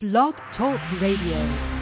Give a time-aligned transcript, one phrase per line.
[0.00, 1.77] Blog Talk Radio.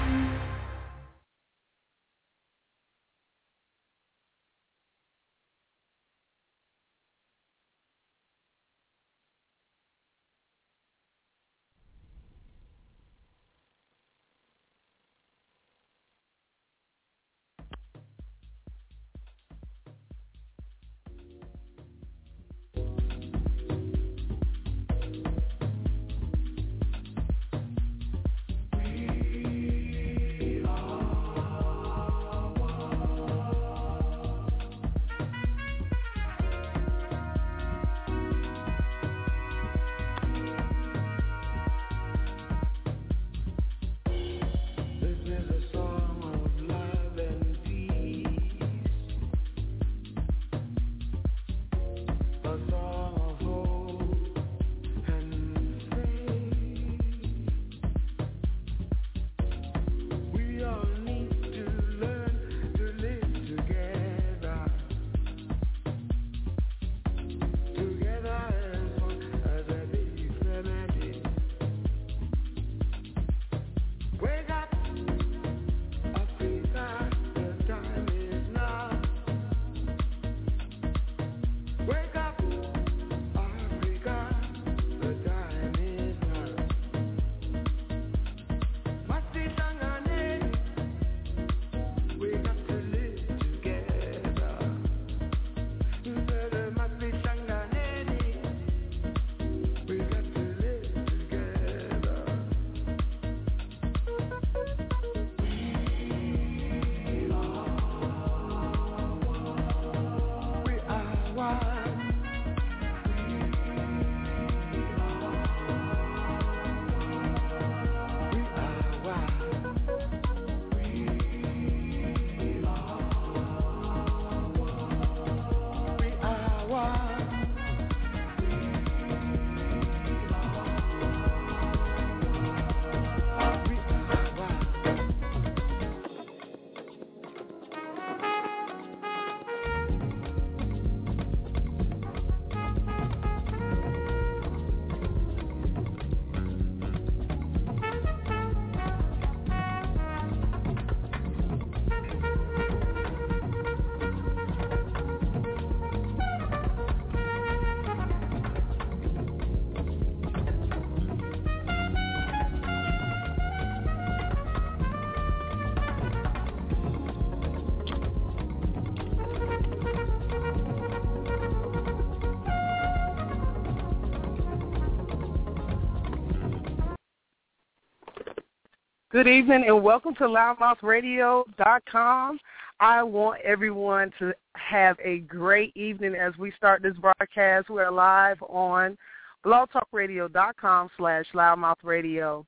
[179.16, 182.38] Good evening and welcome to loudmouthradio.com.
[182.80, 187.70] I want everyone to have a great evening as we start this broadcast.
[187.70, 188.98] We are live on
[189.42, 192.44] blogtalkradio.com slash loudmouthradio.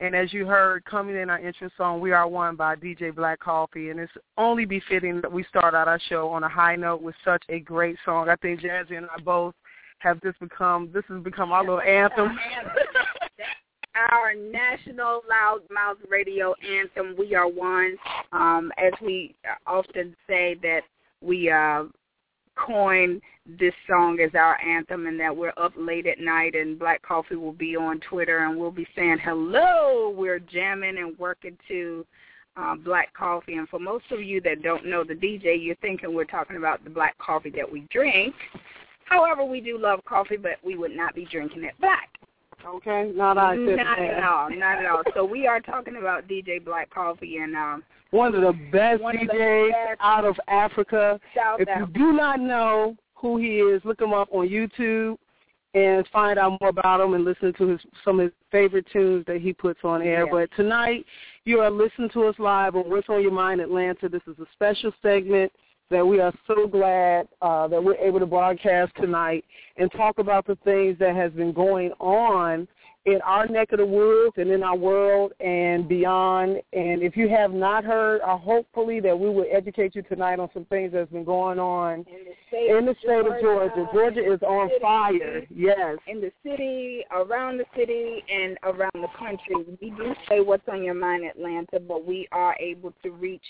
[0.00, 3.38] And as you heard, coming in our intro song, We Are One by DJ Black
[3.38, 3.90] Coffee.
[3.90, 7.14] And it's only befitting that we start out our show on a high note with
[7.24, 8.28] such a great song.
[8.28, 9.54] I think Jazzie and I both
[10.00, 12.36] have just become, this has become our little anthem.
[14.28, 17.96] our national loudmouth radio anthem, We Are One.
[18.32, 19.34] Um, as we
[19.66, 20.82] often say that
[21.22, 21.84] we uh,
[22.54, 23.22] coin
[23.58, 27.36] this song as our anthem and that we're up late at night and Black Coffee
[27.36, 30.12] will be on Twitter and we'll be saying hello.
[30.14, 32.04] We're jamming and working to
[32.58, 33.54] uh, black coffee.
[33.54, 36.84] And for most of you that don't know the DJ, you're thinking we're talking about
[36.84, 38.34] the black coffee that we drink.
[39.06, 42.10] However, we do love coffee, but we would not be drinking it black.
[42.66, 43.56] Okay, not I.
[43.56, 45.02] Not at all, not at all.
[45.14, 49.20] So we are talking about DJ Black Coffee and um, one of the best DJs
[49.20, 51.20] the best out of Africa.
[51.36, 55.16] South if you do not know who he is, look him up on YouTube
[55.74, 59.24] and find out more about him and listen to his some of his favorite tunes
[59.26, 60.24] that he puts on air.
[60.24, 60.28] Yes.
[60.30, 61.04] But tonight
[61.44, 64.08] you are listening to us live on What's on Your Mind Atlanta.
[64.08, 65.52] This is a special segment
[65.90, 69.44] that we are so glad uh, that we're able to broadcast tonight
[69.76, 72.68] and talk about the things that has been going on
[73.06, 76.60] in our neck of the woods and in our world and beyond.
[76.74, 80.50] And if you have not heard, uh, hopefully that we will educate you tonight on
[80.52, 83.88] some things that's been going on in the state, in the state of Georgia.
[83.94, 85.46] Georgia is on city, fire.
[85.48, 85.96] Yes.
[86.06, 89.54] In the city, around the city, and around the country.
[89.80, 93.44] We do say what's on your mind, Atlanta, but we are able to reach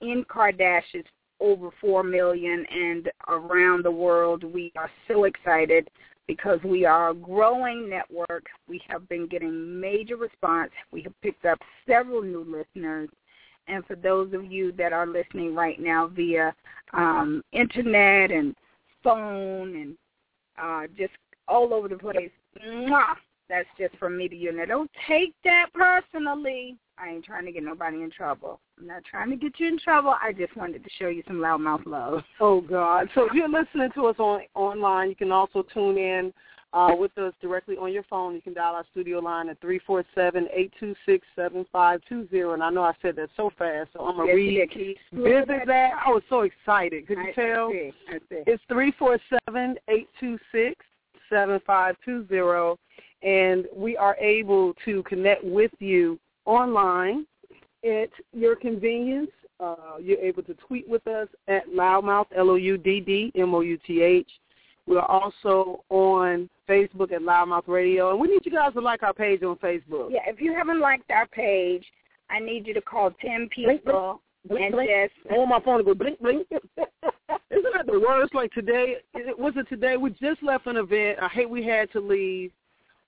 [0.00, 1.04] in Kardashians
[1.40, 4.44] over 4 million and around the world.
[4.44, 5.88] We are so excited
[6.26, 8.46] because we are a growing network.
[8.68, 10.70] We have been getting major response.
[10.92, 13.08] We have picked up several new listeners.
[13.66, 16.54] And for those of you that are listening right now via
[16.92, 18.54] um, internet and
[19.02, 19.96] phone and
[20.60, 21.12] uh, just
[21.46, 22.30] all over the place,
[22.66, 23.14] mwah,
[23.48, 24.52] that's just from me to you.
[24.52, 26.76] Now, don't take that personally.
[26.98, 28.60] I ain't trying to get nobody in trouble.
[28.78, 30.14] I'm not trying to get you in trouble.
[30.20, 32.22] I just wanted to show you some loudmouth love.
[32.40, 33.08] Oh God!
[33.14, 36.32] So if you're listening to us on online, you can also tune in
[36.72, 38.34] uh, with us directly on your phone.
[38.34, 42.00] You can dial our studio line at three four seven eight two six seven five
[42.08, 42.54] two zero.
[42.54, 45.92] And I know I said that so fast, so I'm gonna yes, read visit that.
[46.04, 47.06] I was so excited.
[47.06, 47.70] Could you I tell?
[47.70, 48.42] See, I see.
[48.46, 50.84] It's three four seven eight two six
[51.30, 52.78] seven five two zero,
[53.22, 57.26] and we are able to connect with you online
[57.84, 59.30] at your convenience.
[59.60, 63.54] Uh, you're able to tweet with us at loudmouth l o u d d m
[63.54, 64.28] o u t h.
[64.88, 69.12] We're also on Facebook at Loudmouth Radio, and we need you guys to like our
[69.12, 70.10] page on Facebook.
[70.10, 71.84] Yeah, if you haven't liked our page,
[72.30, 74.90] I need you to call ten Blink, people blink, and blink.
[74.90, 76.46] just I want my phone to go blink blink.
[76.50, 78.34] Isn't that the worst?
[78.34, 78.96] Like today,
[79.36, 79.98] was it today?
[79.98, 81.18] We just left an event.
[81.20, 82.50] I hate we had to leave.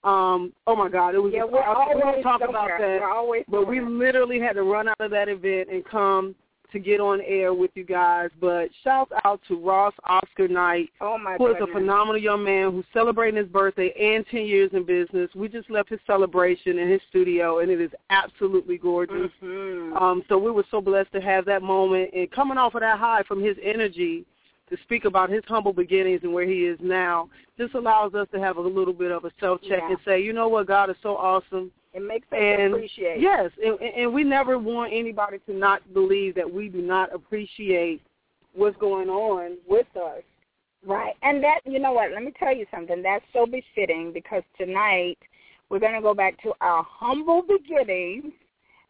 [0.03, 1.33] Um, oh my God, it was.
[1.35, 3.01] yeah, we're I always talk about that.
[3.01, 6.35] We're always But we literally had to run out of that event and come
[6.73, 8.31] to get on air with you guys.
[8.41, 12.73] But shout out to Ross Oscar Knight, oh my who is a phenomenal young man
[12.73, 15.29] who's celebrating his birthday and 10 years in business.
[15.35, 19.31] We just left his celebration in his studio, and it is absolutely gorgeous.
[19.43, 20.01] Mhm.
[20.01, 22.99] Um, so we were so blessed to have that moment and coming off of that
[22.99, 24.25] high from his energy
[24.71, 27.29] to speak about his humble beginnings and where he is now
[27.59, 29.89] just allows us to have a little bit of a self check Yeah.
[29.91, 31.71] and say, you know what, God is so awesome.
[31.93, 33.21] It makes us And appreciate.
[33.21, 38.01] yes, and, and we never want anybody to not believe that we do not appreciate
[38.55, 40.23] what's going on with us.
[40.87, 41.15] Right.
[41.23, 43.03] And that, you know what, let me tell you something.
[43.03, 45.19] That's so befitting because tonight
[45.69, 48.33] we're going to go back to our humble beginnings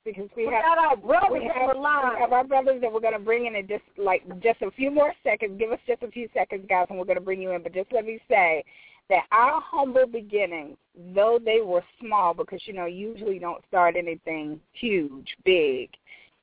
[0.04, 3.12] because we, We have our brothers we have, we have our brothers that we're going
[3.12, 5.58] to bring in in just like just a few more seconds.
[5.58, 7.62] Give us just a few seconds, guys, and we're going to bring you in.
[7.62, 8.64] But just let me say
[9.08, 10.76] that our humble beginnings,
[11.14, 15.90] though they were small, because you know usually you don't start anything huge, big.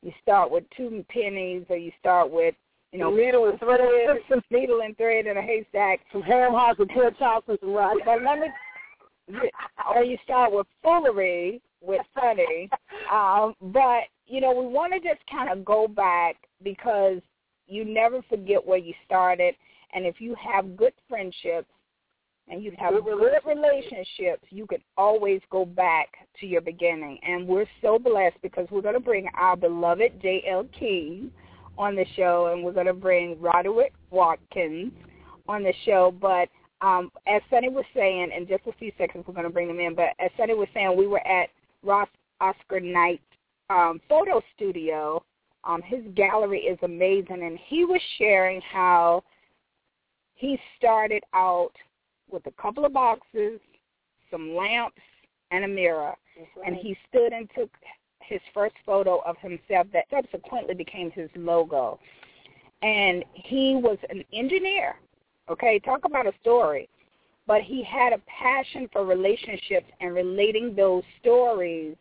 [0.03, 2.53] You start with two pennies, or you start with
[2.91, 3.81] you know needle and thread,
[4.29, 6.01] some needle and thread in a haystack.
[6.11, 7.97] some ham hocks and pork chops and some rice.
[8.05, 8.47] But let me,
[9.95, 12.69] or you start with foolery with Sonny.
[13.11, 17.21] Um, but you know, we want to just kind of go back because
[17.67, 19.55] you never forget where you started,
[19.93, 21.69] and if you have good friendships
[22.49, 26.07] and you have Good good relationships, you can always go back
[26.39, 27.19] to your beginning.
[27.23, 30.65] And we're so blessed because we're going to bring our beloved J.L.
[30.77, 31.31] King
[31.77, 34.93] on the show, and we're going to bring Roderick Watkins
[35.47, 36.13] on the show.
[36.19, 36.49] But
[36.81, 39.79] um, as Sonny was saying, in just a few seconds we're going to bring them
[39.79, 41.49] in, but as Sonny was saying, we were at
[41.83, 42.09] Ross
[42.41, 43.21] Oscar Knight
[43.69, 45.23] um, photo studio.
[45.63, 49.23] Um, his gallery is amazing, and he was sharing how
[50.35, 51.73] he started out
[52.29, 53.59] with a couple of boxes,
[54.31, 55.01] some lamps,
[55.51, 56.13] and a mirror,
[56.65, 57.69] and he stood and took
[58.21, 61.99] his first photo of himself that subsequently became his logo.
[62.81, 64.95] And he was an engineer.
[65.49, 66.89] Okay, talk about a story.
[67.47, 71.95] But he had a passion for relationships and relating those stories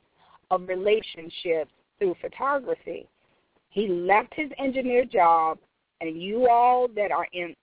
[0.51, 3.07] of relationships through photography.
[3.71, 5.59] He left his engineer job,
[6.01, 7.55] and you all that are in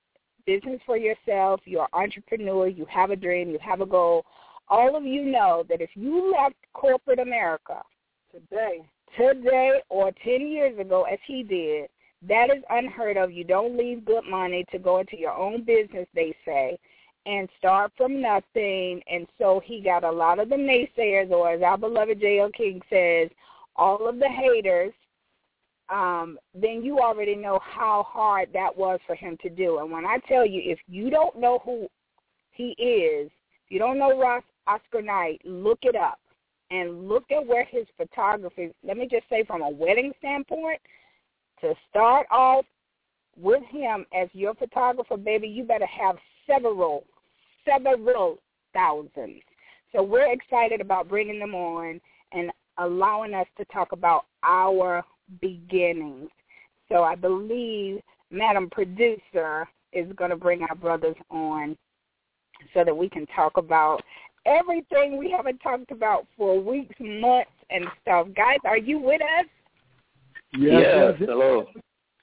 [0.45, 4.25] business for yourself, you're an entrepreneur, you have a dream, you have a goal,
[4.69, 7.81] all of you know that if you left corporate America
[8.31, 8.79] Today,
[9.15, 11.87] today or 10 years ago as he did,
[12.27, 13.31] that is unheard of.
[13.31, 16.79] You don't leave good money to go into your own business, they say,
[17.25, 19.01] and start from nothing.
[19.09, 22.51] And so he got a lot of the naysayers, or as our beloved J.L.
[22.51, 23.29] King says,
[23.75, 24.93] all of the haters.
[25.89, 29.79] Um, then you already know how hard that was for him to do.
[29.79, 31.87] And when I tell you, if you don't know who
[32.51, 36.19] he is, if you don't know Ross Oscar Knight, look it up
[36.71, 40.79] and look at where his photography, let me just say from a wedding standpoint,
[41.61, 42.65] to start off
[43.37, 46.15] with him as your photographer, baby, you better have
[46.47, 47.05] several,
[47.65, 48.39] several
[48.73, 49.41] thousands.
[49.91, 52.01] So we're excited about bringing them on
[52.31, 55.03] and allowing us to talk about our
[55.41, 56.29] beginnings.
[56.89, 58.01] So I believe
[58.31, 61.77] Madam Producer is going to bring our brothers on
[62.73, 64.01] so that we can talk about
[64.45, 68.27] everything we haven't talked about for weeks, months, and stuff.
[68.35, 69.45] Guys, are you with us?
[70.57, 71.67] Yes, hello.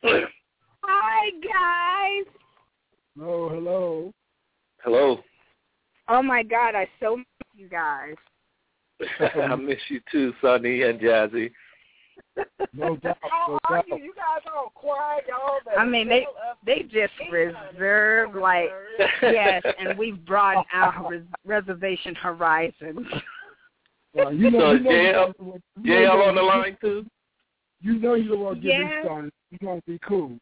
[0.02, 2.32] Hi, guys.
[3.20, 4.12] Oh, hello,
[4.82, 5.20] hello.
[5.22, 5.29] Hello.
[6.10, 8.14] Oh my God, I so miss you guys.
[9.20, 11.52] I miss you too, Sonny and Jazzie.
[12.72, 13.16] No doubt.
[13.48, 13.84] No doubt.
[13.86, 13.96] You?
[13.96, 15.60] you guys all quiet, y'all.
[15.78, 16.26] I mean, they
[16.66, 18.70] they just reserve like
[19.22, 23.06] yes, and we've broadened our res- reservation horizons.
[24.12, 27.06] Well, you know, so you know JL, JL on the line too.
[27.80, 28.84] You know you don't want to get yeah.
[28.84, 29.32] me started.
[29.50, 30.36] You're going to be cool.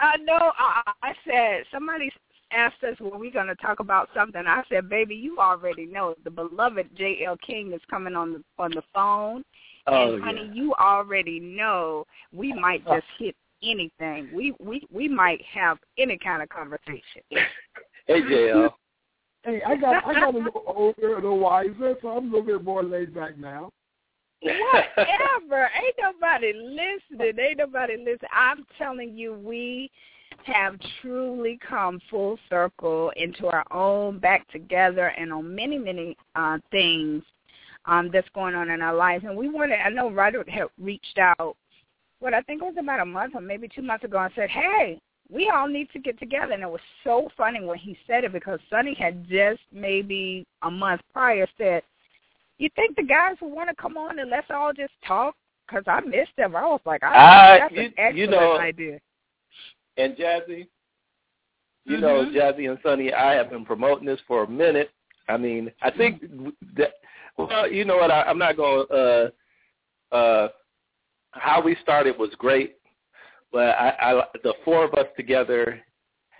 [0.00, 0.52] I know.
[0.56, 2.10] I, I said somebody
[2.52, 6.14] asked us, "Were we going to talk about something?" I said, "Baby, you already know.
[6.24, 7.36] The beloved J.L.
[7.38, 9.44] King is coming on the on the phone,
[9.86, 10.54] oh, and honey, yeah.
[10.54, 12.96] you already know we might oh.
[12.96, 14.30] just hit anything.
[14.34, 17.02] We we we might have any kind of conversation."
[18.06, 18.70] hey, JL.
[19.44, 22.58] Hey, I got I got a little older, a little wiser, so I'm a little
[22.58, 23.70] bit more laid back now.
[24.40, 25.70] Whatever.
[25.84, 27.38] Ain't nobody listening.
[27.38, 28.30] Ain't nobody listening.
[28.32, 29.90] I'm telling you, we
[30.44, 36.58] have truly come full circle into our own back together and on many, many uh,
[36.70, 37.22] things
[37.86, 39.24] um, that's going on in our lives.
[39.24, 41.56] And we wanted, I know Roderick had reached out,
[42.20, 44.50] what I think it was about a month or maybe two months ago and said,
[44.50, 46.52] hey, we all need to get together.
[46.52, 50.70] And it was so funny when he said it because Sonny had just maybe a
[50.70, 51.82] month prior said,
[52.58, 55.34] you think the guys would want to come on and let's all just talk?
[55.66, 56.56] Because I missed them.
[56.56, 58.98] I was like, I, I that's you, an excellent you know, idea.
[59.98, 60.68] And Jazzie,
[61.84, 62.00] you Mhm.
[62.00, 64.90] know, Jazzie and Sonny, I have been promoting this for a minute.
[65.28, 66.22] I mean, I think
[66.76, 66.94] that.
[67.36, 68.10] Well, you know what?
[68.10, 68.86] I, I'm not going.
[68.86, 69.32] to
[70.12, 70.48] uh, uh,
[71.32, 72.76] how we started was great,
[73.52, 75.80] but I, I, the four of us together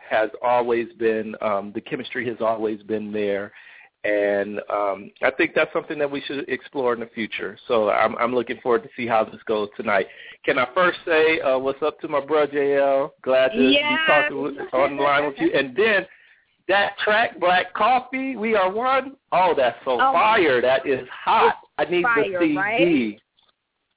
[0.08, 3.52] has always been um, the chemistry has always been there,
[4.04, 7.58] and um, I think that's something that we should explore in the future.
[7.66, 10.06] So I'm, I'm looking forward to see how this goes tonight.
[10.44, 13.10] Can I first say uh, what's up to my brother JL?
[13.22, 13.82] Glad to Yes.
[13.82, 15.52] be talking with, on the line with you.
[15.52, 16.06] And then
[16.68, 19.16] that track, Black Coffee, We Are One.
[19.32, 20.12] Oh, that's so Oh.
[20.12, 20.60] fire!
[20.60, 21.56] That is hot.
[21.78, 22.56] I need Fire, the CD.
[22.56, 23.20] right?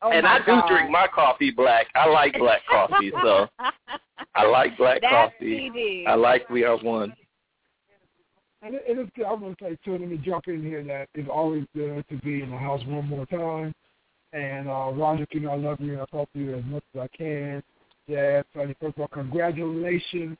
[0.03, 0.67] Oh and I do God.
[0.67, 1.88] drink my coffee black.
[1.93, 3.48] I like black coffee, so
[4.36, 5.70] I like black that coffee.
[5.70, 6.05] CD.
[6.08, 7.13] I like We Are One.
[8.62, 11.10] And it, it is, I want to say, too, let me jump in here that
[11.15, 13.74] it's always good to be in the house one more time.
[14.34, 16.84] And uh, Roger, you know, I love you and I talk to you as much
[16.96, 17.63] as I can.
[18.08, 20.38] Yeah, so first of all, congratulations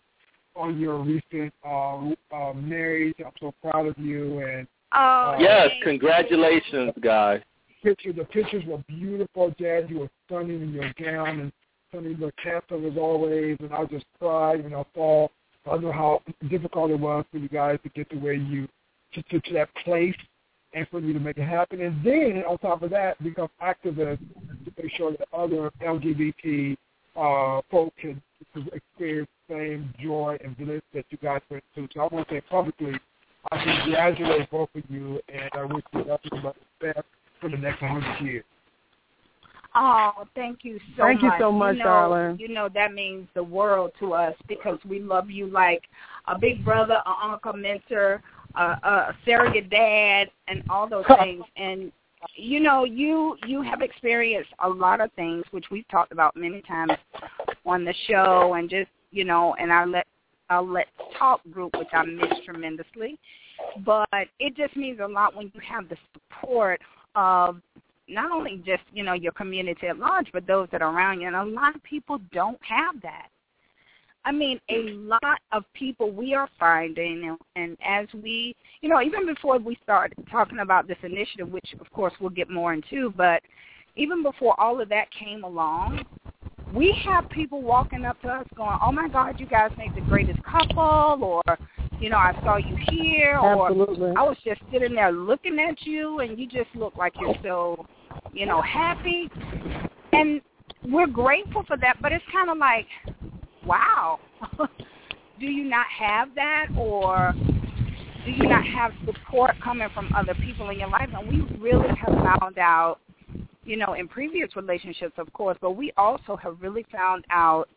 [0.56, 3.16] on your recent uh, uh, marriage.
[3.20, 4.40] I'm so proud of you.
[4.40, 7.42] And Oh, Yes, congratulations, guys.
[7.82, 9.86] picture, the pictures were beautiful, Jazz.
[9.90, 11.52] You were stunning in your gown and
[11.90, 13.58] stunning looked handsome as always.
[13.62, 15.28] And I just cried when I saw.
[15.70, 18.68] I know how difficult it was for you guys to get to where you
[19.14, 20.16] to, to, to that place
[20.74, 21.82] and for you to make it happen.
[21.82, 24.20] And then on top of that, become activists
[24.66, 26.78] to make sure that other LGBT
[27.16, 28.22] uh, folks can
[28.74, 31.90] experience the same joy and bliss that you guys went through.
[31.94, 32.94] So I want to say publicly,
[33.52, 37.06] I congratulate both of you, and I wish you nothing but the best
[37.40, 38.44] for the next 100 years.
[39.74, 41.40] Oh, thank you so Thank you much.
[41.40, 42.38] so much, know, darling.
[42.40, 45.84] You know that means the world to us because we love you like
[46.28, 48.22] a big brother, an uncle, mentor,
[48.56, 51.44] a, a surrogate dad, and all those things.
[51.56, 51.92] And
[52.36, 56.62] you know, you you have experienced a lot of things, which we've talked about many
[56.64, 56.94] times
[57.66, 60.06] on the show, and just you know, and our let
[60.50, 60.88] our let
[61.18, 63.18] talk group, which I miss tremendously.
[63.86, 66.82] But it just means a lot when you have the support
[67.16, 67.62] of
[68.12, 71.28] not only just you know your community at large, but those that are around you.
[71.28, 73.28] And a lot of people don't have that.
[74.24, 79.26] I mean, a lot of people we are finding, and, as we, you know, even
[79.26, 83.42] before we start talking about this initiative, which of course we'll get more into, but
[83.96, 86.06] even before all of that came along,
[86.72, 90.02] we have people walking up to us going, "Oh my God, you guys make the
[90.02, 91.58] greatest couple," or,
[92.00, 94.14] you know, I saw you here, or Absolutely.
[94.16, 97.88] I was just sitting there looking at you, and you just look like you're so,
[98.34, 99.30] you know, happy.
[100.14, 100.42] And
[100.84, 102.88] we're grateful for that, but it's kind of like,
[103.66, 104.20] wow,
[105.40, 107.34] do you not have that, or
[108.26, 111.10] do you not have support coming from other people in your life?
[111.14, 113.00] And we really have found out,
[113.64, 117.70] you know, in previous relationships, of course, but we also have really found out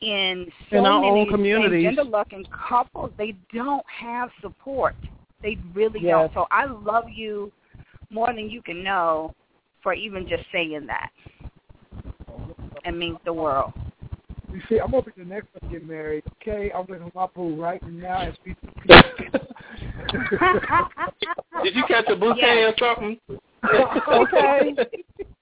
[0.00, 1.82] in so In our many own communities.
[1.82, 4.94] gender loving couples, they don't have support.
[5.42, 6.12] They really Yes.
[6.12, 6.34] don't.
[6.34, 7.52] So I love you
[8.10, 9.34] more than you can know
[9.86, 11.10] for even just saying that.
[12.84, 13.72] It means the world.
[14.52, 16.24] You see, I'm hoping the next one to get married.
[16.42, 18.56] Okay, I'm looking at my pool right now as we
[21.62, 23.20] Did you catch a bouquet or something?
[24.08, 24.74] okay.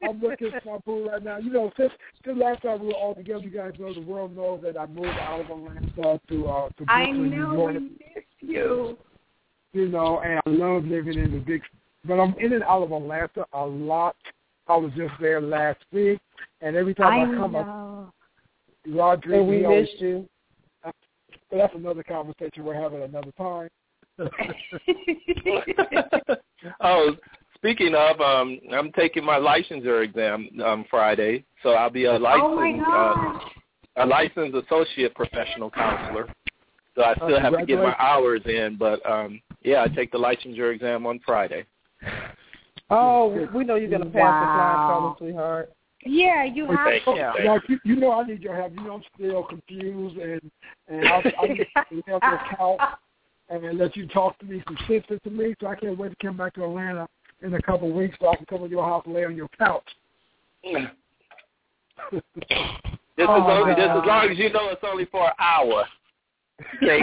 [0.07, 1.39] I'm looking at my pool right now.
[1.39, 1.93] You know, since
[2.27, 4.85] since last time we were all together, you guys know the world knows that I
[4.85, 7.75] moved out of Atlanta to uh to Brooklyn, I New know York.
[7.77, 8.99] we miss you.
[9.73, 11.63] you know, and I love living in the big.
[12.07, 14.17] But I'm in and out of Atlanta a lot.
[14.66, 16.18] I was just there last week,
[16.61, 18.12] and every time I, I come, know.
[18.87, 20.28] I, Roderick, and we you missed you.
[20.83, 20.94] But
[21.50, 23.68] that's another conversation we're having another time.
[26.80, 27.16] oh,
[27.56, 32.85] speaking of, um, I'm taking my licensure exam um, Friday, so I'll be a licensed
[32.87, 33.40] oh
[33.97, 36.28] uh, a licensed associate professional counselor.
[36.94, 40.18] So I still have to get my hours in, but um, yeah, I take the
[40.18, 41.64] licensure exam on Friday.
[42.91, 45.14] Oh, we know you're gonna pass wow.
[45.19, 45.73] the flying sweetheart.
[46.05, 47.11] Yeah, you have Thank to.
[47.12, 47.49] you.
[47.49, 48.73] Like, you, you know, I need your help.
[48.75, 50.50] You know, I'm still confused, and
[50.88, 52.81] and I, I need to help your count
[53.49, 55.55] and let you talk to me some sense to me.
[55.61, 57.09] So I can't wait to come back to Atlanta
[57.43, 59.37] in a couple of weeks so I can come to your house and lay on
[59.37, 59.88] your couch.
[62.11, 63.99] Just as, Oh, long, just God.
[64.00, 65.85] as long as you know it's only for an hour.
[66.83, 67.00] Okay.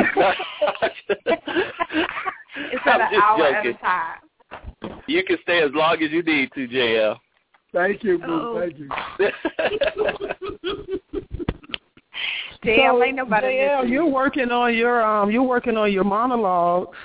[2.71, 4.19] It's at I'm an just hour at a time.
[5.07, 7.17] You can stay as long as you need to, JL.
[7.73, 8.25] Thank you, Boo.
[8.27, 8.59] Oh.
[8.59, 8.89] Thank you.
[12.63, 13.93] Damn, so, ain't nobody JL, listening.
[13.93, 16.95] you're working on your um, you're working on your monologues.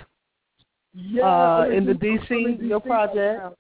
[0.95, 2.19] Yeah, Uh, in the I'm in
[2.59, 3.43] DC, your project.
[3.43, 3.53] right.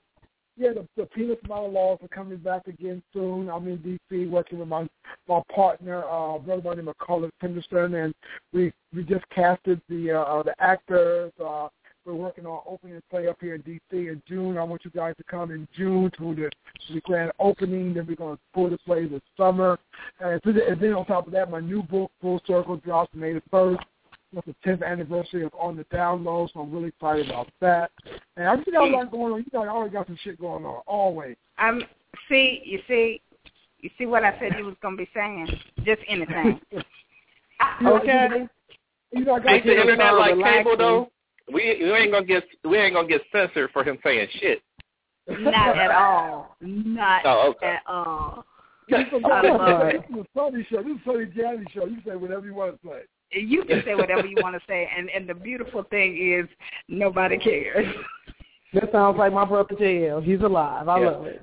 [0.58, 3.50] Yeah, the, the Peanuts monologues are coming back again soon.
[3.50, 3.76] I'm in
[4.10, 4.88] DC working with my
[5.28, 8.14] my partner, uh, brother by the name of Colin Henderson, and
[8.54, 11.30] we we just casted the uh, uh, the actors.
[11.44, 11.68] Uh,
[12.06, 14.56] we're working on opening the play up here in DC in June.
[14.56, 16.50] I want you guys to come in June to the
[16.86, 17.94] to the grand opening.
[17.94, 19.78] Then we're going to pull the play this summer,
[20.20, 23.14] and, so the, and then on top of that, my new book Full Circle drops
[23.14, 23.80] May the first.
[24.32, 27.90] It's the 10th anniversary of On the Down Low, so I'm really excited about that.
[28.36, 29.38] And I just got a lot going on.
[29.38, 31.36] You know, I always got some shit going on, always.
[31.58, 31.82] Um,
[32.28, 33.20] see, you see,
[33.80, 35.48] you see what I said you was gonna be saying.
[35.84, 36.60] Just anything.
[37.86, 38.46] Okay.
[39.12, 40.64] You know, I got Ain't the internet like relaxing.
[40.64, 41.10] cable though?
[41.52, 44.62] We we ain't gonna get we ain't gonna get censored for him saying shit.
[45.28, 46.56] Not at all.
[46.60, 47.66] Not Oh, okay.
[47.66, 48.44] at all.
[48.88, 49.42] This is, I
[49.92, 50.76] this is a funny show.
[50.82, 51.86] This is a funny Janny show.
[51.86, 53.02] You can say whatever you want to say.
[53.32, 56.48] You can say whatever you want to say, and and the beautiful thing is
[56.88, 57.86] nobody cares.
[58.74, 60.22] That sounds like my brother JL.
[60.22, 60.88] He's alive.
[60.88, 61.10] I Yeah.
[61.10, 61.42] love it.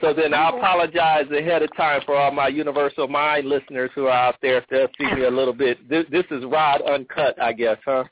[0.00, 4.10] So then I apologize ahead of time for all my Universal Mind listeners who are
[4.10, 5.88] out there if they'll see me a little bit.
[5.88, 8.04] This this is Rod Uncut, I guess, huh?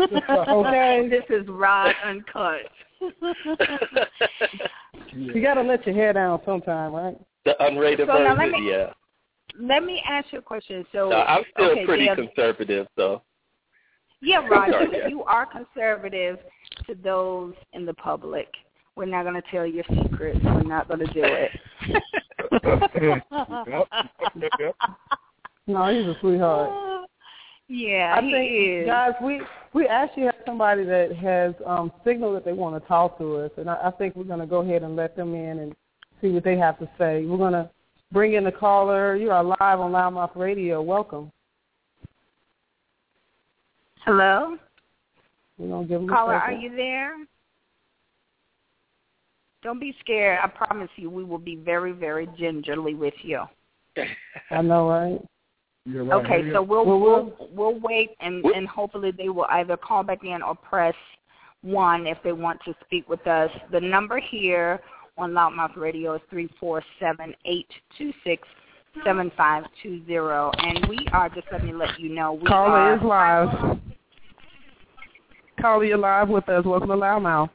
[0.00, 1.08] Okay.
[1.10, 2.60] this is Rod Uncut.
[5.12, 7.16] You gotta let your hair down sometime, right?
[7.44, 8.92] the unrated So now let version, me- yeah.
[9.58, 10.84] Let me ask you a question.
[10.92, 13.22] So No, I'm still okay, pretty Deb, conservative, so
[14.20, 15.08] Yeah, Rod, Sorry, but yeah.
[15.08, 16.38] you are conservative
[16.86, 18.48] to those in the public.
[18.96, 20.40] We're not going to tell your secrets.
[20.42, 21.50] We're not going to do it.
[22.62, 23.22] Yep.
[24.58, 24.74] Yep.
[25.66, 27.08] No, he's a sweetheart.
[27.68, 28.86] Yeah, I he think, is.
[28.86, 29.40] guys, we
[29.72, 33.50] we actually have somebody that has um, signaled that they want to talk to us,
[33.56, 35.74] and I, I think we're going to go ahead and let them in and
[36.20, 37.24] see what they have to say.
[37.24, 37.68] We're going to
[38.12, 39.16] bring in the caller.
[39.16, 40.80] You are live on Loudmouth Radio.
[40.80, 41.32] Welcome.
[44.04, 44.56] Hello,
[45.58, 47.16] to give them caller, are you there?
[49.64, 50.38] Don't be scared.
[50.40, 53.42] I promise you, we will be very, very gingerly with you.
[54.52, 55.20] I know, right?
[55.86, 56.24] You're right.
[56.24, 58.56] Okay, so we'll Well, we'll we'll- we'll wait and Whoop.
[58.56, 60.94] and hopefully they will either call back in or press
[61.62, 63.50] one if they want to speak with us.
[63.70, 64.80] The number here
[65.16, 68.46] on Loudmouth Radio is three four seven eight two six
[69.04, 72.70] seven five two zero, and we are just let me let you know we Caller
[72.72, 73.78] are is live.
[75.60, 76.64] Caller, you're live with us.
[76.64, 77.48] Welcome to Loudmouth.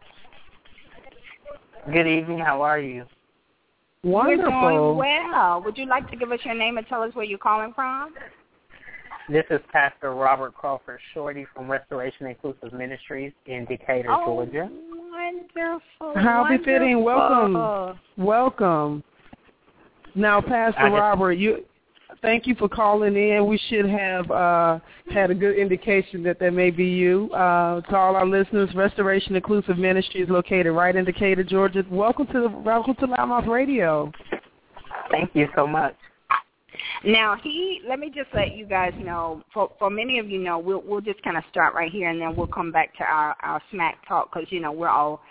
[1.92, 2.40] Good evening.
[2.40, 3.06] How are you?
[4.04, 4.96] We're doing Wonderful.
[4.96, 5.62] well.
[5.64, 8.14] Would you like to give us your name and tell us where you're calling from?
[9.30, 14.70] This is Pastor Robert Crawford Shorty from Restoration Inclusive Ministries in Decatur, oh, Georgia.
[15.12, 16.14] wonderful.
[16.16, 17.04] How befitting.
[17.04, 17.98] Welcome.
[18.18, 19.04] Welcome.
[20.16, 21.64] Now, Pastor just- Robert, you
[22.22, 23.46] thank you for calling in.
[23.48, 24.80] We should have uh,
[25.12, 27.32] had a good indication that that may be you.
[27.34, 31.84] Uh, to all our listeners, Restoration Inclusive Ministry is located right in Decatur, Georgia.
[31.90, 34.12] Welcome to the welcome to Loudmouth Radio.
[35.10, 35.96] Thank you so much.
[37.04, 39.44] Now he, let me just let you guys know.
[39.54, 42.22] For for many of you know, we'll we'll just kind of start right here, and
[42.22, 45.22] then we'll come back to our our smack talk because you know we're all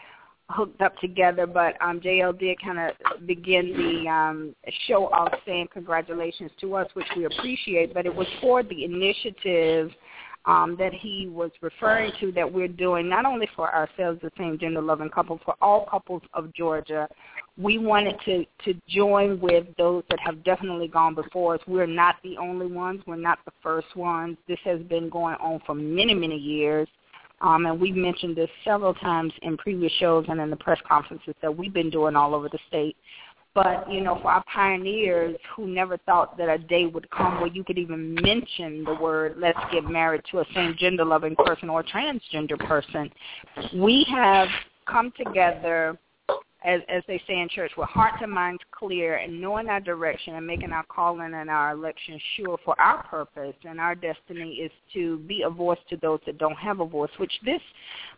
[0.51, 1.47] hooked up together.
[1.47, 4.55] But um, JL did kind of begin the um,
[4.87, 7.95] show off saying congratulations to us, which we appreciate.
[7.95, 9.91] But it was for the initiative
[10.47, 14.59] um, that he was referring to that we're doing, not only for ourselves, the same
[14.59, 17.09] gender loving couple, for all couples of Georgia.
[17.59, 21.61] We wanted to, to join with those that have definitely gone before us.
[21.67, 23.03] We're not the only ones.
[23.07, 24.39] We're not the first ones.
[24.49, 26.89] This has been going on for many, many years.
[27.41, 31.35] Um, and we've mentioned this several times in previous shows and in the press conferences
[31.41, 32.97] that we've been doing all over the state.
[33.53, 37.51] But, you know, for our pioneers who never thought that a day would come where
[37.51, 41.69] you could even mention the word let's get married to a same gender loving person
[41.69, 43.11] or a transgender person,
[43.75, 44.49] we have
[44.87, 45.99] come together
[46.65, 50.35] as as they say in church, with hearts and minds clear and knowing our direction
[50.35, 54.71] and making our calling and our election sure for our purpose and our destiny is
[54.93, 57.61] to be a voice to those that don't have a voice, which this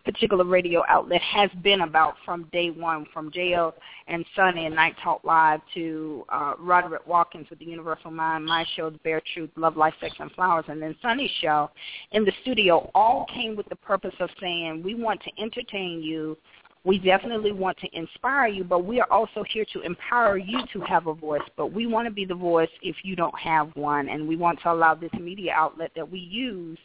[0.04, 3.72] particular radio outlet has been about from day one, from JL
[4.08, 8.64] and Sonny and Night Talk Live to uh, Roderick Watkins with the Universal Mind, my
[8.76, 11.70] show, The Bare Truth, Love, Life, Sex, and Flowers, and then Sonny's show.
[12.12, 16.36] In the studio all came with the purpose of saying we want to entertain you
[16.84, 20.80] we definitely want to inspire you, but we are also here to empower you to
[20.80, 21.42] have a voice.
[21.56, 24.60] But we want to be the voice if you don't have one, and we want
[24.62, 26.78] to allow this media outlet that we use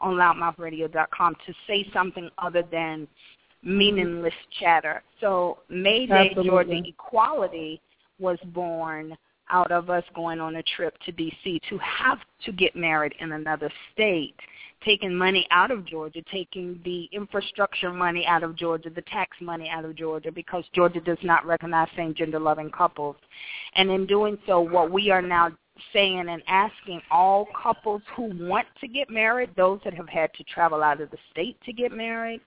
[0.00, 3.08] on loudmouthradio.com to say something other than
[3.62, 5.02] meaningless chatter.
[5.20, 7.80] So May Day Georgia Equality
[8.18, 9.16] was born
[9.50, 11.60] out of us going on a trip to D.C.
[11.70, 14.34] to have to get married in another state
[14.84, 19.68] taking money out of Georgia, taking the infrastructure money out of Georgia, the tax money
[19.68, 23.16] out of Georgia, because Georgia does not recognize same-gender loving couples.
[23.74, 25.50] And in doing so, what we are now
[25.92, 30.44] saying and asking all couples who want to get married, those that have had to
[30.44, 32.40] travel out of the state to get married,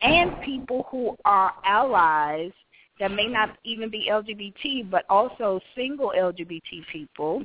[0.00, 2.52] and people who are allies
[3.00, 7.42] that may not even be LGBT, but also single LGBT people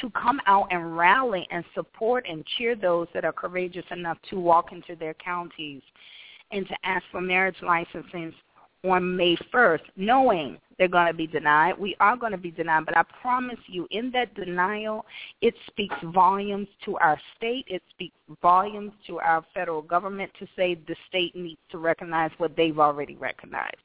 [0.00, 4.38] to come out and rally and support and cheer those that are courageous enough to
[4.38, 5.82] walk into their counties
[6.52, 8.34] and to ask for marriage licenses
[8.84, 11.78] on May 1st, knowing they're going to be denied.
[11.78, 15.04] We are going to be denied, but I promise you, in that denial,
[15.42, 17.66] it speaks volumes to our state.
[17.68, 22.56] It speaks volumes to our federal government to say the state needs to recognize what
[22.56, 23.76] they've already recognized.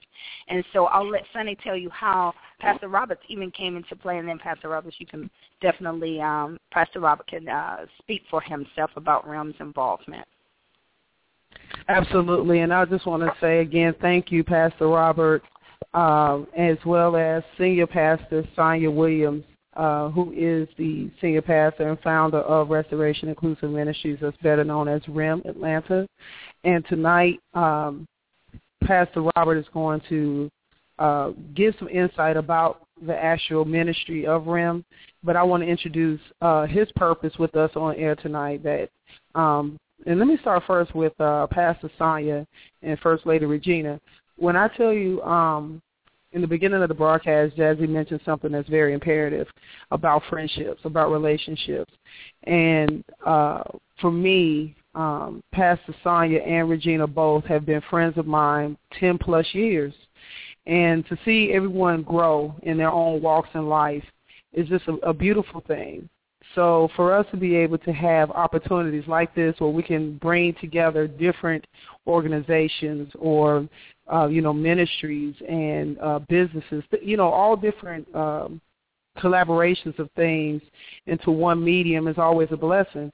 [0.48, 4.30] And so I'll let Sonny tell you how Pastor Roberts even came into play, and
[4.30, 5.30] then Pastor Roberts, you can
[5.62, 10.26] definitely, um, Pastor Robert can uh, speak for himself about REM's involvement.
[11.90, 15.44] Absolutely, and I just want to say again, thank you, Pastor Robert,
[15.94, 19.44] um, as well as Senior Pastor Sonia Williams,
[19.76, 24.88] uh, who is the Senior Pastor and founder of Restoration Inclusive Ministries, that's better known
[24.88, 26.08] as REM Atlanta.
[26.64, 28.08] And tonight, um,
[28.84, 30.50] Pastor Robert is going to
[31.00, 34.86] uh, give some insight about the actual ministry of REM,
[35.24, 38.90] but I want to introduce uh, his purpose with us on air tonight that
[39.34, 42.46] um, and let me start first with uh, Pastor Sonia
[42.82, 44.00] and First Lady Regina.
[44.38, 45.82] When I tell you um,
[46.32, 49.48] in the beginning of the broadcast, Jazzie mentioned something that's very imperative
[49.91, 51.93] about friendships, about relationships.
[52.43, 53.63] And uh,
[54.02, 59.45] for me, um, Pastor Sonia and Regina both have been friends of mine 10 plus
[59.54, 59.93] years.
[60.65, 64.04] And to see everyone grow in their own walks in life
[64.52, 66.10] is just a, a beautiful thing.
[66.54, 70.54] So for us to be able to have opportunities like this where we can bring
[70.56, 71.65] together different
[72.08, 73.67] organizations or,
[74.12, 78.62] uh, you know, ministries and uh, businesses, you know, all different um,
[79.18, 80.62] collaborations of things
[81.08, 83.12] into one medium is always a blessing.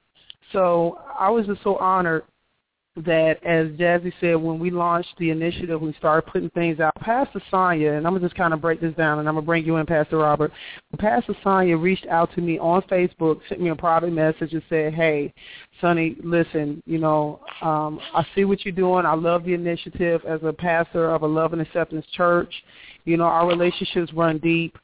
[0.51, 2.23] So I was just so honored
[2.97, 6.93] that, as Jazzie said, when we launched the initiative, we started putting things out.
[6.95, 9.45] Pastor Sonia, and I'm going to just kind of break this down, and I'm going
[9.45, 10.51] to bring you in, Pastor Robert.
[10.99, 14.93] Pastor Sonia reached out to me on Facebook, sent me a private message and said,
[14.93, 15.33] hey,
[15.79, 19.05] Sonny, listen, you know, um, I see what you're doing.
[19.05, 22.53] I love the initiative as a pastor of a Love and Acceptance church.
[23.05, 24.77] You know, our relationships run deep.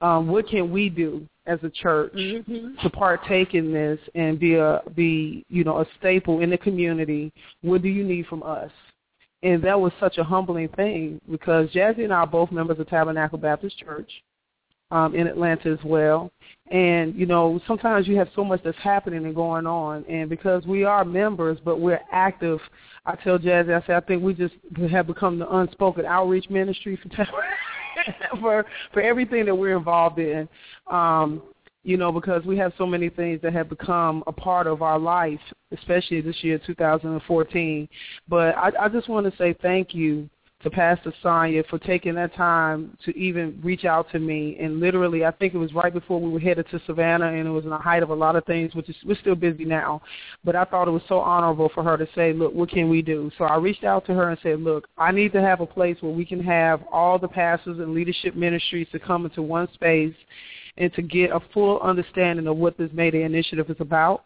[0.00, 2.80] Um, what can we do as a church mm-hmm.
[2.82, 7.32] to partake in this and be a be you know a staple in the community.
[7.62, 8.70] What do you need from us?
[9.42, 12.88] And that was such a humbling thing because Jazzie and I are both members of
[12.88, 14.10] Tabernacle Baptist Church
[14.90, 16.30] um, in Atlanta as well.
[16.70, 20.66] And you know sometimes you have so much that's happening and going on, and because
[20.66, 22.60] we are members but we're active,
[23.06, 24.54] I tell Jazzie I say I think we just
[24.90, 27.40] have become the unspoken outreach ministry for Tabernacle.
[28.40, 30.48] for for everything that we're involved in.
[30.90, 31.42] Um,
[31.84, 34.98] you know, because we have so many things that have become a part of our
[34.98, 35.40] life,
[35.72, 37.88] especially this year, 2014.
[38.28, 40.28] But I, I just want to say thank you
[40.62, 44.56] to Pastor Sonia for taking that time to even reach out to me.
[44.58, 47.50] And literally, I think it was right before we were headed to Savannah, and it
[47.50, 50.02] was in the height of a lot of things, which is we're still busy now.
[50.44, 53.02] But I thought it was so honorable for her to say, look, what can we
[53.02, 53.30] do?
[53.38, 55.96] So I reached out to her and said, look, I need to have a place
[56.00, 60.14] where we can have all the pastors and leadership ministries to come into one space
[60.76, 64.24] and to get a full understanding of what this Mayday initiative is about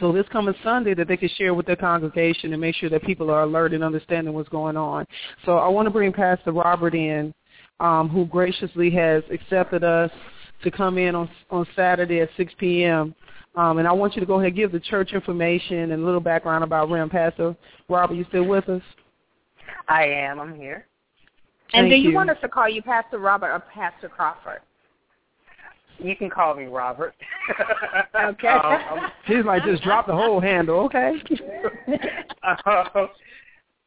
[0.00, 3.02] so this coming Sunday that they can share with their congregation and make sure that
[3.04, 5.06] people are alert and understanding what's going on.
[5.44, 7.32] So I want to bring Pastor Robert in,
[7.80, 10.10] um, who graciously has accepted us
[10.62, 13.14] to come in on on Saturday at 6 p.m.
[13.56, 16.04] Um, and I want you to go ahead and give the church information and a
[16.04, 17.08] little background about RIM.
[17.08, 17.54] Pastor
[17.88, 18.82] Robert, you still with us?
[19.88, 20.40] I am.
[20.40, 20.86] I'm here.
[21.72, 22.14] And Thank do you, you.
[22.14, 24.60] want us to call you Pastor Robert or Pastor Crawford?
[25.98, 27.14] You can call me Robert.
[28.16, 28.48] Okay.
[28.48, 31.14] um, He's like, just drop the whole handle, okay?
[32.64, 33.08] um,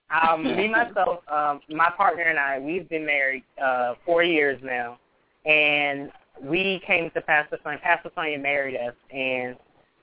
[0.09, 4.99] um, me myself, um, my partner and I, we've been married uh, four years now,
[5.45, 7.79] and we came to Pastor Sonia.
[7.79, 9.55] Pastor Sonia married us, and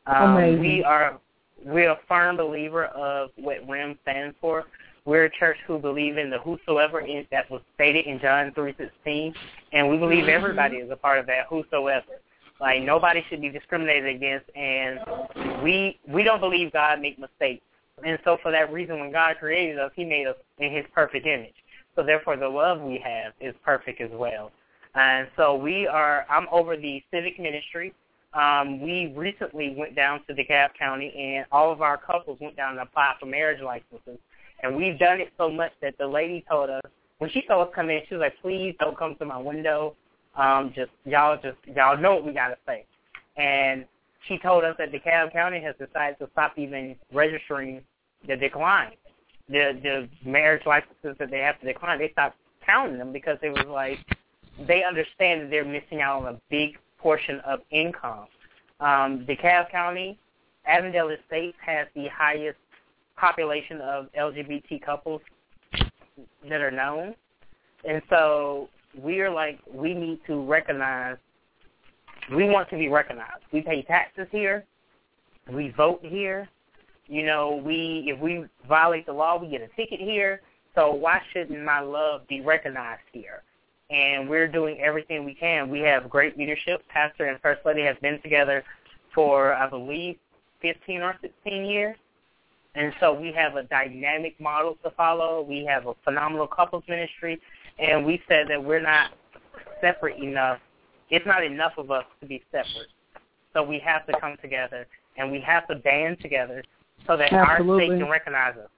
[0.06, 0.60] um, Amazing.
[0.60, 1.20] we are
[1.64, 4.64] we're a firm believer of what RIM stands for.
[5.06, 8.74] We're a church who believe in the whosoever in, that was stated in John three
[8.78, 9.34] sixteen,
[9.72, 12.06] and we believe everybody is a part of that whosoever.
[12.58, 15.00] Like nobody should be discriminated against, and
[15.62, 17.62] we we don't believe God make mistakes.
[18.02, 21.26] And so for that reason, when God created us, He made us in His perfect
[21.26, 21.54] image.
[21.96, 24.52] So therefore, the love we have is perfect as well.
[24.94, 26.24] And so we are.
[26.30, 27.92] I'm over the civic ministry.
[28.32, 32.72] Um, we recently went down to DeKalb County, and all of our couples went down
[32.72, 34.18] and applied for marriage licenses.
[34.64, 36.82] And we've done it so much that the lady told us
[37.18, 39.94] when she saw us come in, she was like, "Please don't come to my window.
[40.36, 42.86] Um, just y'all, just y'all know what we gotta say."
[43.36, 43.84] And
[44.26, 47.82] she told us that DeKalb County has decided to stop even registering
[48.26, 48.92] the decline,
[49.48, 51.98] the the marriage licenses that they have to decline.
[51.98, 53.98] They stopped counting them because it was like
[54.66, 58.28] they understand that they're missing out on a big portion of income.
[58.80, 60.18] Um, DeKalb County,
[60.66, 62.58] Avondale Estates has the highest
[63.16, 65.20] population of LGBT couples
[66.48, 67.14] that are known,
[67.88, 68.68] and so
[69.00, 71.16] we are like we need to recognize.
[72.34, 73.42] We want to be recognized.
[73.52, 74.64] We pay taxes here.
[75.52, 76.48] We vote here.
[77.06, 80.40] You know, we if we violate the law, we get a ticket here.
[80.74, 83.42] So why shouldn't my love be recognized here?
[83.90, 85.68] And we're doing everything we can.
[85.68, 86.82] We have great leadership.
[86.88, 88.64] Pastor and First Lady have been together
[89.14, 90.16] for, I believe,
[90.62, 91.96] 15 or 16 years.
[92.74, 95.42] And so we have a dynamic model to follow.
[95.42, 97.40] We have a phenomenal couples ministry.
[97.78, 99.12] And we said that we're not
[99.80, 100.58] separate enough.
[101.10, 102.88] It's not enough of us to be separate.
[103.52, 106.64] So we have to come together and we have to band together
[107.06, 108.70] so that our state can recognize us.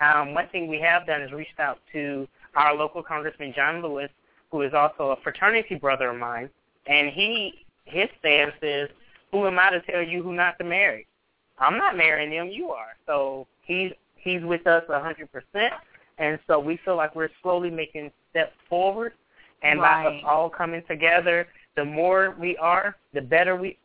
[0.00, 4.10] Um, one thing we have done is reached out to our local Congressman John Lewis,
[4.50, 6.50] who is also a fraternity brother of mine,
[6.86, 8.90] and he his stance is,
[9.30, 11.06] "Who am I to tell you who not to marry?
[11.62, 12.48] I'm not marrying them.
[12.48, 15.72] You are." So he's he's with us a hundred percent,
[16.18, 19.12] and so we feel like we're slowly making steps forward,
[19.62, 21.46] and by us all coming together,
[21.76, 23.78] the more we are, the better we.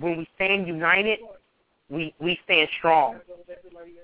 [0.00, 1.18] When we stand united,
[1.90, 3.20] we we stand strong,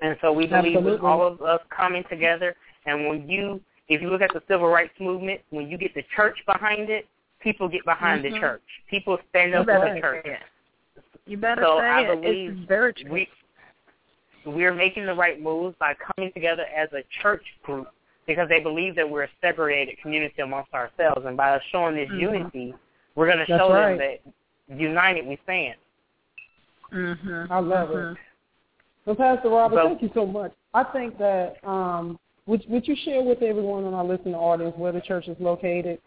[0.02, 2.54] and so we believe with all of us coming together.
[2.84, 6.04] And when you, if you look at the civil rights movement, when you get the
[6.14, 7.06] church behind it,
[7.40, 8.40] people get behind the Mhm.
[8.40, 8.62] church.
[8.88, 10.26] People stand up for the church.
[11.28, 11.36] Say it.
[11.36, 12.20] You better So say I it.
[12.20, 13.10] believe it's very true.
[13.12, 13.28] We
[14.46, 17.88] we're making the right moves by coming together as a church group
[18.26, 22.20] because they believe that we're a segregated community amongst ourselves, and by showing this Mhm.
[22.20, 22.74] unity,
[23.14, 23.98] we're going to That's show right.
[23.98, 24.20] them
[24.68, 25.76] that united we stand.
[26.92, 27.50] Mhm.
[27.50, 28.12] I love mhm.
[28.12, 28.18] it.
[29.04, 30.52] So, Pastor Robert, So- thank you so much.
[30.74, 34.92] I think that um, would would you share with everyone in our listening audience where
[34.92, 36.00] the church is located?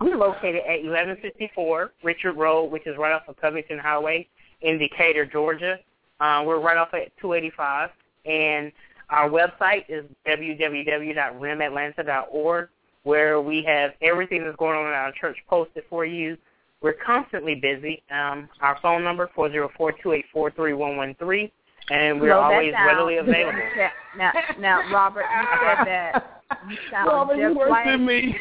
[0.00, 4.26] We're located at 1154 Richard Road, which is right off of Covington Highway
[4.62, 5.78] in Decatur, Georgia.
[6.20, 7.90] Uh, we're right off at 285,
[8.26, 8.70] and
[9.10, 12.68] our website is www.rimatlanta.org,
[13.02, 16.36] where we have everything that's going on in our church posted for you.
[16.80, 18.02] We're constantly busy.
[18.10, 21.50] Um, our phone number 404-284-3113,
[21.90, 23.58] and we're Slow always readily available.
[23.76, 26.33] Yeah, now, now, Robert, you said that
[26.68, 28.36] you sound you just worse like than me.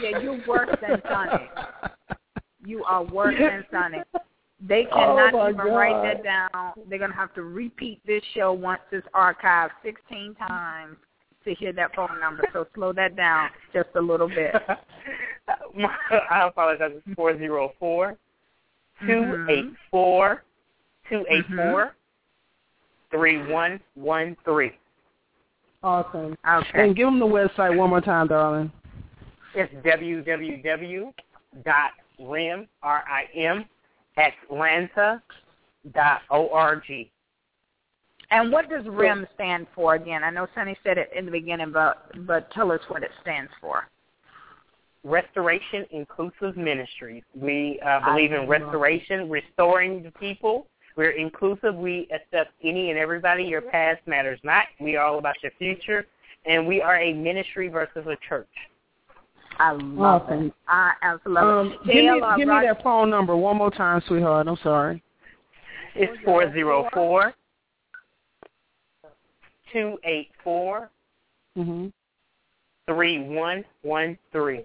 [0.00, 1.48] yeah, you're worse than Sonny.
[2.64, 3.98] You are worse than Sonny.
[4.66, 6.72] They Oh, cannot my even write that down.
[6.88, 10.96] They're gonna have to repeat this show once it's archived sixteen times
[11.44, 12.44] to hear that phone number.
[12.52, 14.54] So slow that down just a little bit.
[16.30, 16.92] I apologize.
[16.94, 18.16] It's 404
[19.06, 20.42] 284
[21.10, 21.16] mm-hmm.
[21.16, 23.16] 284 mm-hmm.
[23.16, 24.72] 3113.
[25.82, 26.36] Awesome.
[26.48, 26.68] Okay.
[26.74, 28.70] And give them the website one more time, darling.
[29.54, 31.12] It's www.rim,
[32.82, 33.64] R-I-M,
[34.16, 35.20] Atlanta.org.
[38.30, 40.24] And what does RIM stand for again?
[40.24, 43.50] I know Sonny said it in the beginning, but but tell us what it stands
[43.60, 43.88] for.
[45.04, 47.24] Restoration Inclusive Ministries.
[47.34, 50.66] We uh, believe in restoration, restoring the people.
[50.96, 51.74] We're inclusive.
[51.74, 53.44] We accept any and everybody.
[53.44, 54.64] Your past matters not.
[54.80, 56.06] We are all about your future.
[56.44, 58.48] And we are a ministry versus a church.
[59.58, 60.46] I love awesome.
[60.46, 60.54] it.
[60.66, 61.86] I absolutely love um, it.
[61.86, 64.48] Give, me, give me that phone number one more time, sweetheart.
[64.48, 65.02] I'm sorry.
[65.94, 67.34] It's four zero four
[69.72, 70.90] two eight four
[71.56, 71.88] mm-hmm.
[72.86, 74.64] three one one three.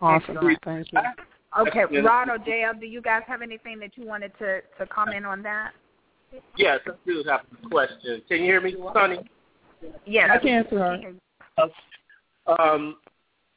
[0.00, 0.38] Awesome.
[0.64, 0.98] Thank you.
[1.58, 5.26] Okay, Rod or JL, do you guys have anything that you wanted to to comment
[5.26, 5.72] on that?
[6.56, 8.22] Yes, I do have a question.
[8.26, 9.18] Can you hear me, Sonny?
[10.06, 11.14] Yes, I can, sir.
[12.46, 12.96] Um,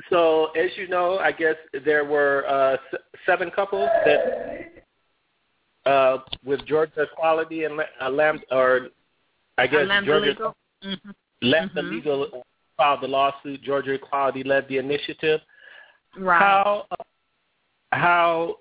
[0.10, 1.55] so as you know, I guess
[1.86, 2.77] there were uh,
[3.25, 4.84] seven couples that
[5.86, 8.89] uh, with Georgia Equality and uh, Lam, or
[9.58, 10.55] I guess Georgia Legal.
[10.84, 11.10] Mm-hmm.
[11.41, 11.95] Lambda mm-hmm.
[11.95, 12.43] Legal
[12.77, 13.62] filed the lawsuit.
[13.63, 15.39] Georgia Equality led the initiative.
[16.17, 16.41] Right.
[16.41, 16.95] How uh,
[17.95, 18.58] how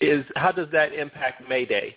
[0.00, 1.94] is how does that impact Mayday?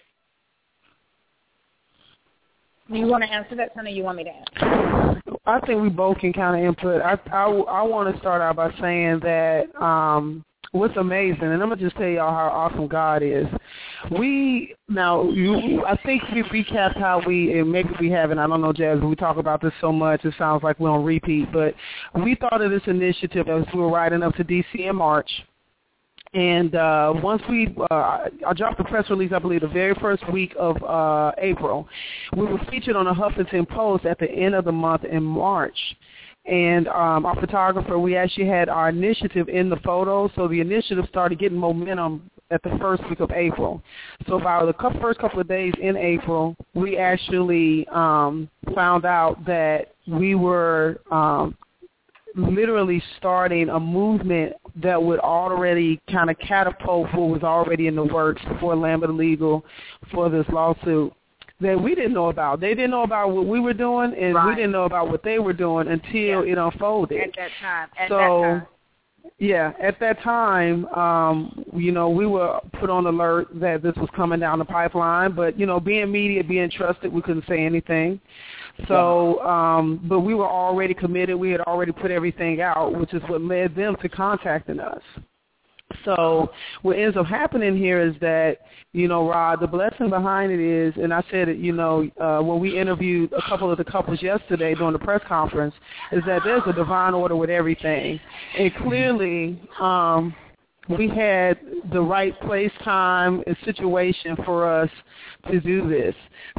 [2.89, 3.91] Do you want to answer that, Sonny?
[3.91, 5.21] You want me to answer?
[5.45, 7.01] I think we both can kind of input.
[7.01, 11.69] I I, I want to start out by saying that um, what's amazing, and I'm
[11.69, 13.45] gonna just tell y'all how awesome God is.
[14.17, 18.39] We now, you, I think we recapped how we, and maybe we haven't.
[18.39, 18.99] I don't know, Jazz.
[19.01, 21.51] We talk about this so much, it sounds like we don't repeat.
[21.51, 21.75] But
[22.15, 25.29] we thought of this initiative as we were riding up to DC in March
[26.33, 30.29] and uh, once we, uh, I dropped the press release, I believe, the very first
[30.31, 31.87] week of uh, April.
[32.35, 35.77] We were featured on the Huffington Post at the end of the month in March.
[36.45, 41.05] And um, our photographer, we actually had our initiative in the photo, so the initiative
[41.09, 43.81] started getting momentum at the first week of April.
[44.27, 49.93] So by the first couple of days in April, we actually um, found out that
[50.07, 51.57] we were um,
[52.37, 58.03] literally starting a movement that would already kind of catapult what was already in the
[58.03, 59.65] works for Lambda Legal
[60.11, 61.11] for this lawsuit
[61.59, 62.59] that we didn't know about.
[62.59, 64.49] They didn't know about what we were doing, and right.
[64.49, 66.51] we didn't know about what they were doing until yeah.
[66.51, 67.19] it unfolded.
[67.19, 67.89] At that time.
[67.97, 68.67] At so, that time.
[69.39, 74.09] Yeah, at that time, um, you know, we were put on alert that this was
[74.15, 78.19] coming down the pipeline, but you know, being media, being trusted, we couldn't say anything.
[78.87, 81.35] So, um, but we were already committed.
[81.35, 85.01] We had already put everything out, which is what led them to contacting us.
[86.03, 88.57] So what ends up happening here is that,
[88.93, 92.41] you know, Rod, the blessing behind it is, and I said it, you know, uh,
[92.41, 95.73] when we interviewed a couple of the couples yesterday during the press conference,
[96.11, 98.19] is that there's a divine order with everything.
[98.57, 100.35] And clearly, um,
[100.89, 101.59] we had
[101.91, 104.89] the right place, time, and situation for us
[105.49, 106.15] to do this.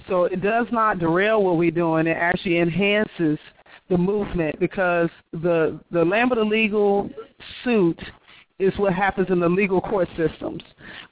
[0.09, 2.07] So it does not derail what we're doing.
[2.07, 3.39] It actually enhances
[3.89, 7.09] the movement because the the Lambda Legal
[7.65, 8.01] suit
[8.59, 10.63] is what happens in the legal court systems.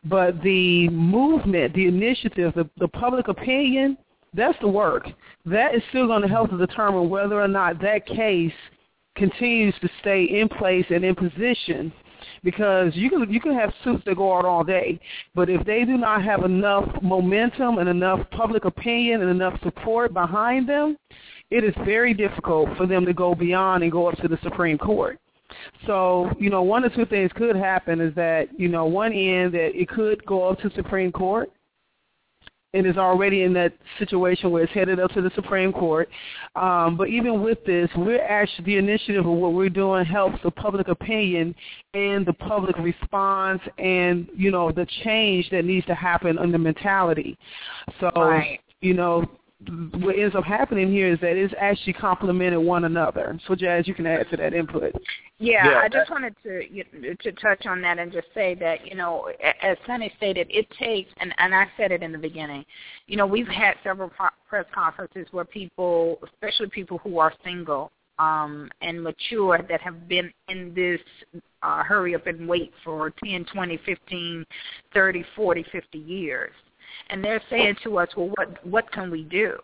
[0.04, 3.96] But the movement, the initiative, the, the public opinion,
[4.34, 5.08] that's the work.
[5.44, 8.52] That is still going to help to determine whether or not that case
[9.14, 11.92] continues to stay in place and in position
[12.46, 15.00] because you can you can have suits that go out all day,
[15.34, 20.14] but if they do not have enough momentum and enough public opinion and enough support
[20.14, 20.96] behind them,
[21.50, 24.78] it is very difficult for them to go beyond and go up to the Supreme
[24.78, 25.18] Court.
[25.86, 29.52] So, you know, one or two things could happen is that, you know, one end
[29.54, 31.50] that it could go up to Supreme Court
[32.76, 36.08] and is already in that situation where it's headed up to the Supreme Court.
[36.54, 40.50] Um, but even with this, we're actually the initiative of what we're doing helps the
[40.50, 41.54] public opinion
[41.94, 46.58] and the public response and you know the change that needs to happen in the
[46.58, 47.38] mentality.
[48.00, 48.60] So right.
[48.80, 49.24] you know
[50.00, 53.38] what ends up happening here is that it's actually complemented one another.
[53.48, 54.92] So, Jazz, you can add to that input.
[55.38, 56.84] Yeah, yeah I just wanted to you
[57.22, 59.30] to touch on that and just say that you know,
[59.62, 62.66] as Sonny stated, it takes, and and I said it in the beginning.
[63.06, 64.10] You know, we've had several
[64.48, 70.30] press conferences where people, especially people who are single um, and mature, that have been
[70.48, 71.00] in this
[71.62, 74.44] uh, hurry up and wait for 10, 20, 15,
[74.92, 76.52] 30, 40, 50 years
[77.10, 79.56] and they're saying to us, well, what what can we do?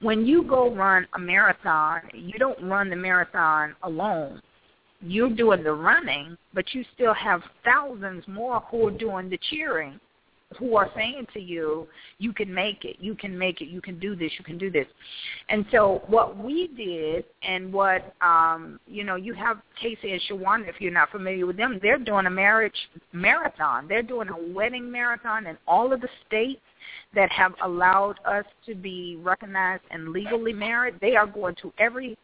[0.00, 4.40] When you go run a marathon, you don't run the marathon alone.
[5.02, 10.00] You're doing the running, but you still have thousands more who are doing the cheering
[10.58, 11.86] who are saying to you,
[12.18, 14.70] you can make it, you can make it, you can do this, you can do
[14.70, 14.86] this.
[15.48, 20.68] And so what we did and what, um, you know, you have Kacey and Shawan,
[20.68, 22.76] if you're not familiar with them, they're doing a marriage
[23.12, 23.86] marathon.
[23.88, 26.60] They're doing a wedding marathon in all of the states
[27.14, 30.94] that have allowed us to be recognized and legally married.
[31.00, 32.16] They are going to every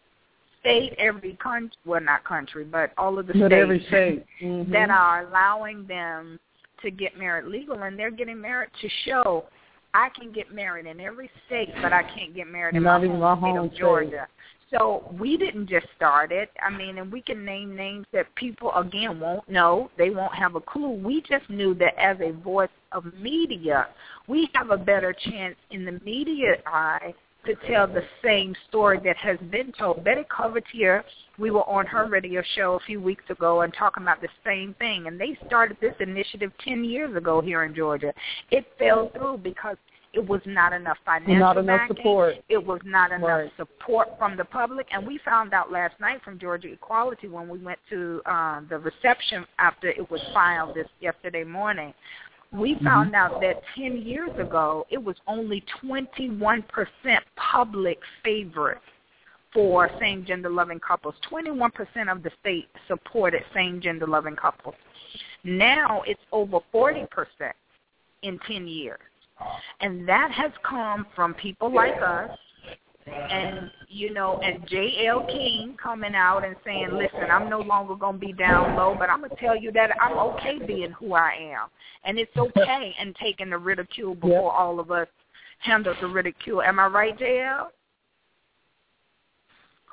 [0.60, 4.24] state, every country, well, not country, but all of the but states every state.
[4.42, 4.72] Mm-hmm.
[4.72, 6.38] that are allowing them
[6.82, 9.44] to get married legal, and they're getting married to show
[9.94, 13.06] I can get married in every state, but I can't get married in Not my
[13.06, 14.26] even home my home state of Georgia.
[14.72, 16.50] So we didn't just start it.
[16.62, 19.90] I mean, and we can name names that people again won't know.
[19.98, 20.90] They won't have a clue.
[20.90, 23.88] We just knew that as a voice of media,
[24.28, 27.14] we have a better chance in the media eye
[27.44, 30.04] to tell the same story that has been told.
[30.04, 31.02] Betty Couvertier,
[31.38, 34.74] we were on her radio show a few weeks ago and talking about the same
[34.78, 35.06] thing.
[35.06, 38.12] And they started this initiative 10 years ago here in Georgia.
[38.50, 39.76] It fell through because
[40.12, 41.96] it was not enough financial Not enough backing.
[41.96, 42.34] support.
[42.48, 43.56] It was not enough Right.
[43.56, 44.86] support from the public.
[44.92, 48.78] And we found out last night from Georgia Equality when we went to uh, the
[48.78, 51.94] reception after it was filed this yesterday morning.
[52.52, 56.62] We found out that 10 years ago, it was only 21%
[57.36, 58.82] public favorite
[59.54, 61.14] for same-gender loving couples.
[61.30, 64.74] 21% of the state supported same-gender loving couples.
[65.44, 67.06] Now it's over 40%
[68.22, 68.98] in 10 years.
[69.80, 72.30] And that has come from people like us
[73.06, 75.24] and you know, and J.L.
[75.26, 79.10] King coming out and saying, "Listen, I'm no longer going to be down low, but
[79.10, 81.68] I'm going to tell you that I'm okay being who I am,
[82.04, 85.08] and it's okay and taking the ridicule before all of us
[85.58, 87.70] handle the ridicule." Am I right, J.L.?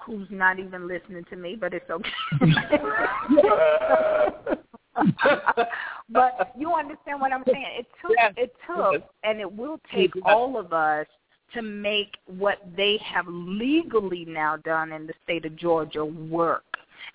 [0.06, 2.10] Who's not even listening to me, but it's okay.
[6.10, 7.66] but you understand what I'm saying?
[7.78, 8.34] It took Yes.
[8.38, 10.24] it took and it will take Yes.
[10.26, 11.06] all of us
[11.54, 16.64] to make what they have legally now done in the state of Georgia work.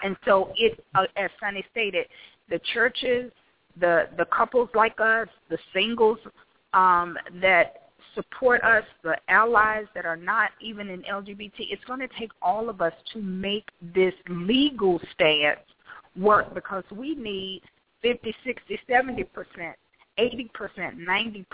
[0.03, 2.07] And so it uh, as Sonny stated,
[2.49, 3.31] the churches,
[3.79, 6.19] the the couples like us, the singles
[6.73, 12.09] um that support us, the allies that are not even in LGBT, it's going to
[12.19, 15.59] take all of us to make this legal stance
[16.17, 17.61] work because we need
[18.05, 19.27] 50, 60, 70%,
[20.19, 20.47] 80%,
[21.09, 21.45] 90%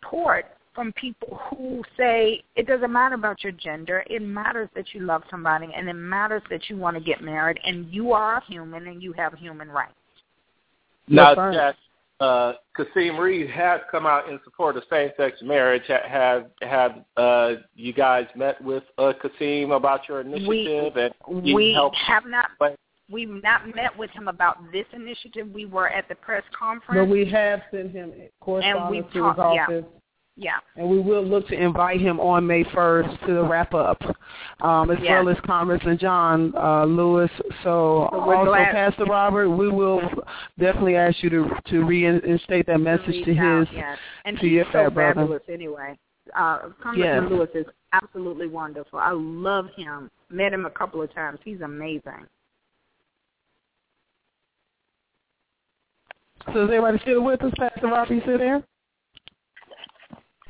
[0.00, 0.44] support
[0.74, 4.04] from people who say it doesn't matter about your gender.
[4.10, 7.58] It matters that you love somebody and it matters that you want to get married
[7.64, 9.94] and you are a human and you have human rights.
[11.08, 11.74] Now, That's right.
[12.20, 15.82] Uh, Kasim Reed has come out in support of same-sex marriage.
[15.88, 20.96] Have have uh, you guys met with uh, Kasim about your initiative?
[20.96, 22.78] and he We helped have not But-
[23.10, 25.48] we've not met with him about this initiative.
[25.52, 27.00] We were at the press conference.
[27.00, 29.62] But we have sent him correspondence to his talked- yeah.
[29.64, 29.84] office.
[30.36, 30.56] yeah.
[30.76, 34.00] And we will look to invite him on May 1st to the wrap up,
[34.62, 35.20] um, as Yeah.
[35.20, 37.30] well as Congressman John uh, Lewis.
[37.62, 40.00] So, So also, glad- Pastor Robert, we will
[40.58, 43.68] definitely ask you to to reinstate that message to his.
[43.72, 43.98] yes.
[44.24, 45.14] and to your so fat brother.
[45.20, 45.96] fabulous anyway.
[46.34, 47.30] Uh, Congressman Yes.
[47.30, 48.98] Lewis is absolutely wonderful.
[48.98, 50.10] I love him.
[50.30, 51.38] Met him a couple of times.
[51.44, 52.26] He's amazing.
[56.52, 58.14] So is everybody still with us, Pastor Robert?
[58.14, 58.62] You still there?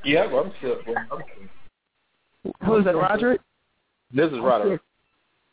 [0.04, 0.76] Yeah, well, I'm still.
[2.66, 3.40] Who is that, Roderick?
[4.12, 4.80] This is Roderick.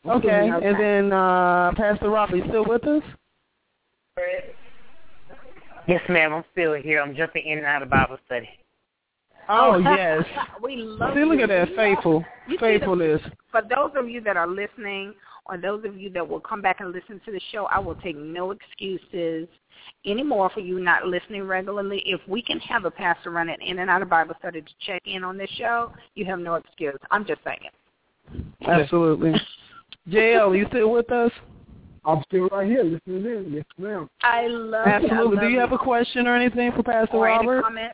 [0.06, 0.68] Okay, Okay.
[0.68, 3.04] and then uh, Pastor Robert, you still with us?
[5.88, 6.34] Yes, ma'am.
[6.34, 7.02] I'm still here.
[7.02, 8.50] I'm jumping in and out of Bible study.
[9.50, 10.24] Oh yes.
[10.62, 11.44] we love See, look you.
[11.44, 13.22] at that We faithful You see the- faithfulness.
[13.52, 15.14] For those of you that are listening,
[15.46, 17.96] or those of you that will come back and listen to the show, I will
[17.96, 19.48] take no excuses
[20.06, 22.04] anymore for you not listening regularly.
[22.06, 25.02] If we can have a pastor running in and out of Bible study to check
[25.06, 26.98] in on this show, you have no excuse.
[27.10, 27.60] I'm just saying.
[28.66, 29.34] Absolutely.
[30.10, 31.32] JL, you still with us?
[32.04, 33.54] I'm still right here listening in.
[33.54, 34.10] Yes, ma'am.
[34.22, 35.38] I love Absolutely.
[35.38, 37.64] I Do you love have a question or anything for Pastor or Robert?
[37.64, 37.94] comment?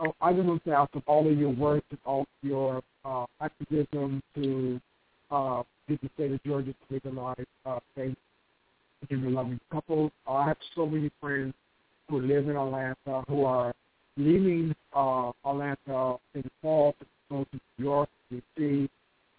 [0.00, 2.82] Oh, I just want to say after all of your work and all of your
[3.04, 4.80] uh, activism to
[5.30, 7.36] uh, get the state of Georgia to legalize
[7.66, 8.16] uh, same
[9.08, 10.10] gender loving couples.
[10.26, 11.54] Uh, I have so many friends
[12.08, 13.74] who live in Atlanta who are
[14.16, 18.88] leaving uh, Atlanta in the fall to go to New York, D.C.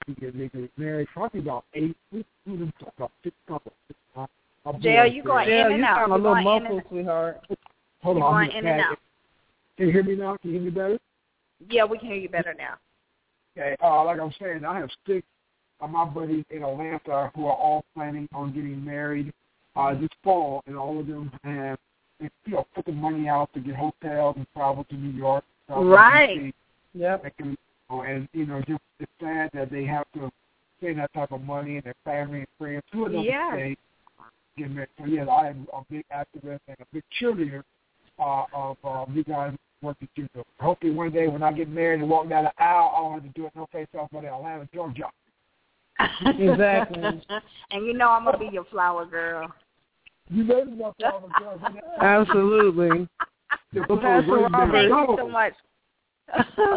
[0.07, 1.07] to get legally married.
[1.13, 1.95] Probably about eight.
[2.11, 3.73] We we done about six couples.
[4.65, 5.31] I'll be Jail, right you there.
[5.31, 5.97] going Yeah, in and you out.
[5.97, 7.37] sound a You're little going in and muffled, sweetheart.
[8.01, 8.33] Hold You're on.
[8.33, 8.97] I'm going in and out.
[9.77, 10.37] Can you hear me now?
[10.37, 10.99] Can you hear me better?
[11.69, 12.75] Yeah, we can hear you better now.
[13.57, 13.75] Okay.
[13.83, 15.25] Uh, like I'm saying, I have six
[15.81, 19.33] of my buddies in Atlanta who are all planning on getting married
[19.75, 21.77] uh, this fall, and all of them have
[22.19, 25.43] you know put the money out to get hotels and travel to New York.
[25.69, 26.53] Right.
[26.93, 27.23] Yep.
[27.23, 27.57] and, can-
[27.91, 30.29] and you know, just it's sad that they have to
[30.79, 32.83] spend that type of money and their family and friends.
[32.91, 33.51] Two of them Yeah.
[33.53, 33.77] stay
[34.57, 34.89] get married.
[34.99, 37.63] So yes, I am a big activist and a big cheerleader
[38.19, 40.43] uh, of uh, you guys working together.
[40.59, 43.23] Hopefully, one day when I get married and walk down the aisle, I don't have
[43.23, 45.03] to do it no place else but Atlanta, Georgia.
[46.25, 47.01] Exactly.
[47.71, 49.51] and you know I'm gonna be your flower girl.
[50.29, 51.81] You know this my father, Georgia.
[52.01, 53.07] Absolutely.
[53.73, 55.53] Pastor Robert- Thank you me- so much.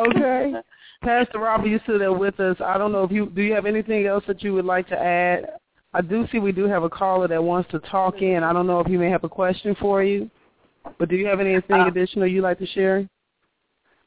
[0.09, 0.55] okay.
[1.03, 2.57] Pastor Robert, you still there with us.
[2.65, 4.99] I don't know if you do you have anything else that you would like to
[4.99, 5.51] add?
[5.95, 8.43] I do see we do have a caller that wants to talk in.
[8.43, 10.31] I don't know if he may have a question for you.
[10.99, 13.09] But do you have anything uh, additional you'd like to share?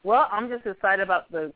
[0.03, 1.53] Well, I'm just excited about the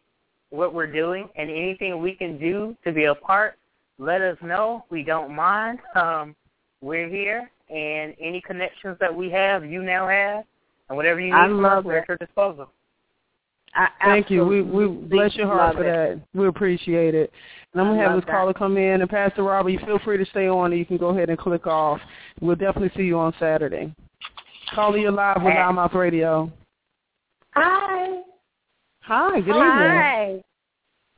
[0.50, 3.58] what we're doing and anything we can do to be a part.
[3.98, 4.86] Let us know.
[4.90, 5.80] We don't mind.
[5.96, 6.36] Um,
[6.82, 10.46] we're here, and any connections that we have, you now have,
[10.88, 12.70] and whatever you need, I love we're at your disposal.
[13.76, 14.46] I Thank you.
[14.46, 16.22] We we bless your heart for that.
[16.34, 17.32] We appreciate it.
[17.74, 18.32] And I'm gonna have this that.
[18.32, 19.02] caller come in.
[19.02, 20.72] And Pastor Robert, you feel free to stay on.
[20.72, 22.00] And you can go ahead and click off.
[22.42, 23.94] We'll definitely see you on Saturday.
[24.74, 26.52] Caller, you live with LouddMouth Radio.
[27.56, 28.22] Hi.
[29.10, 29.42] Hi.
[29.42, 29.68] Good Hi.
[29.68, 29.98] evening.
[29.98, 30.44] Hi.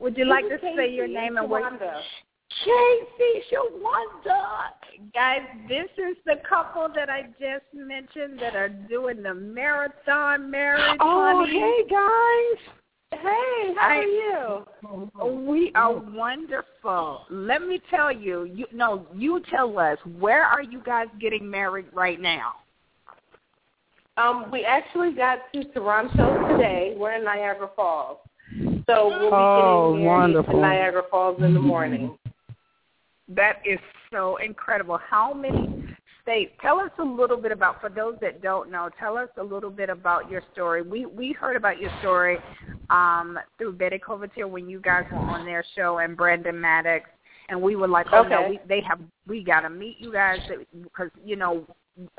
[0.00, 1.70] Would you like to say your name and where?
[1.70, 4.70] Kacey Chwanda.
[5.12, 10.96] Guys, this is the couple that I just mentioned that are doing the marathon marriage.
[11.00, 11.58] Oh, honey.
[11.58, 13.20] hey guys.
[13.20, 15.46] Hey, how are you?
[15.46, 17.26] We are wonderful.
[17.28, 21.86] Let me tell you, you no, you tell us, where are you guys getting married
[21.92, 22.54] right now?
[24.16, 26.94] Um, we actually got to Toronto today.
[26.96, 28.18] We're in Niagara Falls.
[28.86, 30.54] So we'll be oh, getting married wonderful.
[30.56, 32.18] in Niagara Falls in the morning.
[33.28, 33.78] That is
[34.10, 34.98] so incredible.
[34.98, 35.84] How many
[36.22, 36.52] states?
[36.60, 39.70] Tell us a little bit about, for those that don't know, tell us a little
[39.70, 40.82] bit about your story.
[40.82, 42.38] We we heard about your story
[42.90, 47.08] um, through Betty Couvertier when you guys were on their show and Brandon Maddox,
[47.48, 48.28] and we were like, oh okay.
[48.30, 50.38] no, we, they have we got to meet you guys
[50.82, 51.66] because you know,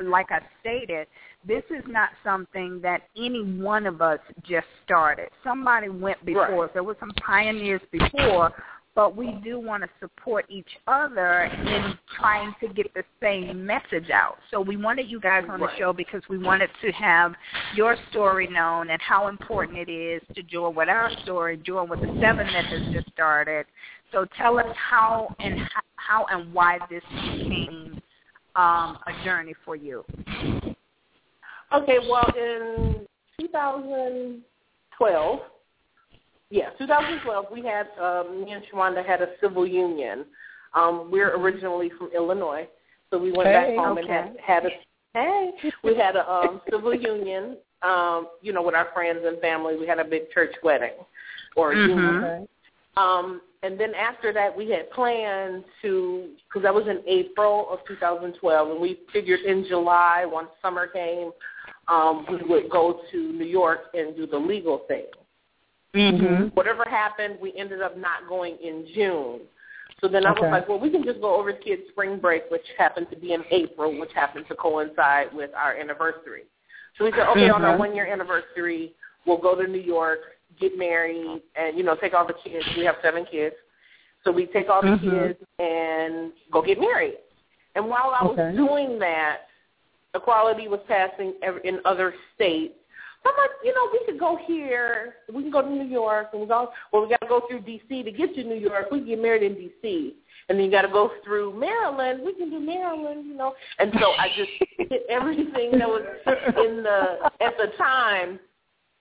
[0.01, 1.07] like I stated,
[1.47, 5.29] this is not something that any one of us just started.
[5.43, 6.65] Somebody went before right.
[6.65, 6.69] us.
[6.73, 8.53] There were some pioneers before
[8.95, 14.09] but we do want to support each other in trying to get the same message
[14.11, 14.37] out.
[14.51, 17.33] So we wanted you guys on the show because we wanted to have
[17.75, 22.01] your story known and how important it is to join with our story, join with
[22.01, 23.65] the seven that has just started.
[24.11, 25.61] So tell us how and
[25.95, 27.99] how and why this became
[28.55, 30.05] um, a journey for you.
[31.73, 33.07] Okay, well, in
[33.39, 35.39] 2012,
[36.49, 40.25] yeah, 2012, we had, um, me and Chwanda had a civil union.
[40.75, 42.67] Um, we're originally from Illinois,
[43.09, 44.07] so we went hey, back home okay.
[44.07, 44.69] and had, had a,
[45.13, 45.51] hey,
[45.83, 49.75] we had a um, civil union, um, you know, with our friends and family.
[49.77, 50.93] We had a big church wedding
[51.55, 51.89] or a mm-hmm.
[51.89, 52.47] union.
[52.97, 57.79] Um, and then after that, we had planned to, because that was in April of
[57.87, 61.31] 2012, and we figured in July, once summer came,
[61.87, 65.05] um, we would go to New York and do the legal thing.
[65.95, 66.47] Mm-hmm.
[66.55, 69.41] Whatever happened, we ended up not going in June.
[70.01, 70.41] So then I okay.
[70.41, 73.15] was like, well, we can just go over to kids' spring break, which happened to
[73.15, 76.43] be in April, which happened to coincide with our anniversary.
[76.97, 77.55] So we said, okay, mm-hmm.
[77.55, 78.93] on our one-year anniversary,
[79.25, 80.19] we'll go to New York,
[80.59, 82.65] get married, and, you know, take all the kids.
[82.77, 83.55] We have seven kids.
[84.23, 85.09] So we take all the mm-hmm.
[85.09, 87.17] kids and go get married.
[87.75, 88.55] And while I was okay.
[88.55, 89.41] doing that,
[90.15, 91.33] equality was passing
[91.63, 92.75] in other states
[93.25, 95.15] I'm like, you know, we could go here.
[95.33, 96.71] We can go to New York, and we go.
[96.91, 98.03] Well, we got to go through D.C.
[98.03, 98.91] to get to New York.
[98.91, 100.15] We can get married in D.C.
[100.49, 102.21] And then you got to go through Maryland.
[102.25, 103.53] We can do Maryland, you know.
[103.79, 104.49] And so I just
[104.89, 108.39] did everything that was in the at the time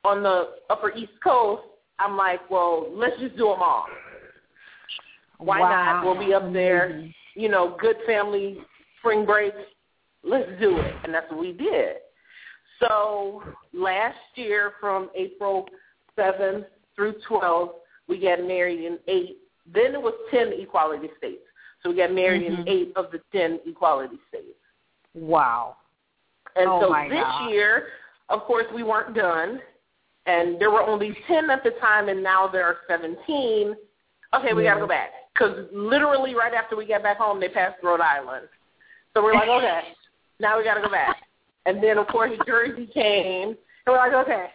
[0.04, 1.62] on the Upper East Coast.
[1.98, 3.86] I'm like, well, let's just do them all.
[5.38, 5.68] Why wow.
[5.68, 6.04] not?
[6.04, 7.08] We'll be up there.
[7.34, 8.58] You know, good family
[8.98, 9.52] spring break.
[10.24, 11.96] Let's do it, and that's what we did.
[12.80, 13.42] So
[13.72, 15.66] last year, from April
[16.18, 17.72] 7th through 12th,
[18.08, 19.38] we got married in eight.
[19.72, 21.42] Then it was 10 equality states.
[21.82, 22.62] So we got married mm-hmm.
[22.62, 24.58] in eight of the 10 equality states.
[25.14, 25.76] Wow.
[26.56, 27.50] And oh so this God.
[27.50, 27.86] year,
[28.28, 29.60] of course, we weren't done.
[30.26, 33.74] And there were only 10 at the time, and now there are 17.
[34.34, 34.70] Okay, we yeah.
[34.70, 35.10] got to go back.
[35.34, 38.46] Because literally right after we got back home, they passed Rhode Island.
[39.14, 39.80] So we're like, okay,
[40.40, 41.16] now we got to go back.
[41.66, 43.48] And then, of course, Jersey came.
[43.48, 43.56] And
[43.86, 44.46] we're like, okay,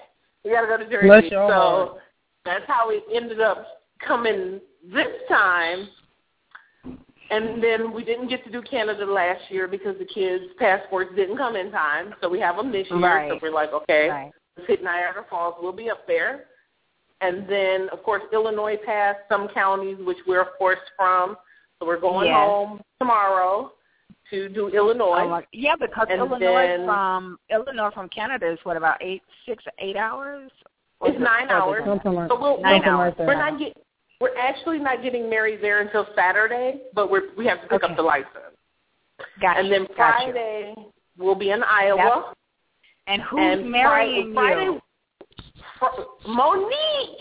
[0.43, 1.07] we got to go to Jersey.
[1.07, 2.01] Bless your so heart.
[2.45, 3.65] that's how we ended up
[4.05, 4.61] coming
[4.93, 5.89] this time.
[7.29, 11.37] And then we didn't get to do Canada last year because the kids' passports didn't
[11.37, 12.15] come in time.
[12.21, 12.99] So we have them this year.
[12.99, 13.29] Right.
[13.29, 14.31] So we're like, okay, Right.
[14.57, 15.55] Let's hit Niagara Falls.
[15.61, 16.45] We'll be up there.
[17.21, 21.35] And then, of course, Illinois passed some counties, which we're, of course, from.
[21.79, 22.35] So we're going Yes.
[22.35, 23.71] home tomorrow
[24.29, 25.21] to do Illinois.
[25.23, 29.23] Oh, like, yeah, because And Illinois then- from Illinois from Canada is what about eight,
[29.45, 30.51] six, eight hours?
[30.99, 31.79] Or It's is it nine hours.
[31.83, 32.03] than that?
[32.03, 33.13] Something like, So we'll, Nine we'll hours.
[33.17, 33.77] we're not get
[34.19, 37.91] we're actually not getting married there until Saturday, but we're we have to pick Okay.
[37.91, 38.57] up the license.
[39.39, 39.59] Gotcha.
[39.59, 39.95] And then gotcha.
[39.95, 40.75] Friday
[41.17, 42.33] we'll be in Iowa.
[43.07, 44.81] And who's and marrying Friday, you?
[46.27, 47.17] Mo'Nique.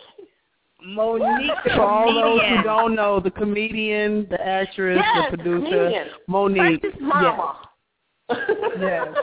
[0.85, 6.09] Mo'Nique, For all those who don't know, the comedian, the actress, yes, the producer, comedian.
[6.29, 6.81] Mo'Nique.
[6.81, 7.59] Precious mama.
[8.81, 9.09] Yes.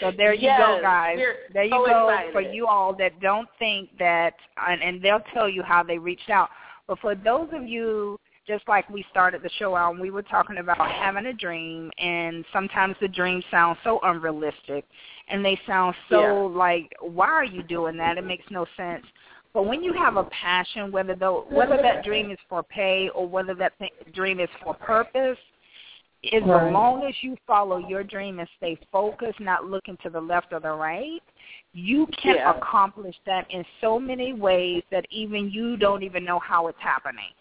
[0.00, 1.16] So there you Yes, go, guys.
[1.18, 2.32] we're There you so go excited.
[2.32, 4.34] for you all that don't think that,
[4.66, 6.48] and, and they'll tell you how they reached out.
[6.88, 10.22] But for those of you, just like we started the show out, and we were
[10.22, 14.84] talking about having a dream, and sometimes the dreams sound so unrealistic,
[15.28, 16.58] and they sound so Yeah.
[16.58, 18.18] like, why are you doing that?
[18.18, 19.06] It makes no sense.
[19.54, 23.26] But when you have a passion, whether though whether that dream is for pay or
[23.26, 25.38] whether that th- dream is for purpose,
[26.32, 26.72] as Right.
[26.72, 30.60] long as you follow your dream and stay focused, not looking to the left or
[30.60, 31.22] the right,
[31.72, 32.50] you can Yeah.
[32.50, 37.32] accomplish that in so many ways that even you don't even know how it's happening.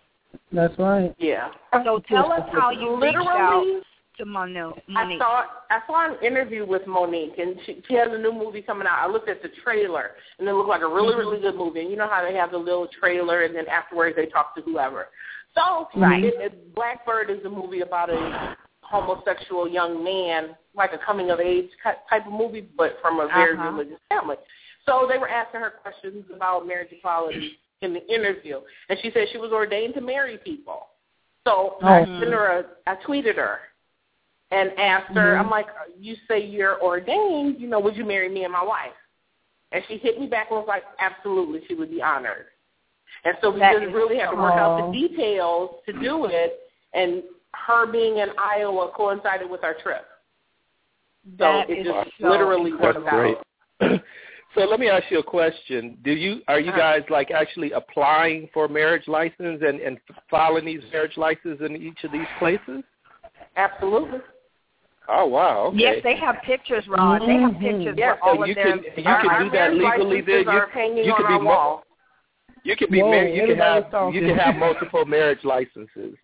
[0.51, 1.13] That's right.
[1.17, 1.49] yeah.
[1.83, 3.81] So tell us how you reached out Literally,
[4.17, 4.83] to Mo'Nique.
[4.95, 8.61] I saw I saw an interview with Mo'Nique, and she, she has a new movie
[8.61, 8.99] coming out.
[8.99, 11.81] I looked at the trailer, and it looked like a really, really good movie.
[11.81, 14.61] And you know how they have the little trailer, and then afterwards they talk to
[14.61, 15.07] whoever.
[15.55, 16.23] So, Right.
[16.23, 21.39] it, it, Blackbird is a movie about a homosexual young man, like a coming of
[21.39, 23.69] age type of movie, but from a very Uh-huh.
[23.71, 24.35] religious family.
[24.85, 28.59] So they were asking her questions about marriage equality in the interview,
[28.89, 30.87] and she said she was ordained to marry people.
[31.45, 32.19] So I Oh.
[32.19, 33.59] sent her a, I tweeted her
[34.51, 35.39] and asked her, Mhm.
[35.39, 35.67] I'm like,
[35.97, 38.95] you say you're ordained, you know, would you marry me and my wife?
[39.71, 42.47] And she hit me back and was like, absolutely, she would be honored.
[43.23, 46.69] And so we That just really had to work out the details to do it,
[46.93, 47.23] and
[47.53, 50.05] her being in Iowa coincided with our trip.
[51.37, 53.45] So That it is just so literally worked out.
[54.55, 55.97] so let me ask you a question.
[56.03, 56.79] Do you are you Uh-huh.
[56.79, 59.99] guys like actually applying for marriage license and and
[60.29, 62.83] filing these marriage licenses in each of these places?
[63.55, 64.19] Absolutely.
[65.09, 65.65] Oh wow.
[65.67, 65.77] Okay.
[65.77, 67.27] Yes, they have pictures, Ron.
[67.27, 67.59] They have Mhm.
[67.59, 68.79] pictures Yes, with all so of you them.
[68.83, 70.21] can you our, can our do that legally.
[70.21, 71.83] Then you are hanging you on can be our mo- wall.
[72.63, 73.35] you can be Whoa, married.
[73.35, 74.13] You can have talking.
[74.21, 76.15] you can have multiple marriage licenses.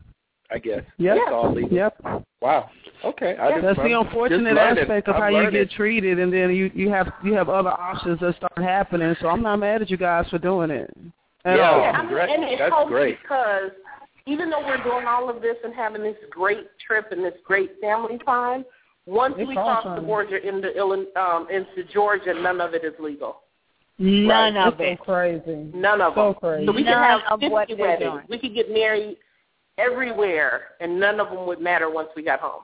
[0.52, 1.18] I guess Yep.
[1.18, 1.72] that's all legal.
[1.78, 2.02] Yep.
[2.42, 2.70] Wow.
[3.06, 3.38] Okay.
[3.38, 5.52] I just, That's I'm the unfortunate aspect of I'm how you learning.
[5.54, 9.16] get treated, and then you you have you have other options that start happening.
[9.22, 10.93] So I'm not mad at you guys for doing it
[11.45, 11.70] at Yeah.
[11.72, 11.80] all.
[11.82, 12.30] Yeah, I mean, Great.
[12.30, 13.20] and it That's helps great.
[13.22, 13.72] because
[14.26, 17.80] even though we're doing all of this and having this great trip and this great
[17.80, 18.66] family time,
[19.06, 19.95] once It's we all cross fun.
[19.95, 23.43] the border into Illinois, um, into Georgia, none of it is legal.
[23.97, 24.68] None Right.
[24.68, 24.97] of It's it.
[25.00, 25.72] so crazy.
[25.74, 26.34] None of So them.
[26.36, 26.66] crazy.
[26.66, 28.12] So we could None have of 50 what they're weddings.
[28.12, 28.24] doing.
[28.30, 29.18] We could get married
[29.78, 32.64] everywhere, and none of them would matter once we got home.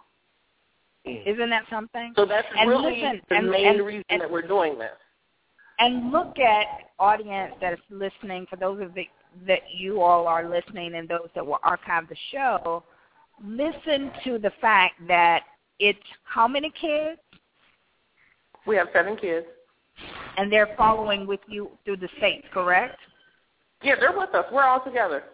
[1.08, 1.28] Mm.
[1.28, 2.14] Isn't that something?
[2.16, 4.92] So that's And really listen, the and- main and- reason and- that we're doing this.
[5.80, 6.66] And look at
[7.00, 8.46] audience that is listening.
[8.50, 9.08] For those of the,
[9.46, 12.84] that you all are listening, and those that will archive the show,
[13.44, 15.44] listen to the fact that
[15.80, 17.20] it's how many kids,
[18.66, 19.46] We have seven kids.
[20.38, 22.98] and they're following with you through the states, correct?
[23.82, 24.46] Yeah, they're with us.
[24.54, 25.26] We're all together.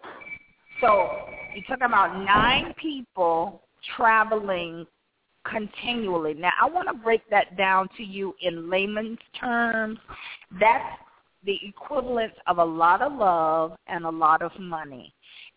[0.80, 3.62] So you're talking about nine people
[3.96, 4.86] traveling
[5.44, 6.34] continually.
[6.34, 9.98] Now, I want to break that down to you in layman's terms.
[10.60, 10.98] That's
[11.44, 15.12] the equivalent of a lot of love and a lot of money.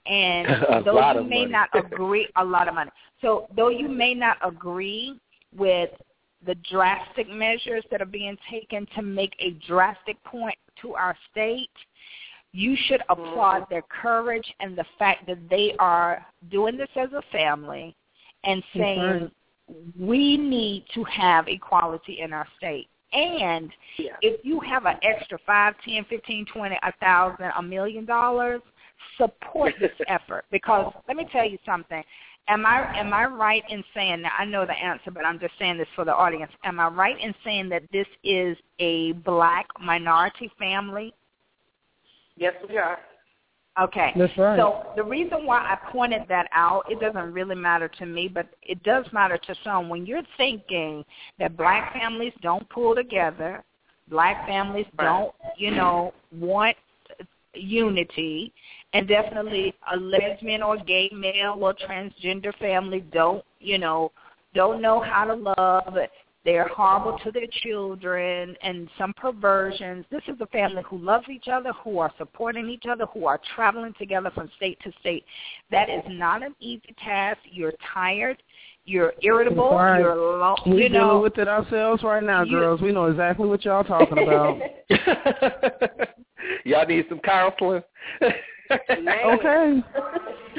[0.06, 1.52] And A though you may money.
[1.52, 2.92] not agree, a lot of money.
[3.22, 5.20] So though you may not agree
[5.56, 5.90] with
[6.46, 11.70] the drastic measures that are being taken to make a drastic point to our state,
[12.52, 17.22] you should applaud their courage and the fact that they are doing this as a
[17.32, 17.96] family
[18.46, 19.32] and saying right.
[20.00, 22.88] We need to have equality in our state.
[23.14, 24.18] And Yeah.
[24.22, 28.62] if you have an extra five, ten, fifteen, twenty, a thousand, a million dollars,
[29.18, 30.46] support this effort.
[30.52, 32.04] Because let me tell you something.
[32.48, 35.54] Am I am I right in saying that I know the answer, but I'm just
[35.58, 36.52] saying this for the audience.
[36.64, 41.14] Am I right in saying that this is a black minority family?
[42.38, 43.00] Yes, we are.
[43.82, 44.14] Okay.
[44.16, 44.58] That's right.
[44.58, 48.48] So the reason why I pointed that out, it doesn't really matter to me, but
[48.64, 49.90] it does matter to some.
[49.90, 51.04] When you're thinking
[51.40, 53.64] that black families don't pull together,
[54.10, 56.78] black families don't, you know, want
[57.54, 58.54] unity,
[58.94, 64.12] and definitely a lesbian or gay male or transgender family don't, you know,
[64.54, 65.98] don't know how to love.
[66.46, 70.06] They're horrible to their children and some perversions.
[70.12, 73.42] This is a family who loves each other, who are supporting each other, who are
[73.56, 75.26] traveling together from state to state.
[75.72, 77.40] That is not an easy task.
[77.46, 78.42] You're tired.
[78.86, 79.72] You're irritable.
[79.72, 80.00] Right.
[80.00, 80.58] You're alone.
[80.68, 82.80] We're you know, dealing with it ourselves right now, you- girls.
[82.80, 84.62] We know exactly what y'all talking about.
[86.64, 87.82] Y'all need some counseling.
[88.72, 89.84] Okay.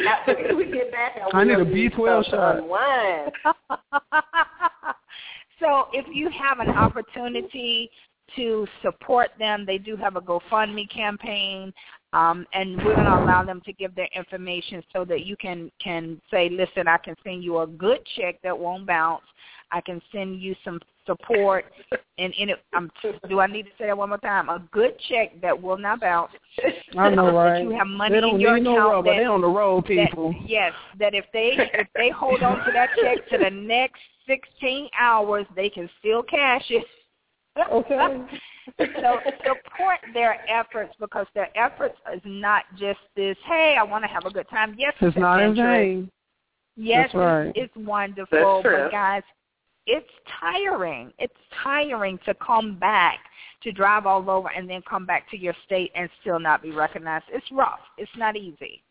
[0.09, 2.69] After we get back, I need a we'll need B12 some
[3.43, 4.73] shot.
[5.61, 7.91] So if you have an opportunity
[8.35, 9.65] to support them.
[9.67, 11.73] They do have a GoFundMe campaign,
[12.13, 15.71] um, and we're going to allow them to give their information so that you can
[15.83, 19.23] can say, listen, I can send you a good check that won't bounce.
[19.71, 21.65] I can send you some support,
[22.19, 22.91] and in it, um,
[23.29, 24.49] do I need to say that one more time?
[24.49, 26.31] A good check that will not bounce.
[26.97, 27.63] I know, right?
[27.63, 28.65] You have money they don't in your account.
[28.65, 29.11] no rubber.
[29.11, 30.33] that, they on the road, people.
[30.33, 34.01] That, yes, that if they if they hold on to that check to the next
[34.27, 36.85] 16 hours, they can still cash it.
[37.73, 38.19] Okay.
[38.79, 44.09] so support their efforts because their efforts is not just this, hey, I want to
[44.09, 44.75] have a good time.
[44.79, 46.11] Yes, it's, it's not in vain.
[46.77, 47.53] Yes, right.
[47.55, 48.83] it's, it's wonderful, That's true.
[48.85, 49.23] but guys,
[49.87, 50.11] it's
[50.41, 51.13] tiring.
[51.19, 53.19] It's tiring to come back
[53.63, 56.73] to drive all over and then come back to your state and still not be
[56.73, 57.25] recognized.
[57.33, 57.81] It's rough.
[57.97, 58.83] It's not easy.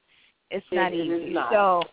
[0.49, 1.33] It's not It is easy.
[1.33, 1.51] not.
[1.51, 1.83] So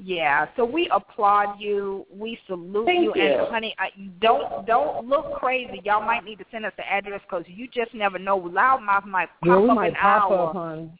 [0.00, 2.06] yeah, so we applaud you.
[2.12, 3.12] We salute Thank you.
[3.16, 3.20] you.
[3.20, 3.88] And honey, I,
[4.20, 5.80] don't don't look crazy.
[5.84, 8.40] Y'all might need to send us the address because you just never know.
[8.40, 10.48] LouddMouth might pop Girl, we up might an pop hour.
[10.48, 10.90] up, honey.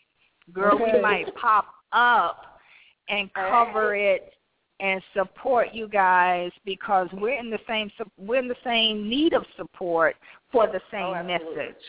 [0.52, 0.92] Girl, Okay.
[0.96, 2.58] we might pop up
[3.08, 4.32] and cover it
[4.80, 9.44] and support you guys because we're in the same we're in the same need of
[9.56, 10.16] support
[10.50, 11.82] for the oh, same Oh, message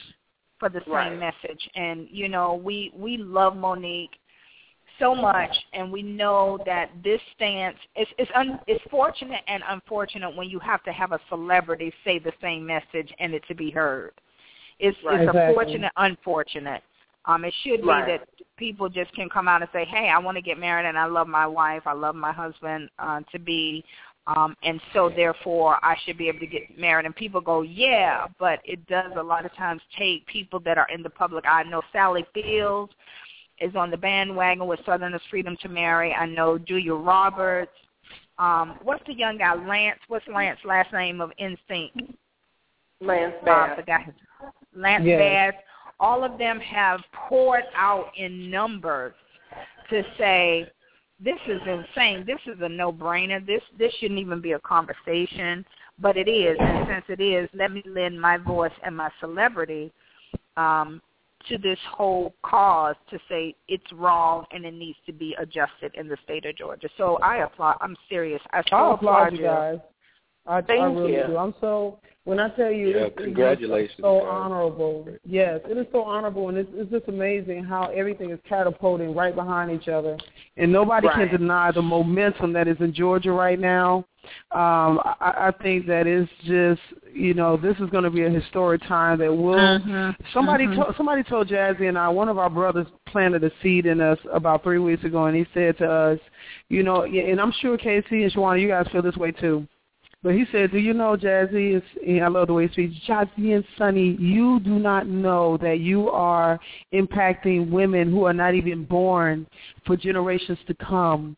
[0.59, 1.19] for the same Right.
[1.19, 4.19] message and you know we we love Mo'Nique
[4.99, 10.35] so much and we know that this stance is it's un, it's fortunate and unfortunate
[10.35, 13.69] when you have to have a celebrity say the same message and it to be
[13.71, 14.11] heard
[14.79, 15.21] it's Right.
[15.21, 15.53] it's Exactly.
[15.53, 16.83] a fortunate unfortunate
[17.25, 18.27] um, it should be that
[18.57, 21.05] people just can come out and say, "Hey, I want to get married, and I
[21.05, 23.83] love my wife, I love my husband uh, to be,
[24.25, 28.27] um, and so therefore I should be able to get married." And people go, "Yeah,"
[28.39, 31.45] but it does a lot of times take people that are in the public.
[31.47, 32.93] I know Sally Fields
[33.61, 36.13] is on the bandwagon with Southerners Freedom to Marry.
[36.13, 37.71] I know Julia Roberts.
[38.37, 39.99] Um, what's the young guy, Lance?
[40.07, 42.15] What's Lance's last name of NSYNC?
[43.01, 43.75] Lance Uh, I Bass.
[43.75, 44.15] forgot his
[44.73, 45.19] Lance Yes.
[45.53, 45.63] Bass.
[45.99, 49.13] All of them have poured out in numbers
[49.89, 50.69] to say
[51.19, 52.23] this is insane.
[52.25, 53.45] This is a no-brainer.
[53.45, 55.65] This this shouldn't even be a conversation,
[55.99, 56.57] but it is.
[56.59, 59.91] And since it is, let me lend my voice and my celebrity
[60.55, 61.01] um,
[61.47, 66.07] to this whole cause to say it's wrong and it needs to be adjusted in
[66.07, 66.89] the state of Georgia.
[66.97, 67.77] So I applaud.
[67.81, 68.41] I'm serious.
[68.51, 69.45] I so I applaud you you.
[69.45, 69.79] guys.
[70.45, 71.23] I, I Thank really you.
[71.27, 71.37] do.
[71.37, 74.27] I'm so when I tell you, Yeah, it's, congratulations, it's so guys.
[74.29, 75.07] honorable.
[75.25, 79.33] Yes, it is so honorable, and it's, it's just amazing how everything is catapulting right
[79.33, 80.15] behind each other,
[80.57, 81.29] and nobody Right.
[81.29, 84.05] can deny the momentum that is in Georgia right now.
[84.51, 86.81] Um, I, I think that it's just
[87.11, 89.55] you know this is going to be a historic time that will.
[89.55, 90.21] Mm-hmm.
[90.33, 94.01] Somebody told somebody told Jazzie and I one of our brothers planted a seed in
[94.01, 96.19] us about three weeks ago, and he said to us,
[96.67, 99.65] you know, and I'm sure Kacey and Shawana, you guys feel this way too.
[100.21, 101.75] But he said, "Do you know, Jazzie?
[101.75, 101.83] Is,
[102.21, 102.95] I love the way he speaks.
[103.05, 106.59] Jazzie and Sonny, you do not know that you are
[106.93, 109.47] impacting women who are not even born
[109.85, 111.37] for generations to come."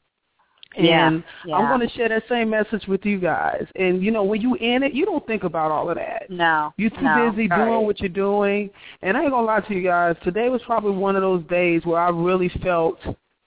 [0.77, 1.55] Yeah, And yeah.
[1.57, 3.65] I'm going to share that same message with you guys.
[3.75, 6.29] And you know, when you in it, you don't think about all of that.
[6.29, 7.29] No, You're too no.
[7.29, 7.65] busy Right.
[7.65, 8.69] doing what you're doing.
[9.01, 10.15] And I ain't gonna lie to you guys.
[10.23, 12.99] Today was probably one of those days where I really felt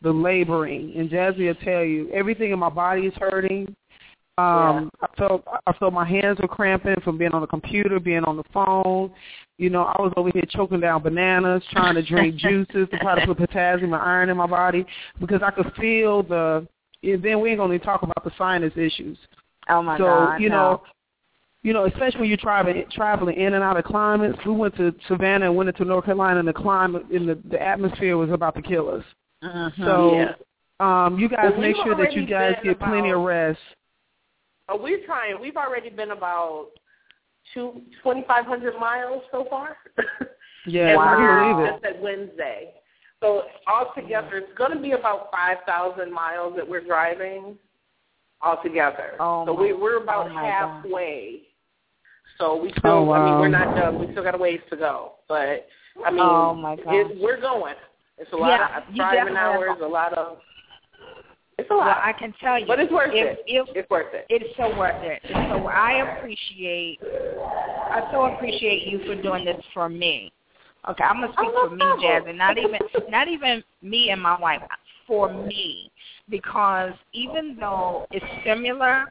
[0.03, 0.93] the laboring.
[0.97, 3.75] And Jazzie will tell you, everything in my body is hurting.
[4.37, 8.25] Um, I felt I felt my hands were cramping from being on the computer, being
[8.25, 9.13] on the phone.
[9.59, 13.19] You know, I was over here choking down bananas, trying to drink juices to try
[13.19, 14.85] to put potassium and iron in my body
[15.21, 16.67] because I could feel the.
[17.05, 19.19] And then we ain't gonna talk about the sinus issues.
[19.69, 20.57] Oh my so God, you no.
[20.57, 20.83] know,
[21.63, 24.39] you know, especially when you're traveling traveling in and out of climates.
[24.45, 27.63] We went to Savannah and went into North Carolina, and the climate in the the
[27.63, 29.05] atmosphere was about to kill us.
[29.45, 29.85] Mhm.
[29.85, 30.35] So, Yeah.
[30.81, 33.61] um, you guys Well, make sure that you guys get plenty of rest.
[34.69, 35.41] Oh, we're trying.
[35.41, 36.69] We've already been about
[37.53, 39.77] two twenty five hundred miles so far.
[40.67, 41.73] Yeah, and I can believe it.
[41.73, 42.71] just at Wednesday.
[43.21, 47.59] So altogether, it's going to be about five thousand miles that we're driving
[48.41, 49.13] altogether.
[49.21, 50.43] Oh so my- we, we're about oh God.
[50.43, 51.43] halfway.
[52.39, 53.15] So we oh, still, Oh, wow.
[53.21, 53.99] I mean, we're not done.
[54.01, 55.13] We still got a ways to go.
[55.29, 55.67] But
[56.03, 56.87] I mean, Oh, my gosh.
[56.89, 57.75] it, we're going.
[58.17, 60.39] It's a lot Yeah, of driving hours, a lot of.
[61.59, 63.45] It's a Well, lot, I can tell you, but it's worth if, it.
[63.47, 64.27] If It's worth it.
[64.29, 65.23] it's so worth it.
[65.49, 70.33] So I appreciate, I so appreciate you for doing this for me.
[70.89, 71.85] Okay, I'm gonna speak for me.
[72.03, 72.37] Jasmine.
[72.37, 72.79] Not even,
[73.09, 74.63] not even me and my wife.
[75.07, 75.91] For me,
[76.29, 79.05] because even though it's similar,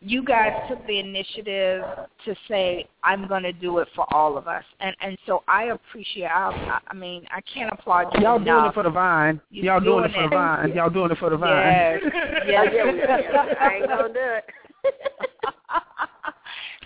[0.00, 1.82] you guys took the initiative
[2.24, 5.64] to say I'm going to do it for all of us, and and so I
[5.64, 6.26] appreciate.
[6.26, 9.40] I, I mean, I can't applaud you Y'all doing it for the vine.
[9.50, 10.72] You're Y'all doing it for the vine.
[10.74, 11.72] Y'all doing it for the vine.
[11.72, 12.00] Yes,
[12.46, 12.66] yes.
[12.66, 13.54] I get what you're saying.
[13.60, 14.44] I ain't gonna do it.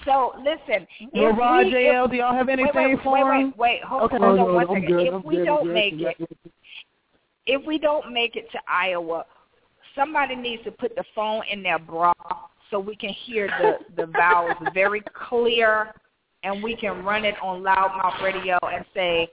[0.07, 3.13] So listen, well, if Rod we, JL, if, do y'all have anything wait, wait, for
[3.13, 3.47] wait, him?
[3.49, 4.17] wait, wait, hold, okay.
[4.19, 4.89] Oh, hold no, on no, one I'm second.
[4.89, 5.07] good.
[5.07, 5.45] If I'm we good.
[5.45, 6.15] don't I'm make good.
[6.19, 6.29] it,
[7.47, 9.27] if we don't make it to Iowa,
[9.95, 12.13] somebody needs to put the phone in their bra
[12.71, 15.93] so we can hear the the vowels very clear,
[16.43, 19.29] and we can run it on LouddMouth Radio and say,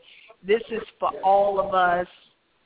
[0.45, 2.07] "This is for all of us."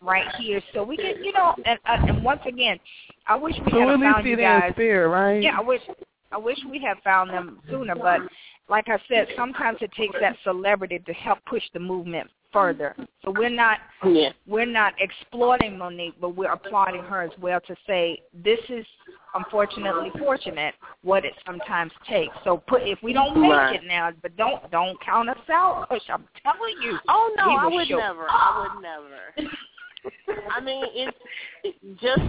[0.03, 2.79] Right here, so we can, you know, and uh, and once again,
[3.27, 4.71] I wish we So had found you guys.
[4.71, 5.43] spirit, right?
[5.43, 5.81] Yeah, I wish
[6.31, 8.21] I wish we had found them sooner, but
[8.67, 12.95] like I said, sometimes it takes that celebrity to help push the movement further.
[13.23, 14.31] So we're not Yeah.
[14.47, 18.85] we're not exploiting Mo'Nique, but we're applauding her as well to say this is
[19.35, 22.35] unfortunately fortunate what it sometimes takes.
[22.43, 23.75] So put if we don't make Right.
[23.75, 25.87] it now, but don't don't count us out.
[25.89, 26.99] Push, I'm telling you.
[27.07, 28.27] Oh no, I would show- never.
[28.29, 29.33] I would never.
[30.51, 31.17] I mean, it's
[31.63, 32.21] it, just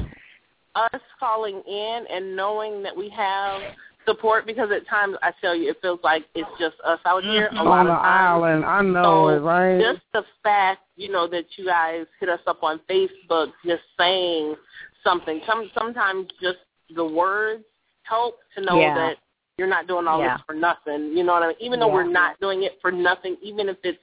[0.74, 3.60] us calling in and knowing that we have
[4.06, 7.46] support because at times I tell you it feels like it's just us out here
[7.46, 7.68] a mm-hmm.
[7.68, 8.30] lot On the of times.
[8.30, 9.80] island, I know So, it, right?
[9.80, 14.56] Just the fact, you know, that you guys hit us up on Facebook just saying
[15.04, 15.40] something.
[15.46, 16.58] Some sometimes just
[16.94, 17.64] the words
[18.02, 18.94] help to know Yeah.
[18.94, 19.16] that
[19.58, 20.36] you're not doing all Yeah.
[20.36, 21.16] this for nothing.
[21.16, 21.56] You know what I mean?
[21.60, 21.94] Even though Yeah.
[21.94, 24.02] we're not doing it for nothing, even if it's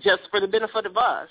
[0.00, 1.28] just for the benefit of us.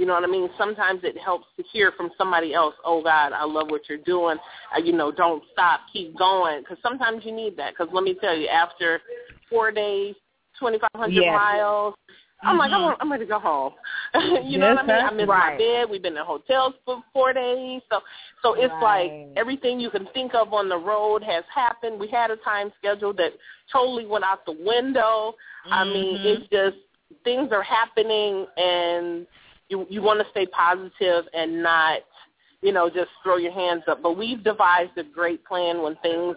[0.00, 0.48] You know what I mean?
[0.56, 4.38] Sometimes it helps to hear from somebody else, oh, God, I love what you're doing.
[4.74, 5.80] Uh, you know, don't stop.
[5.92, 6.62] Keep going.
[6.62, 7.74] Because sometimes you need that.
[7.74, 9.02] Because let me tell you, after
[9.50, 10.14] four days,
[10.58, 11.34] 2,500 Yes.
[11.34, 11.94] miles,
[12.42, 12.96] I'm like, I'm, Mhm.
[12.98, 13.74] I'm ready to go home.
[14.42, 15.06] you know Yes, what I mean?
[15.06, 15.52] I miss right.
[15.52, 15.90] my bed.
[15.90, 17.82] We've been in hotels for four days.
[17.90, 18.00] So
[18.40, 19.26] so it's Right.
[19.26, 22.00] like everything you can think of on the road has happened.
[22.00, 23.34] We had a time schedule that
[23.70, 25.34] totally went out the window.
[25.70, 26.24] I mean, Mhm.
[26.24, 26.78] it's just
[27.24, 29.26] things are happening and
[29.70, 32.00] you you want to stay positive and not
[32.60, 36.36] you know just throw your hands up but we've devised a great plan when things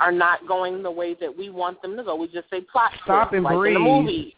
[0.00, 2.90] are not going the way that we want them to go we just say plot
[3.04, 3.74] Stop twist, and like in breathe.
[3.74, 4.36] the movie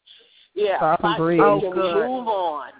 [0.54, 1.38] yeah Stop and plot breathe.
[1.40, 2.06] twist, Oh, and we good.
[2.08, 2.70] move on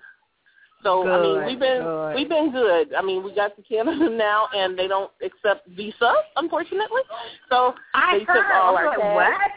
[0.82, 2.14] so I mean we've been good.
[2.16, 2.94] we've been good.
[2.94, 7.02] I mean we got to Canada now and they don't accept visa unfortunately.
[7.50, 8.34] So I they heard.
[8.36, 9.14] took all I our was cash.
[9.14, 9.50] what?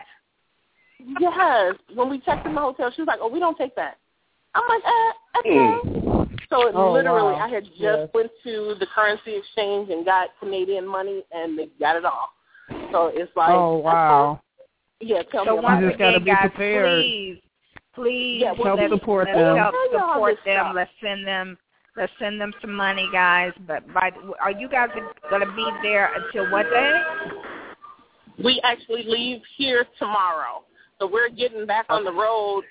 [1.20, 1.76] Yes.
[1.96, 3.98] When we checked in the hotel, she was like, "Oh, we don't take that."
[4.56, 5.74] I'm like, uh, okay.
[6.50, 7.46] So it Oh, literally, wow.
[7.46, 8.10] I had just Yes.
[8.14, 12.34] went to the currency exchange and got Canadian money, and they got it all.
[12.92, 14.42] So it's like, oh wow.
[15.00, 16.90] yeah, tell So me once about just gotta again, be guys, prepared.
[16.90, 17.42] please,
[17.96, 19.58] please Yeah, well, Help let's, support let's them.
[19.58, 20.56] help support them.
[20.56, 20.76] stuff.
[20.76, 21.58] Let's send them.
[21.96, 23.54] Let's send them some money, guys.
[23.68, 24.12] But by,
[24.42, 24.90] are you guys
[25.30, 27.02] gonna be there until what day?
[28.44, 30.64] We actually leave here tomorrow,
[31.00, 32.64] so we're getting back on the road,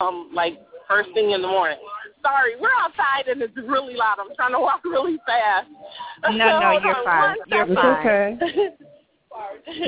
[0.00, 1.78] um, like first thing in the morning.
[2.26, 4.16] Sorry, we're outside and it's really loud.
[4.18, 5.68] I'm trying to walk really fast.
[6.36, 7.36] No, no, you're fine.
[7.46, 8.40] You're It's fine.
[8.42, 8.68] okay.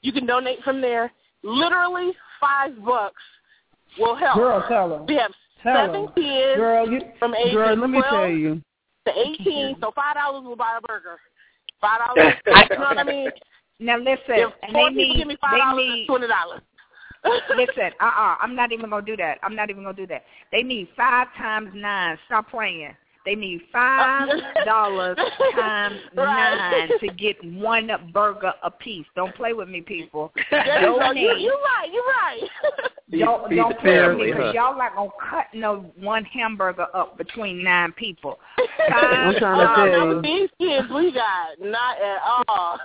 [0.00, 1.12] you can donate from there.
[1.42, 3.22] Literally five bucks
[3.98, 4.36] will help.
[4.36, 5.06] Girl, tell them.
[5.06, 6.12] We have Tell seven them.
[6.16, 8.60] kids Girl, you, from ages girl, let me 12 tell you.
[9.06, 11.18] to 18, so five dollars will buy a burger.
[11.80, 13.30] Five dollars, you know what I mean?
[13.78, 16.62] Now listen, If and they people need give me five they dollars, need twenty dollars.
[17.24, 19.38] Listen, uh uh-uh, I'm not even gonna do that.
[19.42, 20.24] I'm not even gonna do that.
[20.50, 22.18] They need five times nine.
[22.26, 22.94] Stop playing.
[23.24, 24.28] They need five
[24.64, 25.16] dollars
[25.54, 26.88] times Right.
[26.88, 29.06] nine to get one burger a piece.
[29.14, 30.32] Don't play with me, people.
[30.50, 30.98] There you go.
[30.98, 31.22] Donate.
[31.22, 31.88] You, you're right.
[31.92, 32.40] You're right.
[33.10, 34.52] Feed- don't feed don't the play with me because huh?
[34.54, 38.38] y'all not gonna cut no one hamburger up between nine people.
[38.90, 40.22] I'm trying to tell no, you.
[40.22, 42.18] these kids we got not at
[42.48, 42.78] all.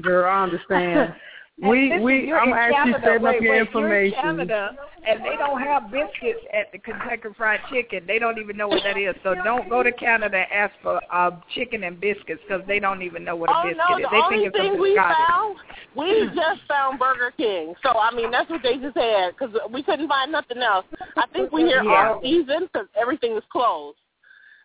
[0.00, 1.14] Girl, I understand.
[1.60, 4.18] We listen, we I'm actually Canada, setting wait, up your wait, information.
[4.24, 4.70] You're in Canada,
[5.06, 8.04] and they don't have biscuits at the Kentucky Fried Chicken.
[8.06, 9.14] They don't even know what that is.
[9.22, 13.02] So don't go to Canada and ask for uh, chicken and biscuits because they don't
[13.02, 14.02] even know what a oh, biscuit no, is.
[14.04, 15.16] the They only think it's thing something we Scottish.
[15.28, 15.56] found,
[15.94, 17.74] we just found Burger King.
[17.82, 20.86] So I mean, that's what they just had because we couldn't find nothing else.
[21.16, 22.14] I think we here Yeah.
[22.16, 23.98] all season because everything is closed.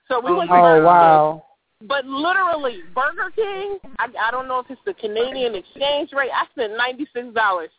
[0.08, 0.84] So we went to Oh Burger
[1.36, 1.42] King.
[1.82, 1.88] Wow.
[1.88, 6.32] But literally, Burger King, I, I don't know if it's the Canadian exchange rate.
[6.34, 7.70] I spent ninety six dollars.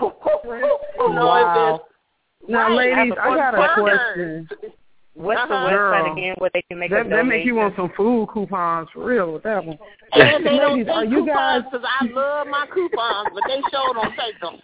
[0.00, 1.82] Wow.
[2.48, 2.94] Now, Right.
[2.96, 4.48] ladies, I got a question.
[5.14, 5.48] What's Uh-huh.
[5.48, 6.12] the website Girl.
[6.12, 9.04] again where they can make a That, that make you want some food coupons for
[9.04, 9.78] real with that one.
[10.12, 13.42] And they don't Ladies, take are you guys coupons because I love my coupons, but
[13.46, 14.58] they sure don't take them.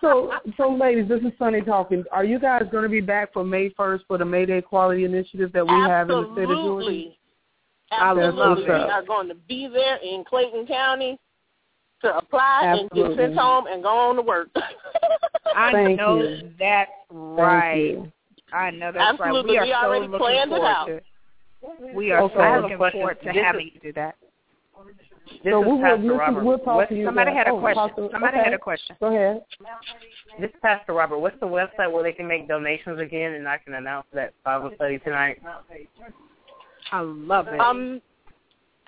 [0.00, 2.04] So so ladies, this is Sonny talking.
[2.12, 5.04] Are you guys going to be back for May first for the May Day Quality
[5.04, 6.86] Initiative that we have in the state of Georgia?
[6.86, 7.18] Absolutely.
[7.92, 8.64] I love Absolutely.
[8.64, 11.18] We are going to be there in Clayton County
[12.02, 14.48] to apply and get sent home and go on to work.
[15.56, 16.50] I Thank know you.
[16.58, 17.74] that's Thank right.
[17.90, 18.12] you.
[18.52, 19.56] I know that's Absolutely.
[19.58, 19.66] right.
[19.66, 20.86] We are We already so looking planned it forward out.
[20.86, 21.04] to it.
[21.94, 22.34] We are Okay.
[22.36, 24.14] so I have a looking forward to This is- having you do that.
[25.26, 26.44] This so is we will Pastor listen, Robert.
[26.44, 27.04] we'll talk What- to you.
[27.06, 27.38] Somebody guys.
[27.38, 27.88] had a Oh, question.
[27.88, 28.44] Pastor- Somebody okay.
[28.44, 28.96] had a question.
[29.00, 29.44] Go ahead.
[30.40, 31.18] This is Pastor Robert.
[31.18, 34.72] What's the website where they can make donations again, and I can announce that Bible
[34.74, 35.40] study tonight?
[36.92, 37.60] I love it.
[37.60, 38.02] Um,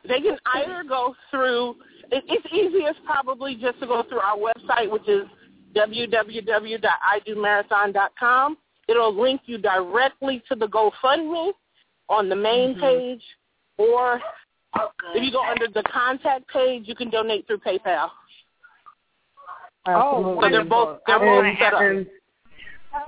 [0.04, 1.76] they can either go through.
[2.10, 5.26] It, it's easiest probably just to go through our website, which is
[5.74, 8.58] www.idomarathon.com.
[8.88, 11.52] It'll link you directly to the GoFundMe
[12.08, 12.80] on the main Mhm.
[12.80, 13.22] page,
[13.78, 14.20] or
[15.14, 18.08] if you go under the contact page, you can donate through PayPal.
[19.86, 22.06] Oh, So they're both they're both set up.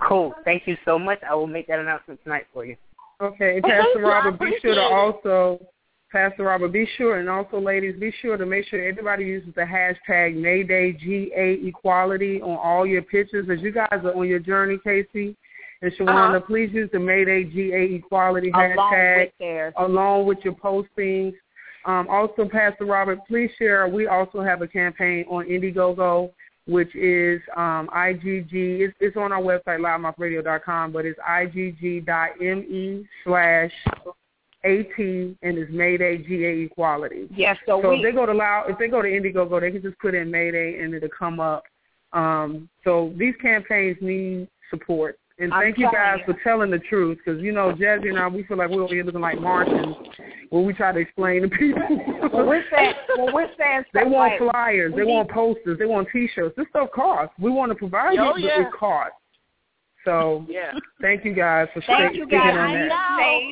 [0.08, 0.34] Cool.
[0.44, 1.20] Thank you so much.
[1.28, 2.76] I will make that announcement tonight for you.
[3.20, 5.60] okay, Well, Pastor thank Robert, be sure to also,
[6.10, 9.60] Pastor Robert, be sure, and also ladies, be sure to make sure everybody uses the
[9.62, 13.46] hashtag Mayday GA Equality on all your pictures.
[13.50, 15.36] As you guys are on your journey, Kacey
[15.82, 16.40] and Chwanda, Uh-huh.
[16.40, 19.30] please use the Mayday GA Equality along hashtag.
[19.40, 21.34] with along with your postings.
[21.86, 23.86] Um, also, Pastor Robert, please share.
[23.88, 26.30] We also have a campaign on Indiegogo,
[26.66, 28.52] which is um, IGG.
[28.52, 33.72] It's, it's on our website, loudmouthradio.com, but it's igg.me slash
[34.64, 37.28] AT, and it's Mayday GA Equality.
[37.34, 39.70] Yes, so, So we if they go to Loud, if they go to Indiegogo, they
[39.70, 41.64] can just put in Mayday and it'll come up.
[42.14, 45.18] Um, so these campaigns need support.
[45.38, 46.32] And thank you guys you.
[46.32, 48.94] for telling the truth, because you know, Jazzie and I, we feel like we're over
[48.94, 49.96] here looking like Martians
[50.50, 51.82] when we try to explain to people.
[52.30, 55.86] when we're saying when we're saying they want like, flyers, they we want posters, they
[55.86, 56.54] want T-shirts.
[56.56, 57.34] This stuff costs.
[57.40, 58.60] We want to provide Oh, it, but yeah.
[58.62, 59.16] it costs.
[60.04, 60.72] So Yeah.
[61.00, 62.56] thank you guys for Thank sta- you speaking guys.
[62.56, 63.50] on Be that.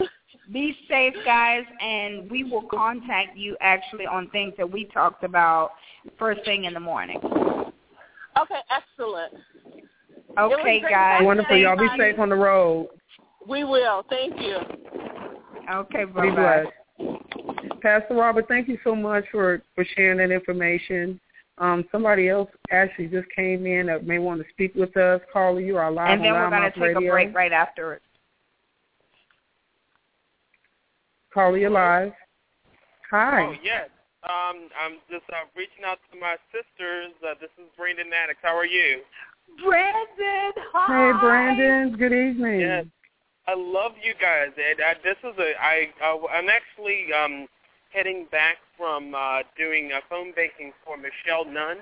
[0.00, 0.08] safe.
[0.52, 5.70] Be safe, guys, and we will contact you actually on things that we talked about
[6.18, 7.16] first thing in the morning.
[7.24, 9.32] Okay, excellent.
[10.38, 11.12] Okay, guys.
[11.14, 11.56] talking Wonderful.
[11.56, 12.88] Y'all be safe on the road.
[13.48, 14.04] We will.
[14.08, 14.58] Thank you.
[15.72, 16.64] Okay, bye bye.
[16.98, 17.80] blessed.
[17.82, 21.20] Pastor Robert, thank you so much for, for sharing that information.
[21.58, 25.20] Um, somebody else actually just came in that may want to speak with us.
[25.32, 27.10] Carla, you are live And then on we're going to take Radio.
[27.10, 28.02] a break right after it.
[31.32, 32.12] Carla, you're live.
[33.10, 33.42] Hi.
[33.42, 33.88] Oh yes.
[34.24, 37.12] Um, I'm just uh, reaching out to my sisters.
[37.20, 38.38] Uh, this is Brandon Maddox.
[38.42, 39.02] How are you?
[39.62, 41.12] Brandon, Hi.
[41.12, 41.96] Hey, Brandon.
[41.98, 42.60] Good evening.
[42.60, 42.86] Yes.
[43.46, 44.48] I love you guys.
[44.56, 47.46] And uh, this is a I uh, I'm actually um
[47.92, 51.78] heading back from uh doing uh, phone banking for Michelle Nunn.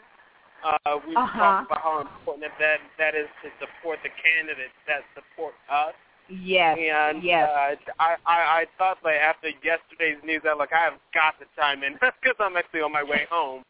[0.62, 1.38] Uh, we Uh-huh.
[1.38, 5.94] talked about how important that that is to support the candidates that support us.
[6.28, 7.48] Yes, And yes.
[7.48, 11.46] uh, I, I I thought that after yesterday's news that like I have got to
[11.56, 13.62] chime in because I'm actually on my way home.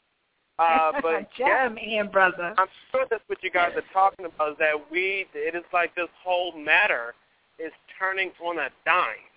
[0.63, 2.55] Uh, but yeah, Chime in, brother.
[2.59, 4.53] I'm sure that's what you guys are talking about.
[4.53, 5.27] Is that we?
[5.35, 7.15] It is like this whole matter
[7.59, 9.31] is turning on a dime,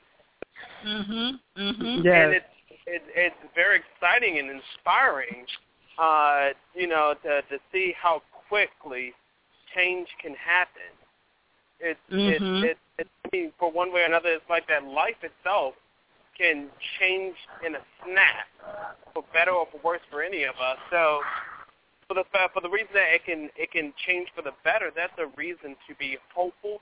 [0.85, 1.39] Mhm.
[1.57, 2.03] Mhm.
[2.03, 2.25] Yes.
[2.25, 2.45] and it's
[2.87, 5.45] it, it's very exciting and inspiring.
[5.97, 9.13] Uh, you know, to to see how quickly
[9.73, 10.91] change can happen.
[11.79, 12.63] It's Mhm.
[12.63, 14.29] it, it it I mean, for one way or another.
[14.29, 15.75] It's like that life itself
[16.37, 16.67] can
[16.99, 18.47] change in a snap,
[19.13, 20.77] for better or for worse for any of us.
[20.91, 21.21] So
[22.07, 22.23] for the
[22.53, 25.75] for the reason that it can it can change for the better, that's a reason
[25.87, 26.81] to be hopeful,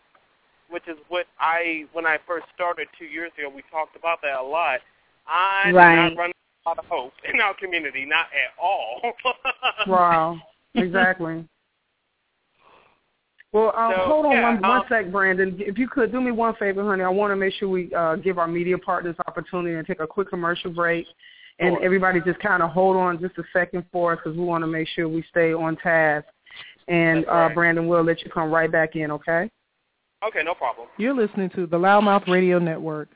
[0.70, 3.52] which is what I when I first started two years ago.
[3.54, 4.80] We talked about that a lot.
[5.28, 5.96] I Right.
[5.96, 6.32] not run
[6.66, 9.02] lot of hope in our community, not at all.
[9.88, 10.38] Wow.
[10.76, 11.46] Exactly.
[13.54, 15.56] Well, um, So, hold on yeah, one, one um, sec, Brandon.
[15.60, 18.16] If you could do me one favor, honey, I want to make sure we uh,
[18.16, 21.06] give our media partners opportunity and take a quick commercial break.
[21.60, 24.64] And everybody just kind of hold on just a second for us because we want
[24.64, 26.26] to make sure we stay on task.
[26.88, 29.50] And uh, Brandon, we'll let you come right back in, okay?
[30.28, 30.88] Okay, no problem.
[30.98, 33.10] You're listening to the LouddMouth Radio Network.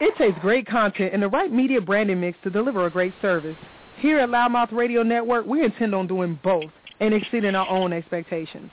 [0.00, 3.56] It takes great content and the right media branding mix to deliver a great service.
[3.98, 6.70] Here at LouddMouth Radio Network, we intend on doing both
[7.00, 8.70] and exceeding our own expectations.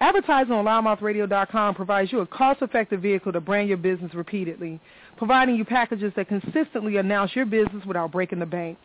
[0.00, 4.80] Advertising on loudmouthradio.com provides you a cost-effective vehicle to brand your business repeatedly,
[5.16, 8.76] providing you packages that consistently announce your business without breaking the bank.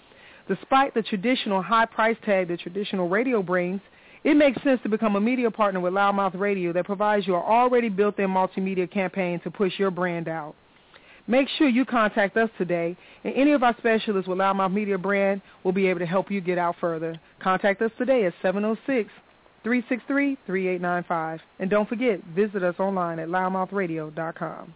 [0.47, 3.81] Despite the traditional high price tag that traditional radio brings,
[4.23, 7.41] it makes sense to become a media partner with LouddMouth Radio that provides you an
[7.41, 10.55] already built-in multimedia campaign to push your brand out.
[11.30, 15.43] Make sure you contact us today, and any of our specialists with LouddMouth Media Brand
[15.63, 17.21] will be able to help you get out further.
[17.39, 18.34] Contact us today at
[19.63, 21.39] 706-363-3895.
[21.59, 24.73] And don't forget, visit us online at loudmouthradio.com.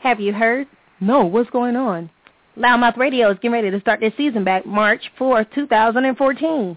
[0.00, 0.66] Have you heard?
[0.98, 2.10] No, what's going on?
[2.58, 6.76] LouddMouth Radio is getting ready to start their season back March 4th, 2014.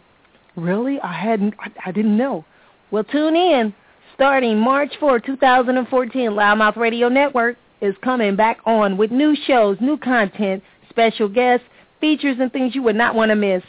[0.55, 0.99] Really?
[0.99, 2.45] I hadn't I, I didn't know.
[2.91, 3.73] Well, tune in.
[4.19, 9.97] Starting March 4, 2014, LouddMouth Radio Network is coming back on with new shows, new
[9.97, 11.65] content, special guests,
[12.01, 13.63] features, and things you would not want to miss.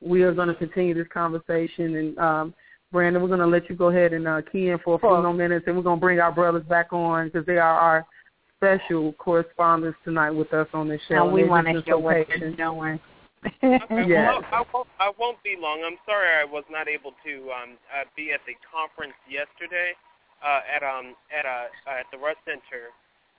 [0.00, 1.96] we are going to continue this conversation.
[1.96, 2.54] And um,
[2.92, 5.08] Brandon, we're going to let you go ahead and uh, key in for a few
[5.08, 8.06] more minutes, and we're going to bring our brothers back on because they are our
[8.58, 11.24] special correspondents tonight with us on this show.
[11.24, 13.00] And we want to hear what they're doing
[13.46, 14.40] okay, yeah.
[14.40, 15.82] Well, I, won't, I won't be long.
[15.84, 19.92] I'm sorry I was not able to um, uh, be at the conference yesterday
[20.44, 22.92] uh, at um at uh, at the Rush Center.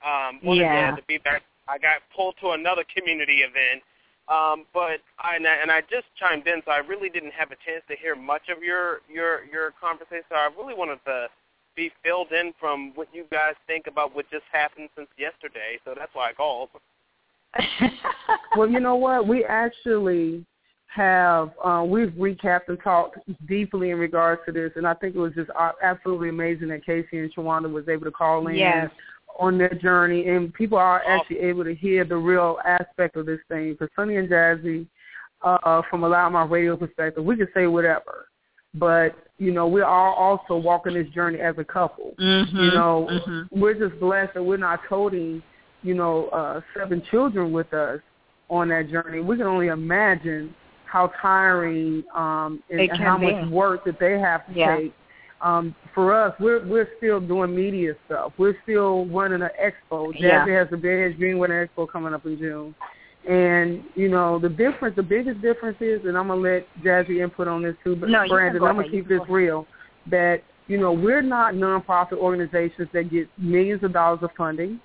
[0.04, 0.90] Um, wanted yeah.
[0.90, 1.42] to, to be back.
[1.68, 3.82] I got pulled to another community event,
[4.28, 7.50] um, but I and, I and I just chimed in, so I really didn't have
[7.50, 10.26] a chance to hear much of your your your conversation.
[10.28, 11.28] So I really wanted to
[11.74, 15.78] be filled in from what you guys think about what just happened since yesterday.
[15.84, 16.70] So that's why I called.
[18.56, 19.26] Well, you know what?
[19.26, 20.44] We actually
[20.88, 25.18] have uh, we've recapped and talked deeply in regards to this, and I think it
[25.18, 28.90] was just uh, absolutely amazing that Kacey and Chwanda was able to call in yes.
[29.38, 33.40] on their journey, and people are actually able to hear the real aspect of this
[33.48, 33.72] thing.
[33.72, 34.86] Because Sonny and Jazzie,
[35.42, 38.28] uh, from a LouddMouth Radio perspective, we can say whatever,
[38.74, 42.14] but you know we're all also walking this journey as a couple.
[42.18, 42.56] Mm-hmm.
[42.56, 43.60] You know, mm-hmm.
[43.60, 45.42] we're just blessed that we're not toting
[45.86, 48.00] you know, uh, seven children with us
[48.48, 50.54] on that journey, we can only imagine
[50.84, 53.32] how tiring um, and, and how be.
[53.32, 54.76] much work that they have to yeah.
[54.76, 54.94] take.
[55.42, 58.32] Um, for us, we're we're still doing media stuff.
[58.38, 60.12] We're still running an expo.
[60.12, 60.58] Jazzie yeah.
[60.58, 62.74] has the Bay Edge Greenwood Expo coming up in June.
[63.28, 67.48] And you know the difference, the biggest difference is, and I'm gonna let Jazzie input
[67.48, 69.66] on this too, but no, Brandon, go I'm gonna keep this go real.
[70.10, 74.80] That you know we're not nonprofit organizations that get millions of dollars of funding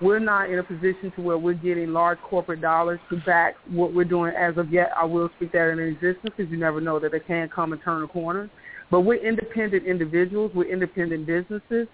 [0.00, 3.94] we're not in a position to where we're getting large corporate dollars to back what
[3.94, 4.90] we're doing as of yet.
[4.96, 7.82] I will speak that in existence because you never know that they can come and
[7.82, 8.50] turn a corner.
[8.90, 10.50] But we're independent individuals.
[10.54, 11.88] We're independent businesses.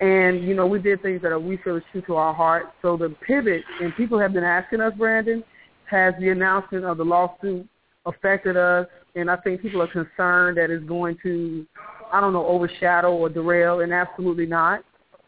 [0.00, 2.72] And, you know, we did things that are, we feel is true to our heart.
[2.80, 5.44] So the pivot, and people have been asking us, Brandon,
[5.90, 7.68] has the announcement of the lawsuit
[8.06, 8.86] affected us?
[9.14, 11.66] And I think people are concerned that it's going to,
[12.12, 14.82] I don't know, overshadow or derail, and absolutely not.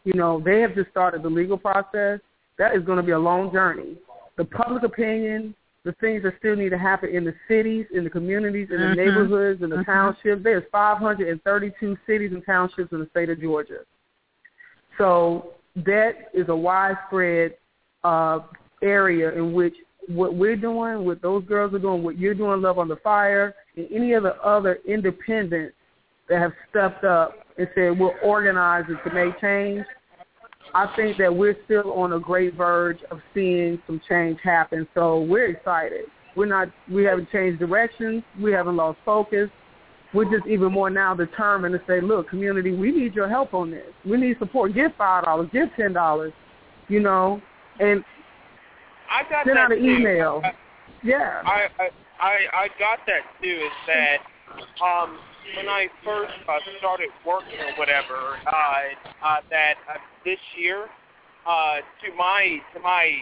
[0.04, 2.20] You know, they have just started the legal process.
[2.58, 3.96] that is going to be a long journey.
[4.36, 5.54] The public opinion,
[5.84, 8.86] the things that still need to happen in the cities, in the communities, in the
[8.86, 8.96] mm-hmm.
[8.96, 9.90] neighborhoods, in the mm-hmm.
[9.90, 10.42] townships.
[10.42, 13.80] There's 532 cities and townships in the state of Georgia.
[14.98, 17.54] So that is a widespread
[18.02, 18.40] uh,
[18.82, 19.74] area in which
[20.08, 23.54] what we're doing, what those girls are doing, what you're doing, Love on the Fire,
[23.76, 25.74] and any of the other independents
[26.28, 29.84] that have stepped up and said we're organizing to make change,
[30.74, 34.88] I think that we're still on a great verge of seeing some change happen.
[34.94, 36.06] So we're excited.
[36.36, 36.68] We're not.
[36.90, 38.24] We haven't changed directions.
[38.40, 39.48] We haven't lost focus.
[40.12, 43.70] We're just even more now determined to say, look, community, we need your help on
[43.70, 43.86] this.
[44.04, 44.74] We need support.
[44.74, 45.48] Give five dollars.
[45.52, 46.32] Give ten dollars.
[46.88, 47.40] You know,
[47.78, 48.04] and
[49.10, 49.90] I got send that out an too.
[49.90, 50.40] email.
[50.44, 50.52] I,
[51.04, 51.42] yeah.
[51.44, 51.68] I,
[52.20, 53.48] I I got that too.
[53.48, 54.18] Is that
[54.84, 55.18] um
[55.56, 58.52] when I first uh, started working or whatever, uh,
[59.22, 60.88] uh, that uh, this year,
[61.46, 63.12] uh, to my to my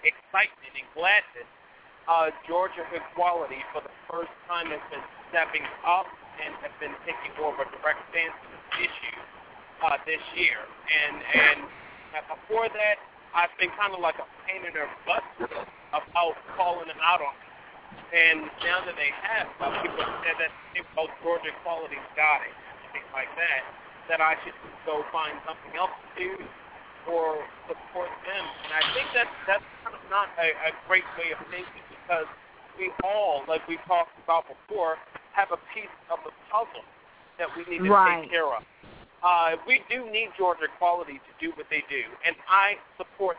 [0.00, 1.48] excitement and gladness,
[2.08, 6.08] uh, Georgia Equality for the first time has been stepping up
[6.40, 9.18] and have been taking more of a direct stance to this issue
[9.84, 10.64] uh, this year.
[10.64, 11.58] And and
[12.32, 12.96] before that,
[13.36, 15.24] I've been kind of like a pain in their butt
[15.92, 17.36] about calling them out on
[18.14, 19.50] and now that they have,
[19.82, 22.54] people said that they both Georgia Equality's got it,
[22.94, 23.62] things like that,
[24.08, 24.54] that I should
[24.86, 26.32] go find something else to do
[27.10, 28.44] or support them.
[28.66, 32.30] And I think that's that's kind of not a, a great way of thinking because
[32.78, 34.98] we all, like we talked about before,
[35.34, 36.86] have a piece of the puzzle
[37.38, 38.22] that we need to right.
[38.22, 38.62] take care of.
[39.22, 43.36] Uh, we do need Georgia Equality to do what they do, and I support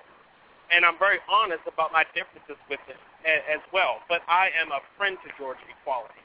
[0.67, 4.03] and I'm very honest about my differences with them as well.
[4.09, 6.21] But I am a friend to Georgia Equality.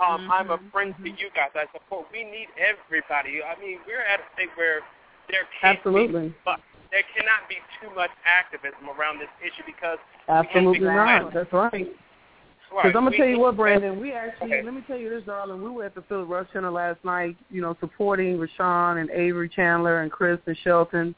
[0.00, 1.04] Um, mm-hmm, I'm a friend mm-hmm.
[1.04, 1.52] to you guys.
[1.54, 2.06] I support.
[2.12, 3.42] We need everybody.
[3.44, 4.80] I mean, we're at a state where
[5.28, 6.32] there can't Absolutely.
[6.32, 9.98] be, but there cannot be too much activism around this issue because
[10.28, 11.32] Absolutely not.
[11.34, 11.72] That's right.
[11.72, 12.86] Because right.
[12.86, 14.00] I'm gonna we, tell you what, Brandon.
[14.00, 14.62] We actually okay.
[14.62, 15.62] let me tell you this, darling.
[15.62, 17.36] We were at the Phillip Rush Center last night.
[17.50, 21.14] You know, supporting Rayshawn and Avery Chandler and Chris and Shelton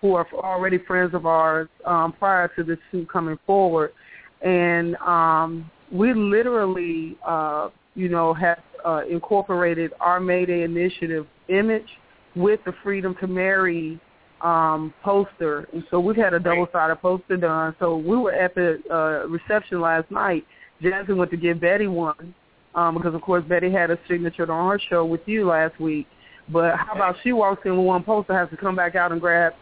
[0.00, 3.92] who are already friends of ours um, prior to this suit coming forward,
[4.42, 11.88] and um, we literally, uh, you know, have uh, incorporated our Mayday initiative image
[12.36, 14.00] with the Freedom to Marry
[14.40, 17.74] um, poster, and so we've had a double-sided poster done.
[17.78, 20.46] So we were at the uh, reception last night.
[20.82, 22.34] Jasmine went to give Betty one
[22.74, 26.06] um, because, of course, Betty had a signature on her show with you last week.
[26.48, 29.20] But how about she walks in with one poster, has to come back out and
[29.20, 29.52] grab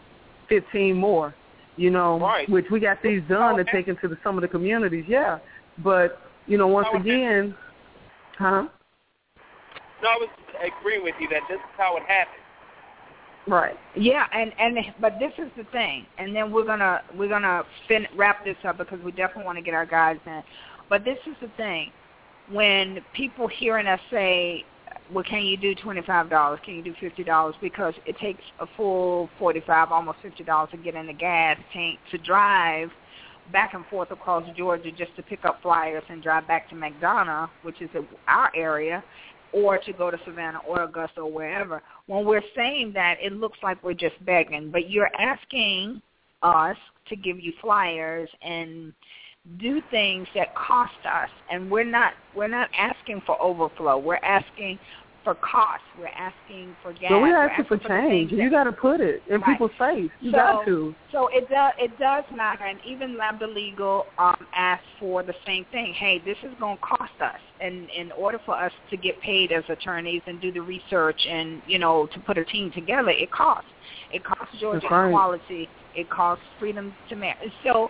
[0.47, 1.35] 15 more,
[1.77, 2.49] you know, right.
[2.49, 5.05] which we got these done oh, to take into the, some of the communities.
[5.07, 5.39] Yeah,
[5.83, 7.55] but you know, once again,
[8.37, 8.67] huh?
[10.01, 12.43] No, I was agreeing with you that this is how it happened.
[13.47, 13.77] Right.
[13.95, 18.07] Yeah, and and but this is the thing, and then we're gonna we're gonna fin-
[18.15, 20.43] wrap this up because we definitely want to get our guys in.
[20.89, 21.91] But this is the thing,
[22.51, 24.65] when people hearing us say
[25.13, 26.59] well, can you do twenty-five dollars?
[26.63, 27.55] Can you do fifty dollars?
[27.61, 31.99] Because it takes a full forty-five, almost fifty dollars to get in the gas tank
[32.11, 32.89] to drive
[33.51, 37.49] back and forth across Georgia just to pick up flyers and drive back to McDonough,
[37.63, 37.89] which is
[38.27, 39.03] our area,
[39.53, 41.81] or to go to Savannah or Augusta or wherever.
[42.05, 46.01] When we're saying that, it looks like we're just begging, but you're asking
[46.43, 46.77] us
[47.07, 48.93] to give you flyers and
[49.57, 53.97] do things that cost us and we're not we're not asking for overflow.
[53.97, 54.79] We're asking
[55.23, 55.83] for cost.
[55.97, 57.09] We're asking for gas.
[57.09, 58.31] But we're asking, for, for change.
[58.31, 59.45] That, you got to put it in right.
[59.45, 60.09] people's face.
[60.21, 60.95] You so, got to.
[61.11, 62.65] so it does it does matter.
[62.65, 65.93] And even lambda legal um asked for the same thing.
[65.93, 67.39] Hey this is going to cost us.
[67.59, 71.61] And in order for us to get paid as attorneys and do the research and
[71.67, 73.69] you know to put a team together it costs.
[74.13, 75.07] It costs georgia right.
[75.07, 75.67] equality.
[75.95, 77.89] It costs freedom to marry so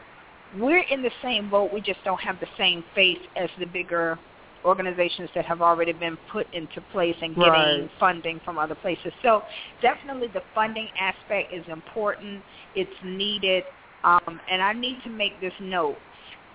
[0.57, 1.73] we're in the same boat.
[1.73, 4.17] We just don't have the same face as the bigger
[4.65, 7.89] organizations that have already been put into place and getting right.
[7.99, 9.13] funding from other places.
[9.23, 9.43] So
[9.81, 12.41] definitely the funding aspect is important.
[12.75, 13.63] It's needed.
[14.03, 15.97] Um, and I need to make this note.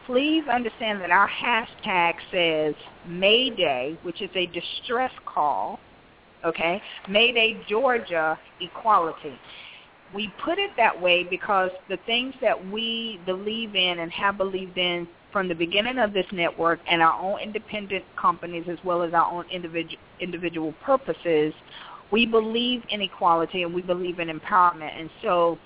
[0.07, 2.75] Please understand that our hashtag says
[3.09, 5.81] Mayday, which is a distress call,
[6.45, 6.83] okay?
[7.09, 9.39] Mayday Georgia Equality
[10.15, 14.79] we put it that way because the things that we believe in and have believed
[14.79, 19.13] in from the beginning of this network and our own independent companies as well as
[19.13, 21.53] our own individual individual purposes,
[22.13, 24.99] we believe in equality and we believe in empowerment.
[24.99, 25.59] And so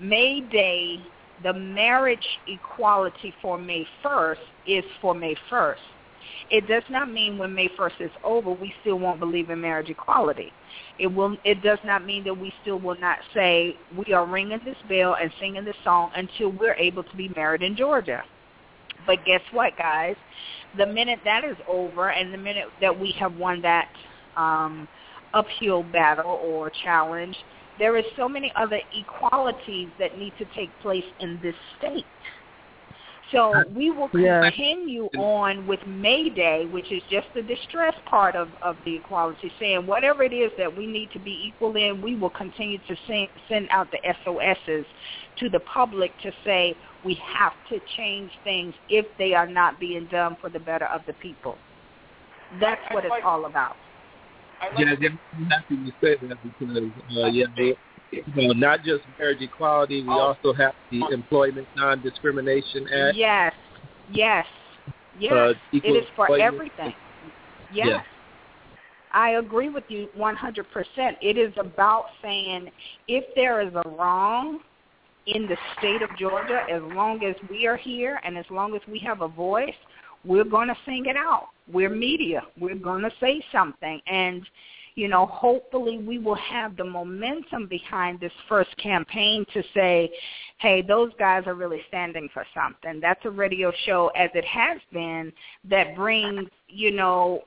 [0.00, 1.00] May Day,
[1.44, 5.76] the marriage equality for May 1st is for May 1st.
[6.50, 9.90] It does not mean when May 1st is over, we still won't believe in marriage
[9.90, 10.52] equality.
[10.98, 11.36] It will.
[11.44, 15.16] It does not mean that we still will not say we are ringing this bell
[15.20, 18.22] and singing this song until we're able to be married in Georgia.
[19.06, 20.16] But guess what, guys?
[20.76, 23.88] The minute that is over, and the minute that we have won that
[24.36, 24.88] um,
[25.32, 27.36] uphill battle or challenge,
[27.78, 32.06] there is so many other equalities that need to take place in this state.
[33.32, 35.20] So we will continue yeah.
[35.20, 39.86] on with May Day, which is just the distress part of, of the equality, saying
[39.86, 43.28] whatever it is that we need to be equal in, we will continue to send,
[43.48, 44.86] send out the SOSs
[45.38, 50.06] to the public to say we have to change things if they are not being
[50.10, 51.56] done for the better of the people.
[52.60, 53.76] That's what it's all about.
[54.78, 54.94] Yeah,
[55.36, 57.46] I'm happy you say that because uh, yeah,
[58.10, 60.34] you know, not just marriage equality, we oh.
[60.34, 63.16] also have the Employment Non-Discrimination Act.
[63.16, 63.52] Yes,
[64.12, 64.46] yes,
[65.18, 65.32] yes.
[65.32, 66.94] Uh, it is for everything.
[67.72, 67.86] Yes.
[67.88, 68.04] yes.
[69.12, 70.64] I agree with you 100%.
[71.22, 72.70] It is about saying
[73.06, 74.58] if there is a wrong
[75.26, 78.82] in the state of Georgia, as long as we are here and as long as
[78.88, 79.74] we have a voice,
[80.24, 81.48] we're going to sing it out.
[81.72, 82.42] We're media.
[82.58, 84.00] We're going to say something.
[84.06, 84.42] And
[84.94, 90.10] you know, hopefully we will have the momentum behind this first campaign to say,
[90.58, 93.00] hey, those guys are really standing for something.
[93.00, 95.32] That's a radio show, as it has been,
[95.68, 97.42] that brings, you know,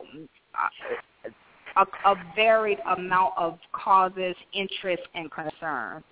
[1.78, 6.04] a, a varied amount of causes, interests, and concerns.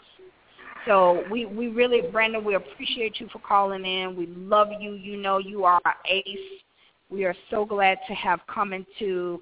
[0.86, 4.16] So we, we really, Brandon, we appreciate you for calling in.
[4.16, 4.94] We love you.
[4.94, 6.62] You know you are our ace.
[7.10, 9.42] We are so glad to have come into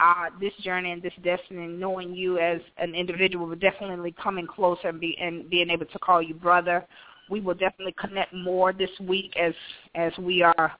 [0.00, 4.88] uh, this journey and this destiny, knowing you as an individual, but definitely coming closer
[4.88, 6.86] and, be, and being able to call you brother.
[7.30, 9.52] We will definitely connect more this week as
[9.94, 10.72] as we are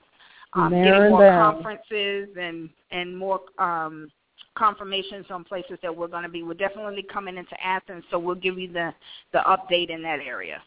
[0.53, 1.53] um, getting more down.
[1.53, 4.09] conferences and and more um,
[4.57, 6.41] confirmations on places that we're going to be.
[6.41, 8.93] We're definitely coming into Athens, so we'll give you the
[9.31, 10.61] the update in that area.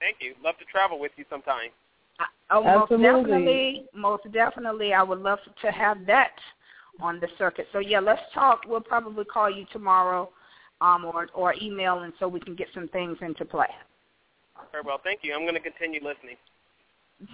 [0.00, 0.34] Thank you.
[0.42, 1.70] Love to travel with you sometime.
[2.18, 3.06] Uh, oh, Absolutely.
[3.06, 4.92] most definitely, most definitely.
[4.92, 6.32] I would love to have that
[7.00, 7.66] on the circuit.
[7.72, 8.62] So yeah, let's talk.
[8.66, 10.30] We'll probably call you tomorrow,
[10.80, 13.68] um, or or email, and so we can get some things into play.
[14.72, 15.34] Very well, thank you.
[15.34, 16.36] I'm going to continue listening.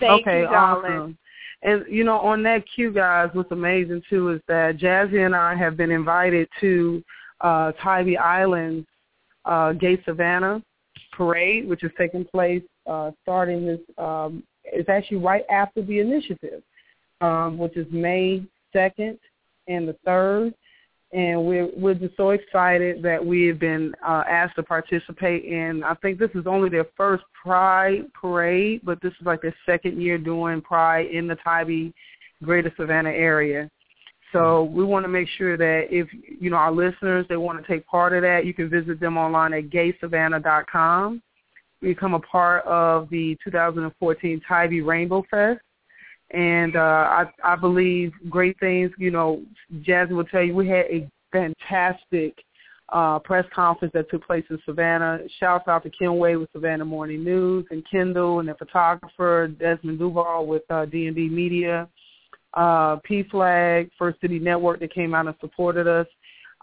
[0.00, 0.92] Thank okay, you, darling.
[0.92, 1.18] Awesome.
[1.62, 5.54] And you know, on that cue, guys, what's amazing too is that Jazzy and I
[5.54, 7.02] have been invited to
[7.40, 8.86] uh, Tybee Island's
[9.44, 10.62] uh, Gay Savannah
[11.12, 13.80] parade, which is taking place uh, starting this.
[13.96, 16.62] Um, it's actually right after the initiative,
[17.20, 18.42] um, which is May
[18.72, 19.18] second
[19.68, 20.55] and the third.
[21.12, 25.84] And we're we're just so excited that we have been uh, asked to participate in.
[25.84, 30.02] I think this is only their first Pride parade, but this is like their second
[30.02, 31.93] year doing Pride in the Tybee,
[32.43, 33.70] Greater Savannah area.
[34.32, 37.72] So we want to make sure that if you know our listeners they want to
[37.72, 41.22] take part of that, you can visit them online at gaysavannah.com.
[41.80, 45.60] Become a part of the 2014 Tybee Rainbow Fest
[46.30, 48.90] and uh, I, I believe great things.
[48.98, 49.42] You know,
[49.82, 52.34] Jasmine will tell you we had a fantastic
[52.90, 55.20] uh, press conference that took place in Savannah.
[55.40, 60.46] Shouts out to Kenway with Savannah Morning News and Kendall and the photographer Desmond Duval
[60.46, 61.88] with uh, D&D Media,
[62.54, 66.06] uh, PFLAG, First City Network that came out and supported us.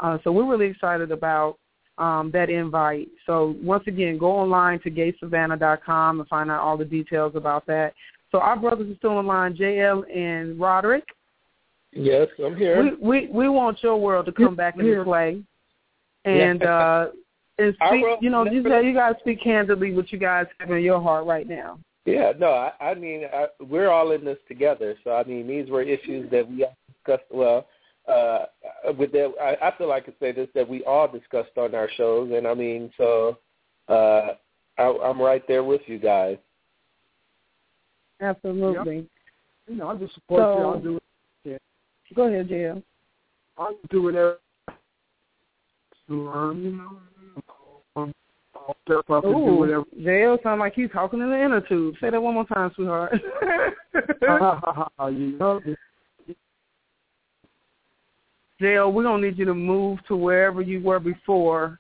[0.02, 1.58] Uh, so we're really excited about
[1.98, 3.10] um, that invite.
[3.26, 7.94] So once again, go online to gaysavannah.com and find out all the details about that.
[8.34, 11.06] So our brothers are still on line, JL and Roderick.
[11.92, 12.82] Yes, I'm here.
[12.82, 15.44] We we, we want your world to come back into play,
[16.26, 16.76] and yeah.
[16.76, 17.12] uh,
[17.60, 18.04] and speak.
[18.22, 21.48] You know, you, you guys speak candidly what you guys have in your heart right
[21.48, 21.78] now.
[22.06, 24.96] Yeah, no, I, I mean I, we're all in this together.
[25.04, 27.30] So I mean, these were issues that we discussed.
[27.30, 27.68] Well,
[28.12, 28.46] uh,
[28.98, 31.76] with that, I, I feel like I could say this that we all discussed on
[31.76, 33.38] our shows, and I mean, so
[33.88, 34.30] uh,
[34.80, 36.38] I, I'm right there with you guys.
[38.24, 38.96] Absolutely.
[38.96, 39.06] Yep.
[39.68, 40.66] You know, I just support so, you.
[40.66, 41.04] I'll do it.
[41.44, 41.58] Yeah.
[42.16, 42.84] Go ahead, JL.
[43.58, 44.38] I'll do whatever
[46.08, 46.98] to learn, you know.
[47.96, 48.14] Um,
[48.56, 49.84] I'll step up and do whatever.
[50.00, 51.96] JL sound like he's talking in the inner tube.
[52.02, 53.14] Say that one more time, sweetheart.
[53.94, 55.62] you know,
[58.62, 61.80] JL, we're gonna need you to move to wherever you were before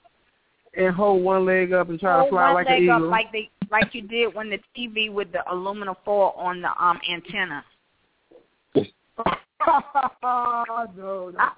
[0.76, 2.98] and hold one leg up and try hold to fly one like leg an up
[3.00, 3.10] eagle.
[3.10, 7.00] like they like you did when the TV with the aluminum foil on the um
[7.10, 7.64] antenna.
[8.76, 8.86] no,
[10.98, 11.50] no, no.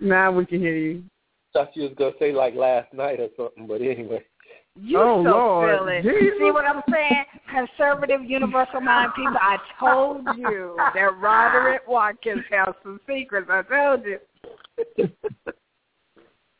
[0.00, 1.02] now we can hear you.
[1.52, 4.24] Thought you was gonna say like last night or something, but anyway.
[4.80, 5.78] You oh, so Lord.
[5.78, 6.02] silly.
[6.02, 6.38] Jesus.
[6.38, 7.24] See what I'm saying?
[7.50, 9.36] Conservative, universal mind people.
[9.40, 13.48] I told you that Roderick Watkins has some secrets.
[13.50, 14.18] I told you.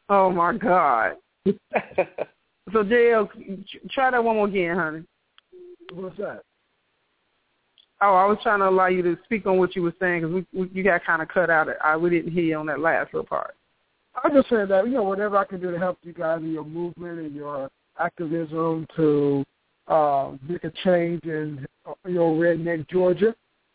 [0.09, 1.17] oh my God.
[1.47, 3.29] so JL,
[3.91, 5.05] try that one more again, honey.
[5.93, 6.43] What's that?
[8.01, 10.35] Oh, I was trying to allow you to speak on what you were saying because
[10.53, 11.69] we, we, you got kind of cut out.
[11.83, 13.57] I we didn't hear you on that last little part.
[14.23, 16.53] I'm just saying that you know whatever I can do to help you guys in
[16.53, 19.45] your movement and your activism to
[19.89, 23.35] uh, make a change in your you know redneck Georgia,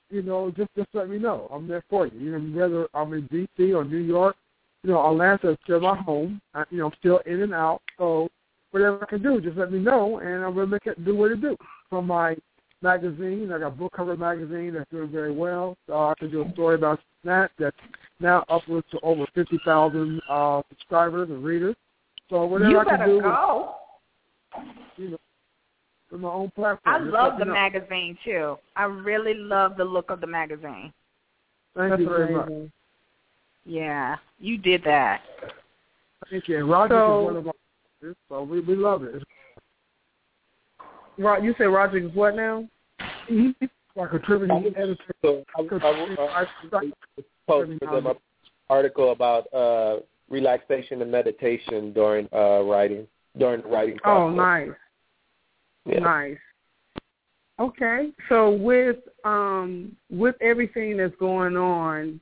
[0.09, 1.49] you know just just let me know.
[1.53, 2.19] I'm there for you.
[2.19, 3.73] You know whether I'm in D.C.
[3.73, 4.37] or New York,
[4.83, 6.41] you know Atlanta is still my home.
[6.53, 7.81] I, you know I'm still in and out.
[7.97, 8.29] So
[8.71, 11.31] whatever I can do, just let me know, and I'm gonna make it do what
[11.31, 11.55] it do.
[11.89, 12.35] From my
[12.81, 15.77] magazine, I got book cover magazine that's doing very well.
[15.87, 17.77] So I can do a story about that that's
[18.19, 21.75] now upwards to over fifty thousand uh, subscribers and readers.
[22.29, 23.75] So whatever you I can better do, go.
[24.97, 25.17] you know,
[26.09, 26.95] for my own platform.
[26.95, 27.53] I just love the know.
[27.53, 28.57] magazine too.
[28.75, 30.91] I really love the look of the magazine.
[31.75, 32.49] Thank That's you very much.
[33.65, 33.81] Amazing.
[33.81, 35.21] Yeah, you did that.
[36.29, 36.57] Thank you.
[36.57, 37.53] And Roger So- is one of our
[38.27, 39.23] so we we love it.
[41.17, 42.67] Ro- you said Roger is what now?
[43.29, 44.97] It's like contributing editor.
[45.21, 46.91] So I, I, I, I
[47.47, 48.07] posted an
[48.69, 49.99] article about uh,
[50.29, 53.07] relaxation and meditation during uh, writing
[53.37, 54.19] during the writing process.
[54.21, 54.69] Oh, nice.
[55.85, 55.99] Yeah.
[55.99, 56.37] Nice.
[57.59, 58.09] Okay.
[58.27, 62.19] So with um with everything that's going on,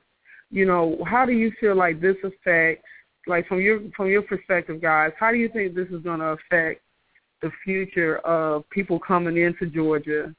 [0.52, 2.86] you know, how do you feel like this affects
[3.26, 6.82] like from your from your perspective, guys, how do you think this is gonna affect
[7.40, 10.34] the future of people coming into Georgia?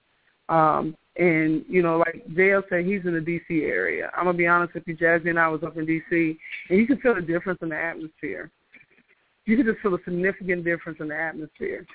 [0.49, 4.11] Um and, you know, like JL said, he's in the DC area.
[4.15, 6.38] I'm gonna be honest with you, Jazzie and I was up in DC
[6.69, 8.52] and you can feel the difference in the atmosphere.
[9.45, 11.85] You can just feel a significant difference in the atmosphere.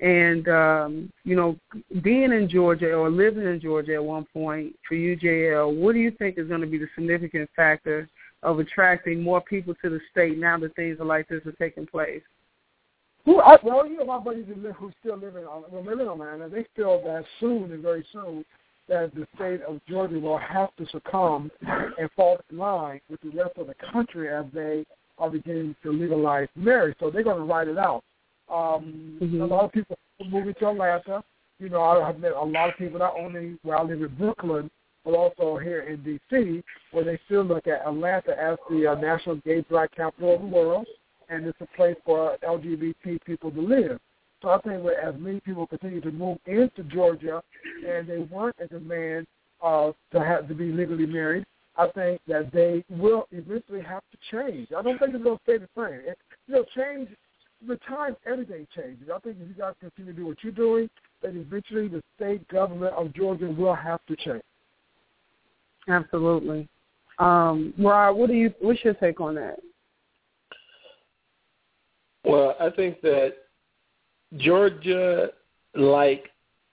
[0.00, 1.56] And um, you know,
[2.02, 6.00] being in Georgia or living in Georgia at one point for you, JL, what do
[6.00, 8.08] you think is going to be the significant factor
[8.42, 12.22] of attracting more people to the state now that things like this are taking place?
[13.26, 16.64] Well, you know, my buddies who, still live in, uh, well, live in Atlanta, they
[16.76, 18.44] feel that soon and very soon
[18.88, 21.50] that the state of Georgia will have to succumb
[21.98, 24.84] and fall in line with the rest of the country as they
[25.18, 26.96] are beginning to legalize marriage.
[27.00, 28.04] So they're going to write it out.
[28.48, 29.40] Um, Mhm.
[29.40, 31.24] A lot of people are moving to Atlanta.
[31.58, 34.14] You know, I have met a lot of people not only where I live in
[34.16, 34.70] Brooklyn,
[35.04, 39.36] but also here in D.C., where they still look at Atlanta as the uh, national
[39.36, 40.86] gay black capital of the world,
[41.28, 44.00] and it's a place for LGBT people to live.
[44.42, 47.42] So I think as many people continue to move into Georgia,
[47.88, 49.26] and they want a demand
[49.62, 51.46] uh, to have to be legally married,
[51.76, 54.68] I think that they will eventually have to change.
[54.76, 56.00] I don't think it's going to stay the same.
[56.06, 57.08] It, you know, change
[57.66, 59.08] with time, everything changes.
[59.14, 60.88] I think if you guys continue to do what you're doing,
[61.22, 64.42] that eventually the state government of Georgia will have to change.
[65.88, 66.68] Absolutely.
[67.18, 68.52] Um, Rob, what do you?
[68.60, 69.58] What's your take on that?
[72.24, 73.34] Well, I think that
[74.36, 75.28] Georgia,
[75.74, 76.24] like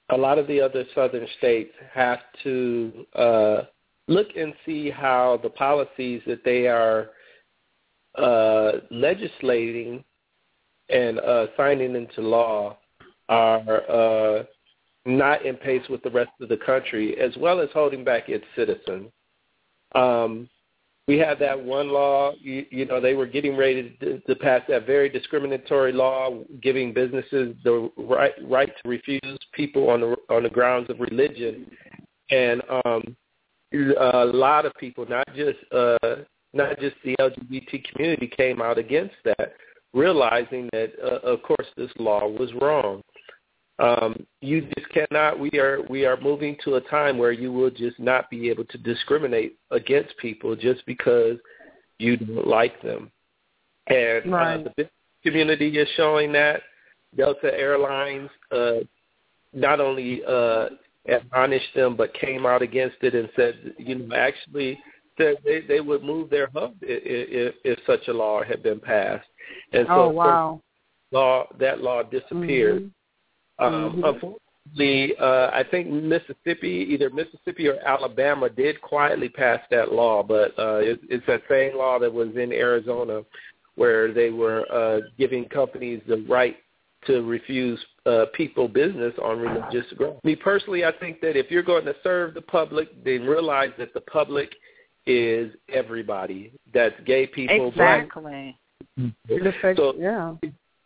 [0.09, 3.61] a lot of the other southern states, have to uh,
[4.07, 7.11] look and see how the policies that they are
[8.17, 10.03] uh, legislating
[10.93, 12.77] and uh, signing into law
[13.29, 14.43] are uh,
[15.05, 18.45] not in pace with the rest of the country, as well as holding back its
[18.55, 19.09] citizens.
[19.95, 20.49] Um,
[21.07, 24.61] we had that one law, you, you know, they were getting ready to, to pass
[24.69, 26.29] that very discriminatory law,
[26.61, 31.69] giving businesses the right right to refuse people on the on the grounds of religion,
[32.29, 33.17] and um,
[33.73, 39.15] a lot of people, not just uh, not just the LGBT community, came out against
[39.25, 39.55] that,
[39.93, 43.01] realizing that, uh, of course, this law was wrong.
[43.79, 45.39] Um, you just cannot.
[45.39, 48.65] We are we are moving to a time where you will just not be able
[48.65, 51.37] to discriminate against people just because
[51.97, 53.11] you don't like them.
[53.87, 54.55] And Right.
[54.55, 54.91] uh, the business
[55.23, 56.61] community is showing that.
[57.15, 58.79] Delta Airlines uh,
[59.53, 60.69] not only uh,
[61.07, 64.79] admonished them, but came out against it and said, you know, actually
[65.17, 68.79] said they, they would move their hub if, if, if such a law had been
[68.79, 69.27] passed.
[69.71, 70.61] And so oh wow.
[71.11, 72.89] law that law disappeared.
[73.59, 73.65] Mhm.
[73.65, 74.09] Um, Mhm.
[74.09, 80.57] Unfortunately, uh, I think Mississippi, either Mississippi or Alabama, did quietly pass that law, but
[80.57, 83.23] uh, it, it's that same law that was in Arizona,
[83.75, 86.57] where they were uh, giving companies the right
[87.05, 90.19] to refuse uh, people business on religious grounds.
[90.23, 93.93] Me personally, I think that if you're going to serve the public, then realize that
[93.93, 94.53] the public
[95.05, 96.53] is everybody.
[96.73, 98.57] That's gay people, black Exactly.
[99.27, 100.35] It affects, So- yeah.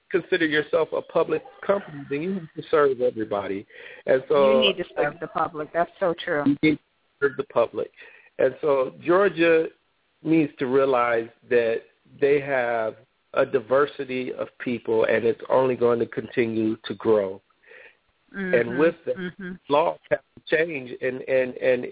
[0.09, 3.65] consider yourself a public company, then you have to serve everybody.
[4.05, 5.71] And so you need to serve the public.
[5.73, 6.43] That's so true.
[6.45, 6.79] You need to
[7.21, 7.91] serve the public.
[8.39, 9.67] And so Georgia
[10.23, 11.81] needs to realize that
[12.21, 12.95] they have
[13.33, 17.41] a diversity of people and it's only going to continue to grow.
[18.35, 18.53] Mm-hmm.
[18.53, 19.53] And with that, mm-hmm.
[19.69, 21.87] laws have to change and, and, and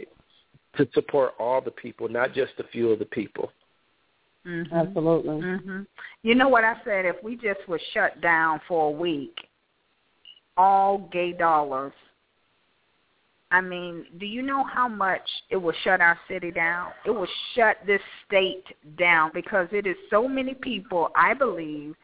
[0.77, 3.51] to support all the people, not just a few of the people.
[4.45, 4.75] Mm-hmm.
[4.75, 5.41] Absolutely.
[5.41, 5.81] Mm-hmm.
[6.23, 7.05] You know what I said?
[7.05, 9.35] If we just were shut down for a week,
[10.57, 11.93] all gay dollars.
[13.51, 16.91] I mean, do you know how much it will shut our city down?
[17.05, 18.65] It will shut this state
[18.97, 21.09] down because it is so many people.
[21.15, 21.95] I believe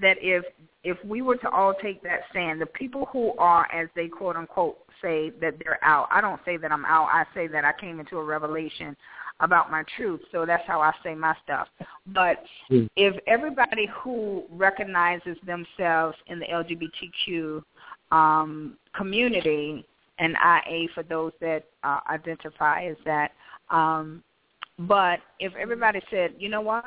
[0.00, 0.44] that if
[0.84, 4.36] if we were to all take that stand, the people who are, as they quote
[4.36, 6.08] unquote say that they're out.
[6.10, 7.08] I don't say that I'm out.
[7.10, 8.96] I say that I came into a revelation
[9.40, 10.20] about my truth.
[10.30, 11.68] So that's how I say my stuff.
[12.06, 12.38] But
[12.70, 12.88] mm.
[12.96, 17.62] if everybody who recognizes themselves in the LGBTQ
[18.12, 19.84] um, community,
[20.20, 23.32] and IA for those that uh, identify as that,
[23.70, 24.22] um,
[24.78, 26.84] but if everybody said, you know what,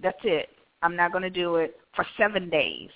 [0.00, 0.48] that's it,
[0.82, 2.90] I'm not going to do it for seven days,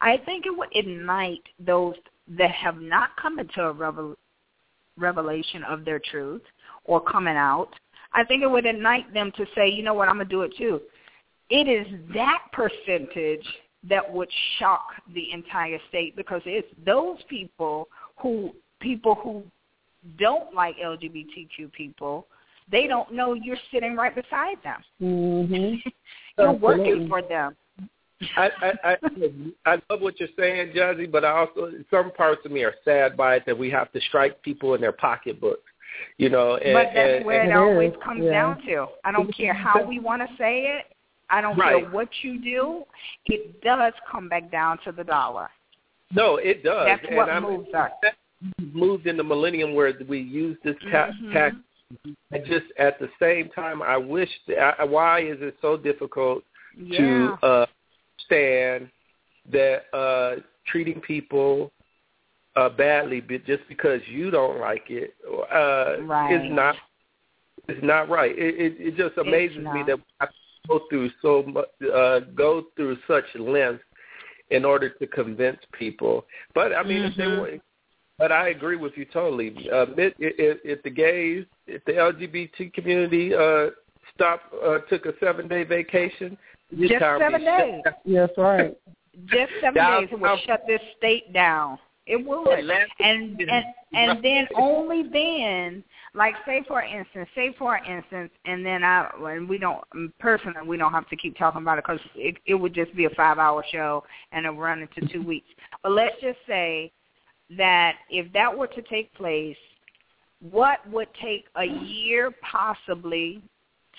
[0.00, 1.94] I think it would ignite those
[2.38, 4.16] that have not come into a revel-
[4.96, 6.42] revelation of their truth
[6.84, 7.74] or coming out
[8.14, 10.42] I think it would ignite them to say, you know what, I'm going to do
[10.42, 10.80] it too.
[11.50, 13.46] It is that percentage
[13.88, 14.28] that would
[14.58, 17.88] shock the entire state because it's those people
[18.18, 19.42] who people who
[20.18, 22.26] don't like LGBTQ people,
[22.70, 24.80] they don't know you're sitting right beside them.
[25.00, 25.88] Mm-hmm.
[26.38, 27.56] you're working for them.
[28.36, 28.96] I, I I
[29.66, 33.16] I love what you're saying, Jazzie, but I also some parts of me are sad
[33.16, 35.62] by it that we have to strike people in their pocketbooks
[36.18, 36.56] you know.
[36.56, 38.30] And, but that's and, where and it always comes yeah.
[38.30, 38.86] down to.
[39.04, 40.86] I don't care how we want to say it.
[41.30, 41.82] I don't right.
[41.82, 42.84] care what you do.
[43.26, 45.48] It does come back down to the dollar.
[46.14, 46.86] No, it does.
[46.86, 47.90] That's and what I'm, moves us.
[48.72, 51.14] Moved in the millennium where we use this tax.
[51.22, 51.32] Mm-hmm.
[51.32, 51.56] tax
[52.30, 54.28] and just at the same time, I wish.
[54.48, 56.42] That, I, why is it so difficult
[56.78, 56.98] yeah.
[56.98, 57.66] to uh,
[58.24, 58.88] stand
[59.50, 61.72] that uh, treating people
[62.56, 65.14] uh, badly just because you don't like it
[65.52, 66.34] uh, right.
[66.34, 66.76] is not
[67.68, 68.36] is not right.
[68.36, 70.26] It, it, it just amazes me that I
[70.68, 73.84] go through so much, uh, go through such lengths
[74.50, 76.26] in order to convince people.
[76.54, 77.06] But I mean, mm-hmm.
[77.12, 77.62] if they want,
[78.18, 79.68] but I agree with you totally.
[79.72, 83.70] Uh, if, if, if the gays, if the LGBT community uh,
[84.14, 86.36] stopped, uh, took a seven day vacation,
[86.78, 87.82] just seven days.
[88.04, 88.76] Yes, right.
[89.26, 91.78] Just seven days it would shut this state down.
[92.06, 92.48] It would.
[92.98, 95.84] And and and then only then,
[96.14, 99.84] like say for instance, say for instance, and then I when we don't
[100.18, 103.04] personally we don't have to keep talking about it because it it would just be
[103.04, 105.48] a five hour show and it run into two weeks.
[105.82, 106.90] But let's just say
[107.56, 109.56] that if that were to take place,
[110.40, 113.42] what would take a year possibly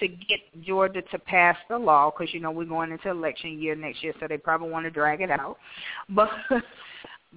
[0.03, 3.75] to get Georgia to pass the law because you know we're going into election year
[3.75, 5.57] next year, so they probably want to drag it out.
[6.09, 6.29] But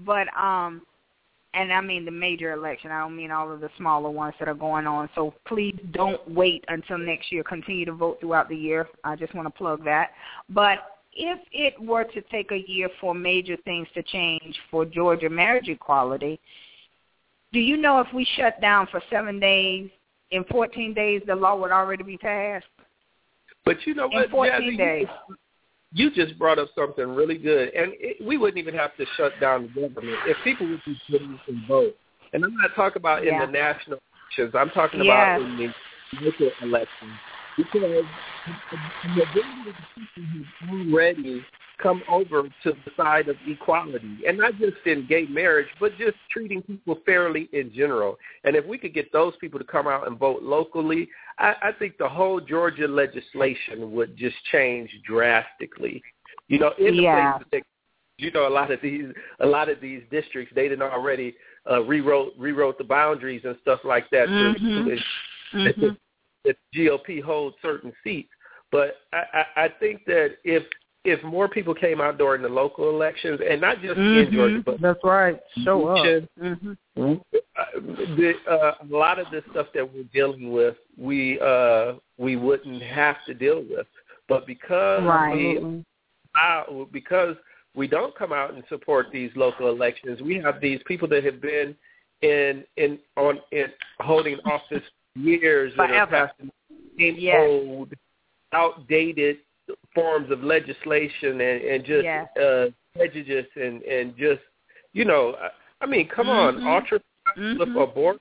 [0.05, 0.83] but um
[1.55, 2.91] and I mean the major election.
[2.91, 5.09] I don't mean all of the smaller ones that are going on.
[5.15, 7.43] So please don't wait until next year.
[7.43, 8.89] Continue to vote throughout the year.
[9.05, 10.11] I just want to plug that.
[10.51, 10.81] But
[11.15, 15.69] if it were to take a year for major things to change for Georgia marriage
[15.69, 16.39] equality,
[17.53, 19.89] do you know if we shut down for seven days,
[20.31, 22.67] in 14 days the law would already be passed?
[23.65, 25.07] But you know what, in 14 Jazzie, days
[25.93, 29.33] you just brought up something really good, and it, we wouldn't even have to shut
[29.41, 31.97] down the government if people would be putting some vote.
[32.33, 33.45] And I'm not talking about yeah.
[33.45, 33.99] in the national
[34.37, 34.55] elections.
[34.59, 35.13] I'm talking yes.
[35.13, 37.13] about in the local elections
[37.57, 38.05] because
[39.03, 41.43] the majority of the people who already
[41.83, 46.17] come over to the side of equality, and not just in gay marriage, but just
[46.31, 48.17] treating people fairly in general.
[48.45, 51.09] And if we could get those people to come out and vote locally,
[51.39, 56.03] I, I think the whole Georgia legislation would just change drastically.
[56.49, 57.33] You know, in the yeah.
[57.33, 57.63] places that
[58.19, 59.07] you know a lot of these
[59.41, 61.37] a lot of these districts they didn't already
[61.71, 64.29] uh, rewrote rewrote the boundaries and stuff like that.
[64.29, 64.89] Mm-hmm.
[64.89, 64.97] To,
[65.59, 65.89] mm-hmm.
[66.47, 68.31] That GOP holds certain seats,
[68.71, 70.63] but I, I, I think that if
[71.07, 74.27] if more people came out during the local elections, and not just mm-hmm.
[74.27, 76.05] in Georgia, but that's right, show up.
[76.41, 76.73] Mm-hmm.
[76.97, 82.83] The, uh, a lot of the stuff that we're dealing with, we uh, we wouldn't
[82.83, 83.87] have to deal with,
[84.29, 85.35] but because right.
[85.35, 85.85] we
[86.43, 87.37] uh, because
[87.75, 91.41] we don't come out and support these local elections, we have these people that have
[91.41, 91.77] been
[92.23, 93.67] in in on in
[94.01, 94.83] holding office
[95.17, 96.11] years Forever.
[96.11, 96.51] that are passing
[97.19, 97.37] yes.
[97.41, 97.93] old,
[98.53, 99.39] outdated
[99.95, 102.29] forms of legislation and, and just yes.
[102.37, 104.41] uh, prejudice and and just
[104.93, 105.49] you know, I
[105.85, 106.67] I mean, come mm-hmm.
[106.67, 107.01] on, ultra
[107.37, 107.77] mm-hmm.
[107.77, 108.19] abort.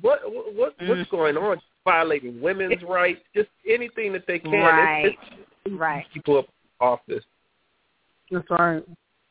[0.00, 1.16] What what what's mm-hmm.
[1.16, 1.60] going on?
[1.84, 4.52] Violating women's rights, just anything that they can.
[4.52, 5.16] Right, it's,
[5.64, 6.04] it's right.
[6.12, 6.46] People up
[6.80, 7.24] office.
[8.30, 8.82] That's right.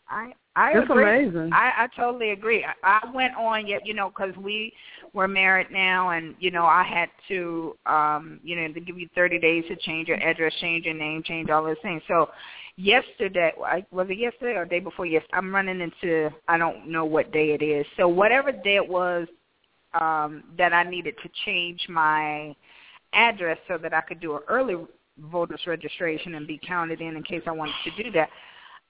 [0.10, 1.04] I I It's agree.
[1.04, 1.52] amazing.
[1.54, 2.66] I I totally agree.
[2.66, 4.74] I, I went on yet, you know, because we
[5.14, 9.10] were married now, and you know, I had to, um, you know, to give you
[9.16, 12.02] 30 days to change your address, change your name, change all those things.
[12.08, 12.30] So,
[12.76, 15.06] yesterday, I, was it yesterday or day before?
[15.06, 16.30] Yes, I'm running into.
[16.48, 17.86] I don't know what day it is.
[17.98, 19.28] So whatever day it was
[20.00, 22.56] um, that I needed to change my
[23.14, 24.76] address so that I could do an early
[25.20, 28.30] voters registration and be counted in in case I wanted to do that.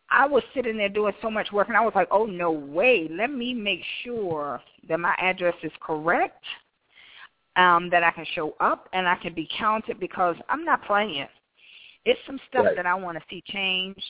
[0.09, 3.07] I was sitting there doing so much work, and I was like, "Oh no way!
[3.11, 6.43] Let me make sure that my address is correct,
[7.57, 11.27] um, that I can show up and I can be counted because I'm not playing.
[12.05, 12.75] It's some stuff Right.
[12.77, 14.01] that I want to see change.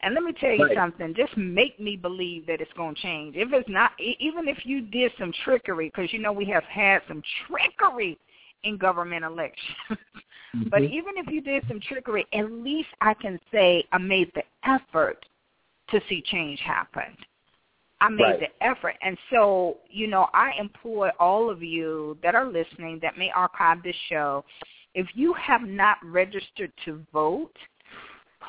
[0.00, 0.76] And let me tell you Right.
[0.76, 1.14] something.
[1.14, 3.36] Just make me believe that it's going to change.
[3.36, 7.02] If it's not, even if you did some trickery, because you know we have had
[7.08, 8.18] some trickery
[8.64, 9.76] in government elections.
[10.68, 10.90] But Mhm.
[10.90, 15.24] even if you did some trickery, at least I can say I made the effort
[15.88, 17.16] to see change happen.
[18.00, 18.40] I made Right.
[18.40, 18.96] the effort.
[19.00, 23.82] And so, you know, I implore all of you that are listening that may archive
[23.82, 24.44] this show,
[24.94, 27.56] if you have not registered to vote,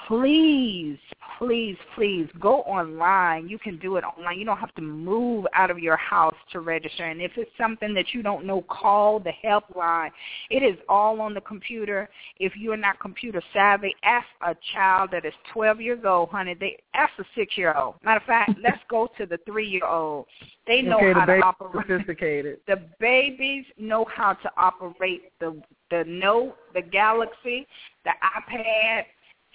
[0.07, 0.97] please,
[1.37, 3.47] please, please go online.
[3.47, 4.39] You can do it online.
[4.39, 7.05] You don't have to move out of your house to register.
[7.05, 10.11] And if it's something that you don't know, call the helpline.
[10.49, 12.09] It is all on the computer.
[12.39, 16.55] If you're not computer savvy, ask a child that is 12 years old, honey.
[16.59, 17.95] They ask a six-year-old.
[18.03, 20.25] Matter of fact, let's go to the three-year-old.
[20.65, 22.59] They know okay, how the to operate sophisticated.
[22.67, 27.65] the babies know how to operate the the note, the Galaxy,
[28.03, 29.03] the iPad,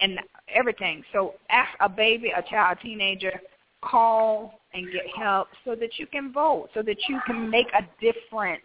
[0.03, 0.19] and
[0.53, 1.03] everything.
[1.13, 3.39] So ask a baby, a child, a teenager,
[3.81, 7.81] call and get help so that you can vote, so that you can make a
[8.01, 8.61] difference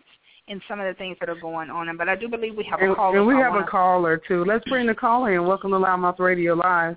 [0.48, 1.94] in some of the things that are going on.
[1.96, 3.18] But I do believe we have a And, caller.
[3.18, 4.44] and we have a wanna- caller too.
[4.44, 5.46] Let's bring the caller in.
[5.46, 6.96] Welcome to LouddMouth Radio Live.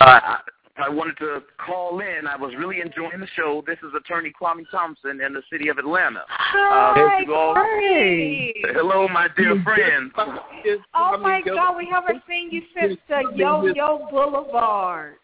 [0.00, 0.38] Uh,
[0.76, 2.26] I, I wanted to call in.
[2.26, 3.62] I was really enjoying the show.
[3.66, 6.22] This is Attorney Kwame Thompson in the city of Atlanta.
[6.28, 7.54] Hi, first of all,
[8.74, 10.12] hello, my dear friends.
[10.94, 15.14] Oh my God, we haven't seen you since the Yo Yo Boulevard.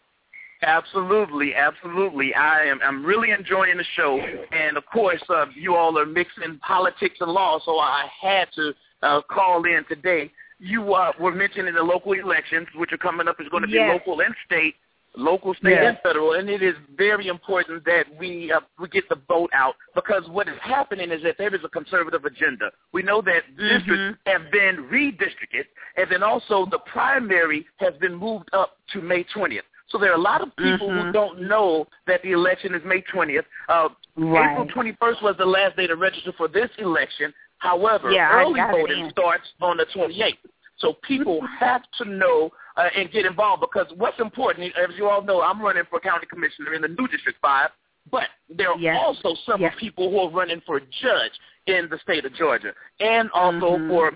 [0.63, 2.35] Absolutely, absolutely.
[2.35, 2.81] I am.
[2.83, 4.19] I'm really enjoying the show,
[4.51, 8.73] and of course, uh, you all are mixing politics and law, so I had to
[9.05, 10.33] uh, call in today.
[10.59, 13.37] You uh, were mentioning the local elections, which are coming up.
[13.41, 13.93] is going to be Yes.
[13.93, 14.75] local and state,
[15.19, 15.85] local, state, Yes.
[15.89, 19.75] and federal, and it is very important that we uh, we get the vote out
[19.95, 22.71] because what is happening is that there is a conservative agenda.
[22.93, 25.65] We know that districts have been redistricted,
[25.97, 29.63] and then also the primary has been moved up to May 20th.
[29.89, 31.13] So there are a lot of people who Mhm.
[31.13, 33.47] don't know that the election is May 20th.
[33.69, 34.51] Uh, Right.
[34.53, 37.33] April 21st was the last day to register for this election.
[37.59, 40.39] However, Yeah, early voting starts on the 28th.
[40.79, 45.21] So people have to know uh, and get involved because what's important, as you all
[45.21, 47.71] know, I'm running for county commissioner in the new District 5,
[48.11, 48.97] but there are Yes.
[49.05, 49.75] also several Yes.
[49.79, 51.33] people who are running for judge
[51.67, 53.89] in the state of Georgia and also Mhm.
[53.89, 54.15] for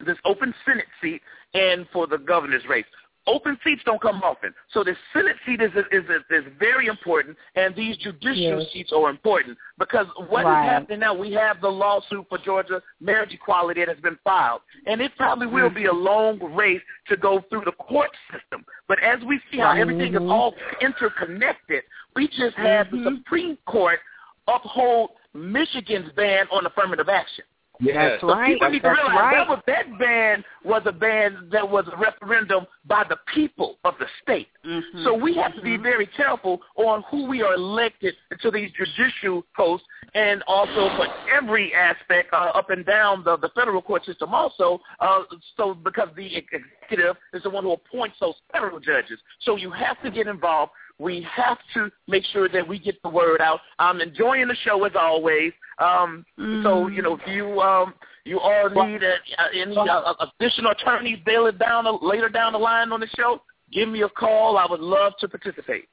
[0.00, 1.22] this open Senate seat
[1.54, 2.86] and for the governor's race.
[3.28, 7.36] Open seats don't come often, so the Senate seat is is is, is very important,
[7.56, 8.72] and these judicial Yes.
[8.72, 10.64] seats are important because what is Right.
[10.64, 11.12] happening now?
[11.12, 15.46] We have the lawsuit for Georgia marriage equality that has been filed, and it probably
[15.46, 18.64] will be a long race to go through the court system.
[18.86, 19.80] But as we see how Right.
[19.82, 21.84] everything is all interconnected,
[22.16, 23.16] we just had the Mhm.
[23.18, 24.00] Supreme Court
[24.46, 27.44] uphold Michigan's ban on affirmative action.
[27.80, 28.20] Yes.
[28.20, 29.36] So people need to That's realize right.
[29.36, 33.94] that was that ban was a ban that was a referendum by the people of
[33.98, 34.48] the state.
[34.64, 35.04] Mhm.
[35.04, 35.82] So we have to be Mhm.
[35.82, 41.72] very careful on who we are elected to these judicial posts, and also for every
[41.74, 44.34] aspect uh, up and down the, the federal court system.
[44.34, 45.22] Also, uh,
[45.56, 50.00] so because the executive is the one who appoints those federal judges, so you have
[50.02, 50.72] to get involved.
[50.98, 53.60] We have to make sure that we get the word out.
[53.78, 55.52] I'm enjoying the show as always.
[55.78, 57.94] Um, So you know, if you um,
[58.24, 59.08] you all need uh,
[59.38, 63.40] uh, any uh, additional attorneys later down the, later down the line on the show,
[63.72, 64.58] give me a call.
[64.58, 65.88] I would love to participate.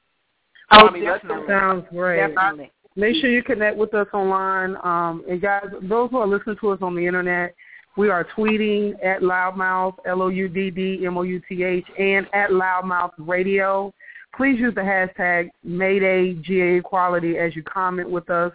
[0.71, 1.47] Oh, I mean, let's definitely.
[1.47, 2.27] Sounds great.
[2.27, 2.71] Definitely.
[2.95, 4.77] Make sure you connect with us online.
[4.83, 7.53] Um, and guys, those who are listening to us on the internet,
[7.97, 13.93] we are tweeting at LouddMouth, L-O-U-D-D-M-O-U-T-H, and at LouddMouth Radio.
[14.35, 18.51] Please use the hashtag Mayday GA Equality as you comment with us.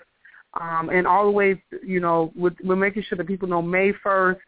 [0.61, 4.39] Um, and always, you know, with, we're making sure that people know May 1st.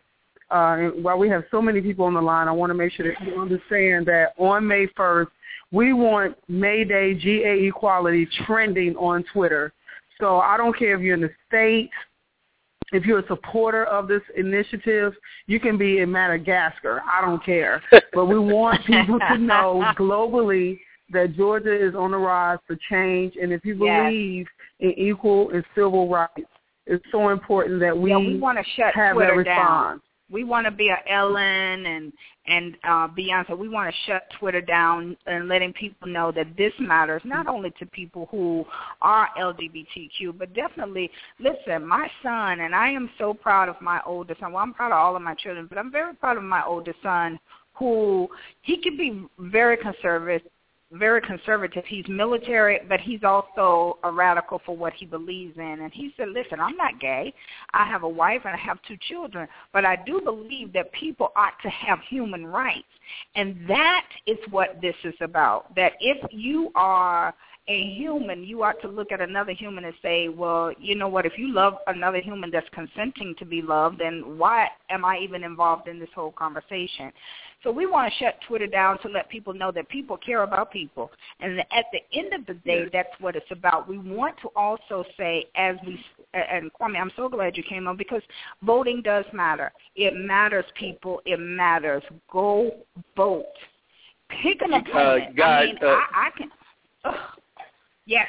[0.51, 3.07] Uh, while we have so many people on the line, I want to make sure
[3.07, 5.29] that you understand that on May 1st,
[5.71, 9.73] we want Mayday GA Equality trending on Twitter.
[10.21, 11.93] So I don't care if you're in the States,
[12.93, 15.15] if you're a supporter of this initiative,
[15.47, 17.01] you can be in Madagascar.
[17.11, 17.83] I don't care.
[18.13, 20.79] but we want people to know globally
[21.11, 23.35] that Georgia is on the rise for change.
[23.41, 24.47] And if you believe
[24.79, 24.93] yes.
[24.97, 26.49] in equal and civil rights,
[26.87, 30.01] it's so important that we, yeah, we want to shut have Twitter that response.
[30.01, 30.03] Down.
[30.31, 32.13] We want to be a Ellen and
[32.47, 33.57] and uh, Beyonce.
[33.57, 37.71] We want to shut Twitter down and letting people know that this matters not only
[37.79, 38.65] to people who
[39.01, 41.87] are LGBTQ, but definitely listen.
[41.87, 44.53] My son and I am so proud of my oldest son.
[44.53, 46.99] Well, I'm proud of all of my children, but I'm very proud of my oldest
[47.03, 47.39] son
[47.75, 48.29] who
[48.63, 50.43] he can be very conservative
[50.93, 51.85] very conservative.
[51.87, 55.81] He's military, but he's also a radical for what he believes in.
[55.81, 57.33] And he said, listen, I'm not gay.
[57.73, 61.33] I have a wife and I have two children, but I do believe that people
[61.37, 62.85] ought to have human rights.
[63.35, 67.35] And that is what this is about, that if you are
[67.69, 71.25] a human, you ought to look at another human and say, well, you know what,
[71.25, 75.45] if you love another human that's consenting to be loved, then why am I even
[75.45, 77.13] involved in this whole conversation?
[77.63, 80.73] So we want to shut Twitter down to let people know that people care about
[80.73, 81.13] people.
[81.39, 83.89] And at the end of the day, that's what it's about.
[83.89, 87.97] We want to also say, as we, and Kwame, I'm so glad you came on
[87.97, 88.23] because
[88.65, 89.71] voting does matter.
[89.95, 91.23] It matters, people.
[91.25, 92.03] It matters.
[92.33, 92.73] Go
[93.17, 93.45] vote.
[94.43, 95.23] Pick an opponent.
[95.29, 96.51] Uh, God, I mean, uh, I, I can.
[97.05, 97.15] Ugh.
[98.07, 98.27] Yes.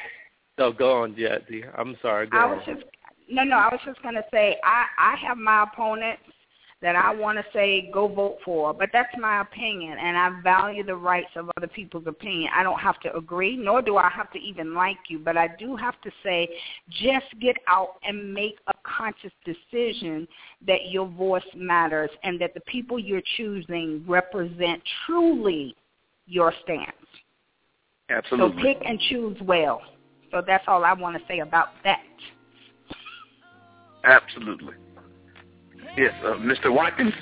[0.58, 1.64] No, go on, Jazzie.
[1.76, 2.28] I'm sorry.
[2.28, 2.50] Go I on.
[2.50, 2.82] was just
[3.28, 3.56] no, no.
[3.56, 6.22] I was just going to say I I have my opponents
[6.84, 10.84] that I want to say go vote for, but that's my opinion, and I value
[10.84, 12.50] the rights of other people's opinion.
[12.54, 15.48] I don't have to agree, nor do I have to even like you, but I
[15.58, 16.46] do have to say
[16.90, 20.28] just get out and make a conscious decision
[20.66, 25.74] that your voice matters and that the people you're choosing represent truly
[26.26, 26.92] your stance.
[28.10, 28.62] Absolutely.
[28.62, 29.82] So pick and choose well.
[30.30, 32.00] So that's all I want to say about that.
[34.04, 34.74] Absolutely.
[35.96, 36.74] Yes, uh, Mr.
[36.74, 37.14] Watkins.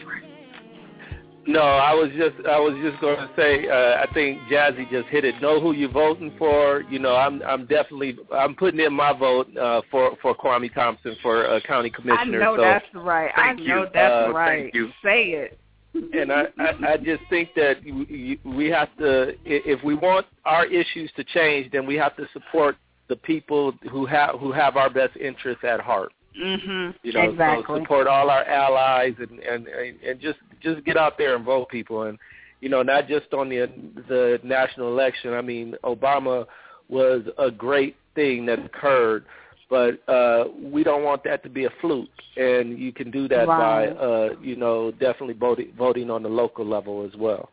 [1.47, 5.09] No, I was just I was just going to say uh, I think Jazzie just
[5.09, 5.41] hit it.
[5.43, 6.83] Know who you're voting for.
[6.89, 11.17] You know, I'm I'm definitely I'm putting in my vote uh, for for Kwame Thompson
[11.21, 12.41] for uh, county commissioner.
[12.41, 13.31] I know so, that's right.
[13.37, 13.89] I Thank know you.
[13.93, 14.63] that's Uh, right.
[14.63, 14.89] thank you.
[15.03, 15.59] Say it.
[15.95, 21.11] And I, I I just think that we have to if we want our issues
[21.17, 22.77] to change, then we have to support
[23.09, 26.13] the people who have who have our best interests at heart.
[26.41, 26.97] Mm-hmm.
[27.03, 27.65] You know, exactly.
[27.67, 31.45] so support all our allies and, and and and just just get out there and
[31.45, 32.19] vote people and
[32.61, 33.71] you know not just on the
[34.09, 35.35] the national election.
[35.35, 36.47] I mean, Obama
[36.89, 39.25] was a great thing that occurred,
[39.73, 42.09] but uh we don't want that to be a fluke.
[42.37, 43.89] And you can do that Right.
[43.89, 47.49] by uh you know definitely voting voting on the local level as well.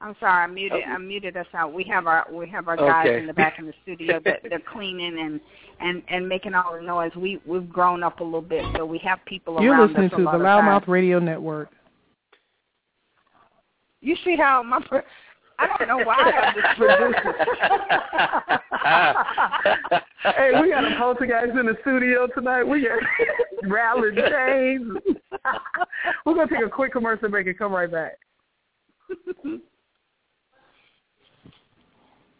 [0.00, 1.72] I'm sorry, I muted I muted us out.
[1.72, 3.18] We have our we have our guys Okay.
[3.18, 5.40] in the back in the studio that they're cleaning and
[5.80, 7.10] and and making all the noise.
[7.16, 9.64] We we've grown up a little bit, so we have people around us.
[9.64, 10.86] You're listening us a to lot the LouddMouth.
[10.86, 11.70] Radio Network.
[14.00, 15.04] You see how my per-
[15.58, 17.34] I don't know why I'm just producer.
[20.36, 22.62] hey, we got a poltergeist in the studio tonight.
[22.62, 22.98] We got
[23.70, 24.98] rattling chains.
[26.26, 28.18] We're gonna take a quick commercial break and come right back.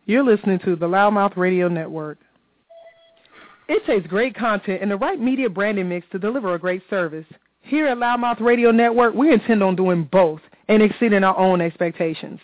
[0.05, 2.19] You're listening to the LouddMouth Radio Network.
[3.69, 7.27] It takes great content and the right media branding mix to deliver a great service.
[7.63, 12.41] Here at LouddMouth Radio Network, we intend on doing both and exceeding our own expectations.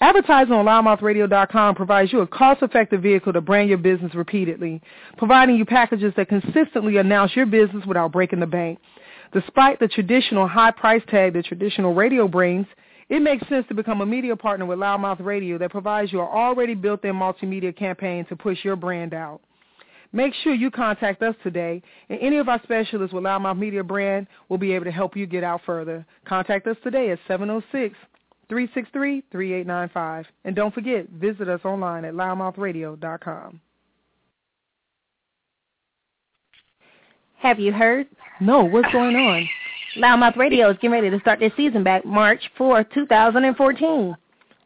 [0.00, 4.82] Advertising on loudmouthradio.com provides you a cost-effective vehicle to brand your business repeatedly,
[5.16, 8.78] providing you packages that consistently announce your business without breaking the bank.
[9.32, 12.66] Despite the traditional high price tag that traditional radio brings,
[13.08, 16.28] it makes sense to become a media partner with LouddMouth Radio that provides you an
[16.28, 19.40] already built-in multimedia campaign to push your brand out.
[20.12, 24.26] Make sure you contact us today, and any of our specialists with LouddMouth Media Brand
[24.48, 26.06] will be able to help you get out further.
[26.24, 27.18] Contact us today at
[28.50, 30.24] 706-363-3895.
[30.44, 33.60] And don't forget, visit us online at loudmouthradio.com.
[37.38, 38.06] Have you heard?
[38.40, 39.48] No, what's going on?
[39.96, 44.16] LouddMouth Radio is getting ready to start their season back March 4, 2014.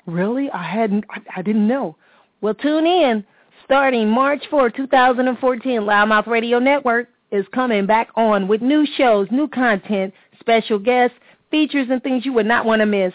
[0.06, 0.50] Really?
[0.50, 1.96] I hadn't I, I didn't know.
[2.40, 3.24] Well, tune in.
[3.70, 9.46] Starting March 4, 2014, LouddMouth Radio Network is coming back on with new shows, new
[9.46, 11.16] content, special guests,
[11.52, 13.12] features, and things you would not want to miss.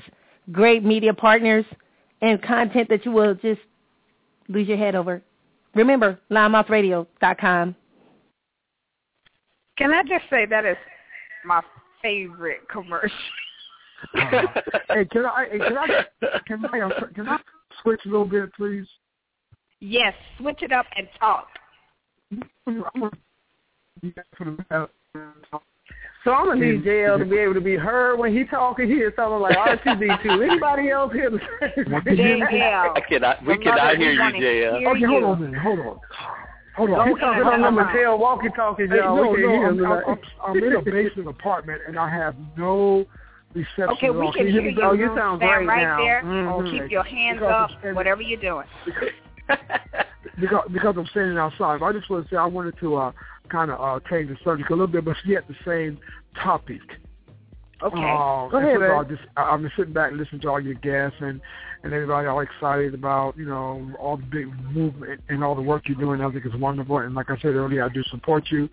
[0.53, 1.65] Great media partners
[2.21, 3.59] and content that you will just
[4.47, 5.21] lose your head over.
[5.73, 7.75] Remember, loudmouthradio.com.
[9.77, 10.77] Can I just say that is
[11.43, 11.61] my
[12.01, 13.09] favorite commercial?
[14.13, 15.47] hey, can I?
[15.51, 15.87] Hey, can I?
[16.47, 16.89] Can I?
[17.13, 17.39] Can I
[17.81, 18.87] switch a little bit, please?
[19.79, 21.47] Yes, switch it up and talk.
[26.23, 28.87] So I'm gonna need JL to be able to be heard when he talking.
[28.87, 30.25] He is sounding like R2D2.
[30.49, 31.29] Anybody else here?
[31.29, 31.39] JL.
[32.95, 33.45] I cannot.
[33.45, 34.95] We cannot hear you, JL.
[34.95, 35.61] Okay, hold on a minute.
[35.61, 35.99] Hold on.
[36.75, 37.07] Hold on.
[37.07, 39.15] Don't talk about no Mattel walkie-talkie, Hey, y'all.
[39.15, 40.03] no, we no, I'm, I'm.
[40.07, 43.05] I'm, I'm in a basement apartment and I have no
[43.53, 43.89] reception.
[43.91, 44.33] Okay, we all.
[44.33, 44.81] can hear you.
[44.83, 45.15] Oh, you now?
[45.15, 45.97] sound Stand great right now.
[45.97, 46.23] there.
[46.23, 46.71] Mhm.
[46.71, 48.67] Keep your hands Because up, whatever you're doing.
[50.39, 51.79] because because I'm standing outside.
[51.79, 53.11] But I just want to say I wanted to uh,
[53.49, 55.99] kind of uh, change the subject a little bit, but yet the same
[56.41, 56.81] topic.
[57.83, 57.97] Okay.
[57.97, 59.09] Uh, Go ahead, and first of all, man.
[59.09, 61.41] just I'm just sitting back and listening to all your guests and
[61.83, 65.83] and everybody all excited about you know all the big movement and all the work
[65.87, 66.21] you're doing.
[66.21, 68.69] I think it's wonderful, and like I said earlier, I do support you.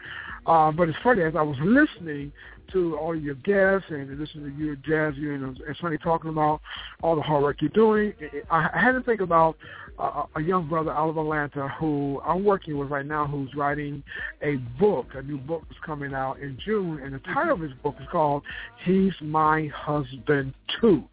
[0.47, 2.32] Uh, but it's funny as I was listening
[2.73, 6.61] to all your guests and listening to you, Jazz, you and, and Sonny talking about
[7.03, 8.15] all the hard work you're doing.
[8.51, 9.57] I, I had to think about
[9.98, 14.02] a young brother out of Atlanta who I'm working with right now, who's writing
[14.43, 15.09] a book.
[15.14, 18.06] A new book is coming out in June, and the title of his book is
[18.10, 18.43] called
[18.85, 21.05] "He's My Husband Too."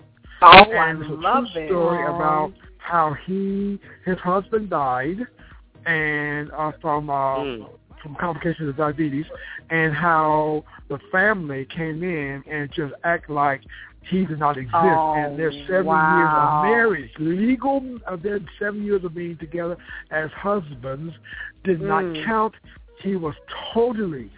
[0.41, 1.67] Oh, and it's a love true it.
[1.67, 5.17] story about how he his husband died
[5.85, 7.69] and uh from uh Mm.
[8.01, 9.25] from complications of diabetes
[9.69, 13.61] and how the family came in and just act like
[14.03, 16.17] he did not exist Oh, and their seven wow.
[16.17, 19.77] years of marriage legal of their seven years of being together
[20.11, 21.13] as husbands
[21.63, 22.25] did not Mm.
[22.25, 22.53] count
[23.01, 23.35] he was
[23.73, 24.29] totally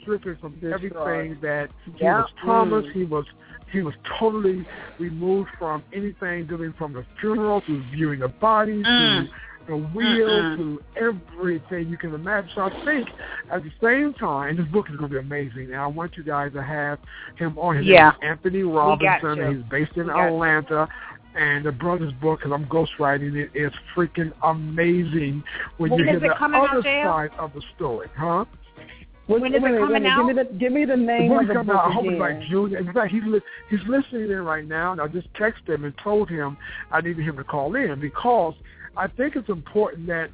[0.00, 0.72] stripping from Destroyed.
[0.74, 2.20] everything that he Yeah.
[2.22, 2.92] was promised Mm.
[2.92, 3.26] he was
[3.72, 4.66] he was totally
[4.98, 9.26] removed from anything dealing from the funeral to viewing the bodies Mm.
[9.26, 9.30] to
[9.66, 10.56] the will Mm-mm.
[10.56, 12.50] to everything you can imagine.
[12.54, 13.08] So I think
[13.52, 16.24] at the same time, this book is going to be amazing, and I want you
[16.24, 16.98] guys to have
[17.36, 17.76] him on.
[17.76, 18.10] His Yeah.
[18.10, 20.28] name is Anthony Robinson, and he's based in We got.
[20.28, 20.88] Atlanta.
[21.36, 25.44] And the brother's book, because I'm ghostwriting it, is freaking amazing
[25.76, 27.04] when When you hear it the coming out, other JL?
[27.04, 28.46] side of the story, huh?
[29.28, 30.26] When is it Wait, wait, coming wait, out?
[30.26, 31.90] Give me the, give me the The name book of the coming book out.
[31.90, 32.18] I hope it's again.
[32.18, 32.74] like June.
[32.74, 35.94] In fact, he's li- he's listening in right now, and I just texted him and
[36.02, 36.56] told him
[36.90, 38.54] I needed him to call in because
[39.00, 40.28] I think it's important that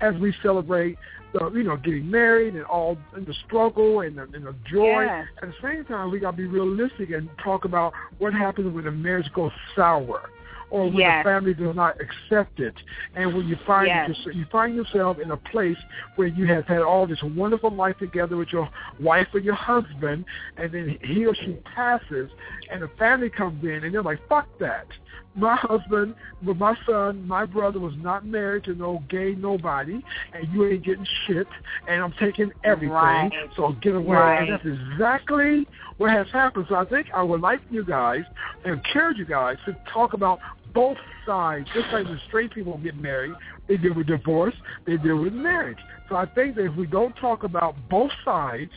[0.00, 0.96] as we celebrate
[1.32, 5.02] the you know getting married and all and the struggle and the, and the joy,
[5.02, 5.26] Yes.
[5.42, 8.86] at the same time we got to be realistic and talk about what happens when
[8.86, 10.30] a marriage goes sour.
[10.70, 11.24] Or when Yes.
[11.24, 12.74] the family does not accept it,
[13.16, 14.08] and when you find Yes.
[14.08, 15.78] yourself, you find yourself in a place
[16.16, 18.68] where you have had all this wonderful life together with your
[19.00, 20.26] wife or your husband,
[20.58, 22.30] and then he or she passes,
[22.70, 24.86] and the family comes in, and they're like, "Fuck that."
[25.34, 30.02] My husband, my son, my brother was not married to no gay nobody,
[30.32, 31.46] and you ain't getting shit,
[31.86, 32.90] and I'm taking everything.
[32.90, 33.30] Right.
[33.56, 34.16] So get away.
[34.16, 34.48] Right.
[34.48, 35.66] And that's exactly
[35.98, 36.66] what has happened.
[36.68, 38.22] So I think I would like you guys
[38.64, 40.40] and encourage you guys to talk about
[40.74, 43.34] both sides, just like the straight people get married,
[43.68, 44.54] they deal with divorce,
[44.86, 45.78] they deal with marriage.
[46.08, 48.72] So I think that if we don't talk about both sides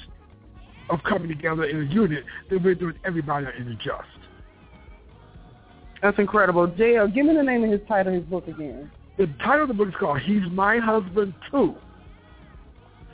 [0.90, 4.06] of coming together in a unit, then we're doing everybody an injustice.
[6.02, 6.68] That's incredible.
[6.68, 8.90] JL, give me the name of his title, his book again.
[9.18, 11.76] The title of the book is called "He's My Husband Too."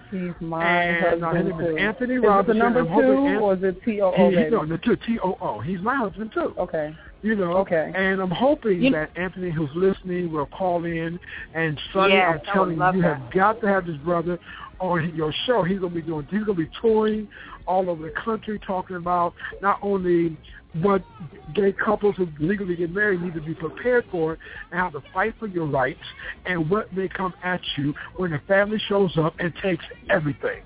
[0.10, 1.76] He's my and, husband uh, his name too.
[1.76, 2.50] is Anthony is Robinson.
[2.56, 4.30] it the number two, An- or is it T O O?
[4.30, 5.60] No, the two T O O.
[5.60, 6.54] He's my husband too.
[6.58, 6.96] Okay.
[7.24, 7.58] You know.
[7.58, 7.92] Okay.
[7.94, 11.20] And I'm hoping You- that Anthony, who's listening, will call in.
[11.54, 13.18] And Sonny, Yes, I'm telling you, you that.
[13.18, 14.40] have got to have this brother
[14.80, 15.64] on your show.
[15.64, 16.26] He's gonna be doing.
[16.32, 17.28] He's gonna be touring
[17.66, 20.38] all over the country, talking about not only
[20.82, 21.04] what
[21.56, 24.38] gay couples who legally get married need to be prepared for
[24.72, 26.00] and how to fight for your rights
[26.46, 30.62] and what may come at you when the family shows up and takes everything.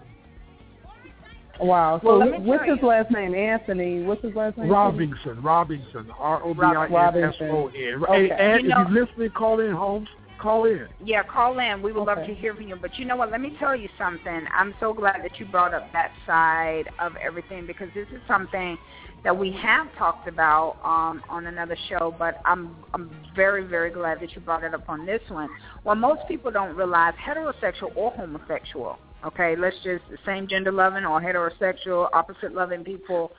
[1.60, 2.00] Wow.
[2.02, 3.36] So Well, what's tell his last name?
[3.36, 4.02] Anthony.
[4.04, 4.70] What's his last name?
[4.70, 8.04] Robinson, Robinson, R O B I N S O N.
[8.04, 8.30] Okay.
[8.30, 10.10] And, and You know- if you're listening, call in, Holmes.
[10.40, 10.88] Call in.
[11.06, 11.84] Yeah, call in.
[11.84, 12.76] We would love to hear from you.
[12.76, 13.30] But you know what?
[13.30, 14.42] Let me tell you something.
[14.52, 18.76] I'm so glad that you brought up that side of everything because this is something
[19.24, 22.16] that we have talked about um, on another show.
[22.18, 25.50] But I'm I'm very very glad that you brought it up on this one.
[25.84, 28.98] Well, most people don't realize heterosexual or homosexual.
[29.26, 33.32] Okay, let's just same gender loving or heterosexual, opposite loving people.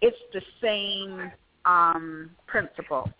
[0.00, 1.32] It's the same
[1.64, 3.10] um, principle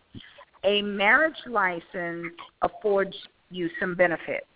[0.66, 3.14] a marriage license affords
[3.50, 4.46] you some benefits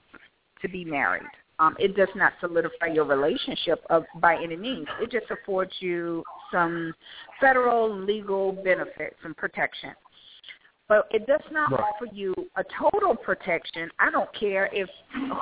[0.60, 1.22] to be married.
[1.58, 4.86] Um, it does not solidify your relationship of, by any means.
[5.00, 6.94] It just affords you some
[7.40, 9.94] federal legal benefits and protection.
[10.88, 11.80] But it does not Right.
[11.80, 13.90] offer you a total protection.
[13.98, 14.90] I don't care if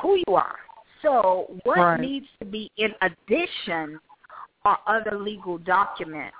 [0.00, 0.58] who you are.
[1.02, 2.00] So what Right.
[2.00, 4.00] needs to be in addition
[4.64, 6.36] are other legal documents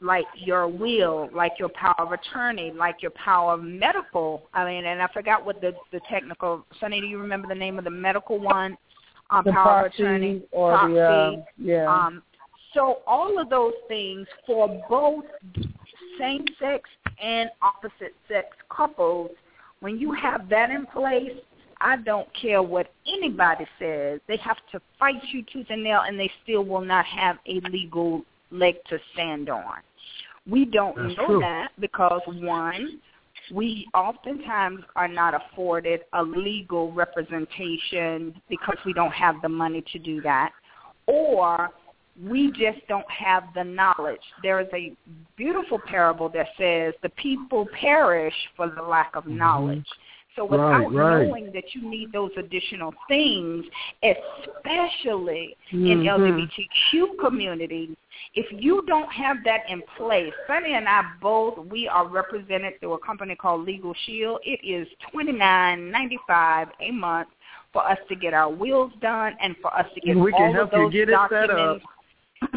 [0.00, 4.48] like your will, like your power of attorney, like your power of medical.
[4.52, 6.64] I mean, and I forgot what the the technical.
[6.78, 8.76] Sonny, do you remember the name of the medical one?
[9.30, 10.94] Um, The power proxy of attorney, or proxy.
[10.94, 11.86] the uh, yeah.
[12.06, 12.22] Um,
[12.76, 15.24] so all of those things for both
[16.20, 16.88] same-sex
[17.20, 19.30] and opposite-sex couples,
[19.80, 21.32] when you have that in place,
[21.80, 24.20] I don't care what anybody says.
[24.28, 27.60] They have to fight you tooth and nail, and they still will not have a
[27.70, 29.76] legal leg to stand on.
[30.48, 31.40] We don't That's know true.
[31.40, 33.00] that because one,
[33.52, 39.98] we oftentimes are not afforded a legal representation because we don't have the money to
[39.98, 40.52] do that,
[41.06, 41.70] or
[42.22, 44.20] we just don't have the knowledge.
[44.42, 44.92] There is a
[45.36, 49.86] beautiful parable that says the people perish for the lack of knowledge.
[50.34, 51.26] So without Right, right.
[51.26, 53.64] knowing that you need those additional things,
[54.02, 56.08] especially in Mhm.
[56.08, 57.96] LGBTQ communities,
[58.34, 62.94] if you don't have that in place, Sonny and I both we are represented through
[62.94, 64.40] a company called Legal Shield.
[64.44, 67.28] It is twenty nine ninety five a month
[67.72, 70.52] for us to get our wills done and for us to get We can all
[70.52, 71.84] help of you those get it set documents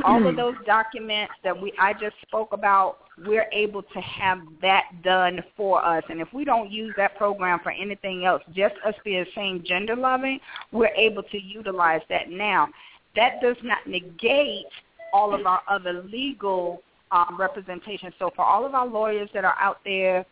[0.04, 4.86] all of those documents that we I just spoke about, we're able to have that
[5.04, 6.04] done for us.
[6.10, 9.96] And if we don't use that program for anything else, just us being same gender
[9.96, 10.40] loving,
[10.72, 12.68] we're able to utilize that now.
[13.16, 14.68] That does not negate
[15.14, 16.82] all of our other legal
[17.12, 18.14] um, representation.
[18.20, 20.26] So for all of our lawyers that are out there,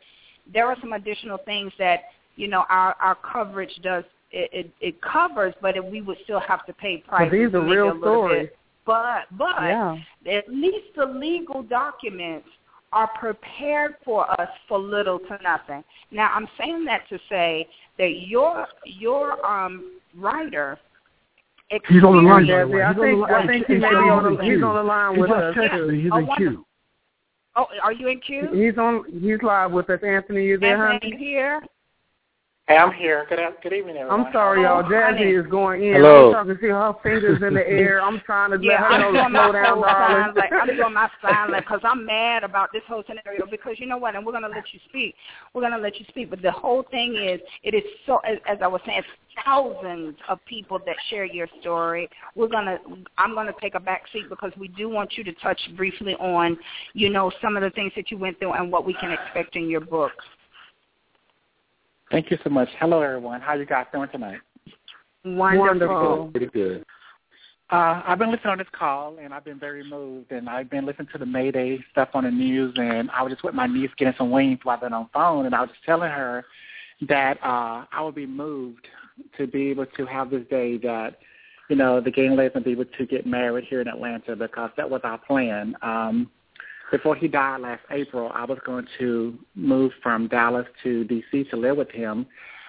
[0.54, 2.02] there are some additional things that
[2.36, 4.04] you know our our coverage does.
[4.30, 7.32] It, it, it covers, but it, we would still have to pay prices.
[7.32, 8.50] But these are real stories.
[8.50, 8.58] bit.
[8.88, 9.98] But but Yeah.
[10.26, 12.48] at least the legal documents
[12.94, 15.84] are prepared for us for little to nothing.
[16.10, 17.68] Now I'm saying that to say
[18.00, 20.80] that your your um writer
[21.90, 22.82] He's on the line, by the experience- way.
[22.82, 23.34] I He's on think- the line.
[23.34, 25.30] I think he He's may be on on the the- he's on the line with
[25.30, 25.88] just us, too.
[25.90, 26.66] He's Oh, in queue.
[27.58, 28.48] Oh, are you in queue?
[28.54, 29.04] He's on.
[29.22, 30.02] He's live with us.
[30.02, 31.24] Anthony, you there, Anthony honey?
[31.26, 31.62] here.
[32.68, 33.26] Hey, I'm here.
[33.30, 34.26] Good, good evening, everyone.
[34.26, 34.82] I'm sorry, y'all.
[34.82, 35.32] Jazzie honey.
[35.32, 35.94] is going in.
[35.94, 36.28] Hello.
[36.28, 38.02] I'm talking to see her fingers in the air.
[38.02, 40.26] I'm trying to Yeah, let her I'm know to doing my slow down, darling.
[40.26, 43.76] sign like I'm doing my sign like because I'm mad about this whole scenario because
[43.80, 45.16] you know what, and we're gonna let you speak.
[45.54, 48.58] We're gonna let you speak, but the whole thing is, it is so as, as
[48.62, 49.08] I was saying, it's
[49.46, 52.10] thousands of people that share your story.
[52.36, 52.80] We're gonna,
[53.18, 56.58] I'm gonna take a back seat because we do want you to touch briefly on,
[56.92, 59.56] you know, some of the things that you went through and what we can expect
[59.56, 60.12] in your book.
[62.12, 62.70] Thank you so much.
[62.80, 63.42] Hello, everyone.
[63.42, 64.40] How you guys doing tonight?
[65.26, 66.30] Wonderful.
[66.32, 66.86] Pretty good.
[67.70, 70.32] Uh, I've been listening on this call, and I've been very moved.
[70.32, 73.44] And I've been listening to the Mayday stuff on the news, and I was just
[73.44, 75.70] with my niece getting some wings while I've been on the phone, and I was
[75.70, 76.46] just telling her
[77.10, 78.88] that uh, I would be moved
[79.38, 81.18] to be able to have this day that,
[81.70, 84.70] you know, the gay and lesbian be able to get married here in Atlanta because
[84.78, 85.76] that was our plan.
[85.82, 86.32] Um,
[86.92, 91.46] before he died last April, I was going to move from Dallas to D.C.
[91.46, 92.26] to live with him,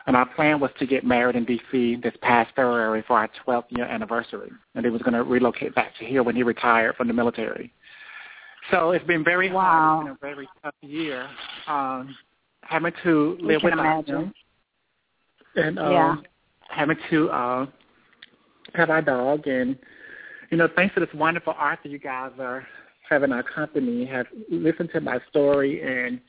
[0.07, 1.97] and our plan was to get married in D.C.
[2.03, 5.97] this past February for our 12th year anniversary, and he was going to relocate back
[5.99, 7.73] to here when he retired from the military.
[8.71, 9.63] So it's been very Wow.
[9.63, 10.09] hard.
[10.09, 11.29] It's been a very tough year.
[11.67, 12.17] Um,
[12.63, 14.17] having to live with imagine.
[14.17, 14.35] him,
[15.57, 16.17] and um, Yeah.
[16.69, 17.67] having to uh,
[18.75, 19.79] have our dog, and
[20.51, 22.67] you know, thanks to this wonderful art that you guys are
[23.09, 26.21] having our company, have listened to my story and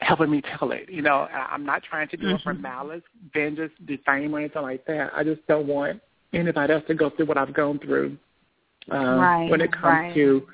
[0.00, 0.88] helping me tell it.
[0.90, 2.60] You know, I'm not trying to do it for Mhm.
[2.60, 3.02] malice,
[3.32, 5.12] vengeance, defame, or anything like that.
[5.14, 6.00] I just don't want
[6.32, 8.16] anybody else to go through what I've gone through
[8.90, 10.14] um, Right, when it comes right.
[10.14, 10.46] to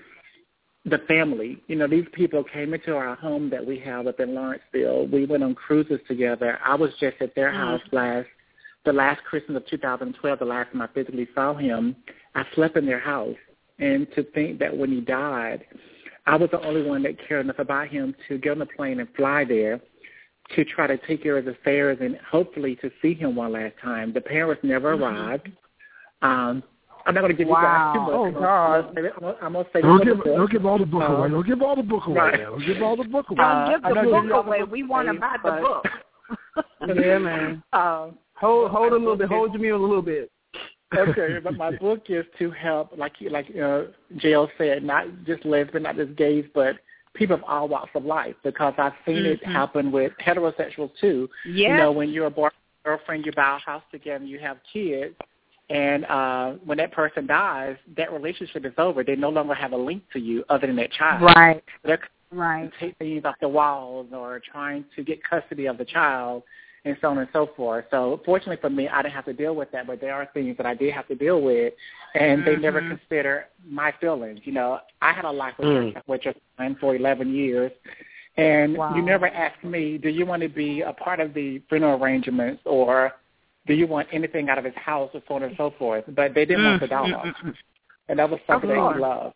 [0.84, 1.60] the family.
[1.66, 5.08] You know, these people came into our home that we have up in Lawrenceville.
[5.08, 6.58] We went on cruises together.
[6.64, 7.56] I was just at their Mm.
[7.56, 8.28] house last,
[8.84, 11.96] the last Christmas of 2012, the last time I physically saw him.
[12.34, 13.36] I slept in their house.
[13.80, 15.64] And to think that when he died,
[16.26, 19.00] I was the only one that cared enough about him to get on a plane
[19.00, 19.80] and fly there
[20.54, 23.74] to try to take care of his affairs and hopefully to see him one last
[23.82, 24.12] time.
[24.12, 25.00] The parents never Mhm.
[25.00, 25.48] arrived.
[26.22, 26.62] Um,
[27.06, 27.60] I'm not going to give Wow.
[27.60, 28.36] you guys too much.
[28.36, 28.88] Oh, God.
[28.88, 30.36] I'm gonna, I'm I'm gonna say Don't give, the book.
[30.36, 31.28] don't give all the book Uh, away.
[31.30, 32.16] Don't give all the book away.
[32.20, 32.38] right.
[32.38, 33.38] Don't give all the book away.
[33.38, 34.60] Don't give the know you book away.
[34.60, 35.86] book We want to buy the book.
[36.94, 37.62] Yeah, man.
[37.72, 39.28] Um, Hold hold a little bit.
[39.28, 40.30] Hold your meal a little bit.
[40.96, 43.84] Okay, but my book is to help, like you- like uh,
[44.16, 46.76] JL said, not just lesbians, not just gays, but
[47.14, 48.34] people of all walks of life.
[48.42, 49.52] Because I've seen it Mhm.
[49.52, 51.28] happen with heterosexuals too.
[51.44, 52.54] You know, when you're a boyfriend,
[52.84, 55.14] girlfriend, you buy a house together, you have kids,
[55.68, 59.04] and uh when that person dies, that relationship is over.
[59.04, 61.22] They no longer have a link to you other than that child.
[61.36, 61.62] Right.
[61.84, 62.00] They're
[62.32, 62.70] Right.
[62.78, 66.44] take things off the walls or trying to get custody of the child
[66.84, 67.84] and so on and so forth.
[67.90, 70.56] So fortunately for me, I didn't have to deal with that, but there are things
[70.56, 71.74] that I did have to deal with,
[72.14, 72.98] and they never Mhm.
[72.98, 74.40] consider my feelings.
[74.44, 75.92] You know, I had a life with, Mm.
[75.92, 77.70] your, with your son for 11 years,
[78.36, 78.94] and Wow.
[78.94, 82.62] you never asked me, do you want to be a part of the funeral arrangements
[82.64, 83.12] or
[83.66, 86.04] do you want anything out of his house or so on and so forth?
[86.08, 87.54] But they didn't want the dog, Mm-mm-mm.
[88.08, 88.94] and that was something that course.
[88.96, 89.34] he loved.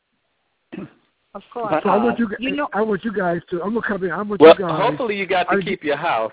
[1.35, 1.69] Of course.
[1.71, 3.61] But, So I want uh, you, guys, you know- I want you guys to.
[3.63, 4.13] I'm gonna come in.
[4.13, 4.81] I want Well, you guys.
[4.81, 6.33] hopefully you got to I- keep your house.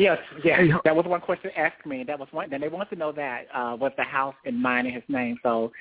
[0.00, 0.62] Yes, yes.
[0.84, 2.04] That was one question asked me.
[2.04, 2.48] That was one.
[2.48, 5.38] Then they want to know that uh, was the house in mine and his name.
[5.42, 5.72] So,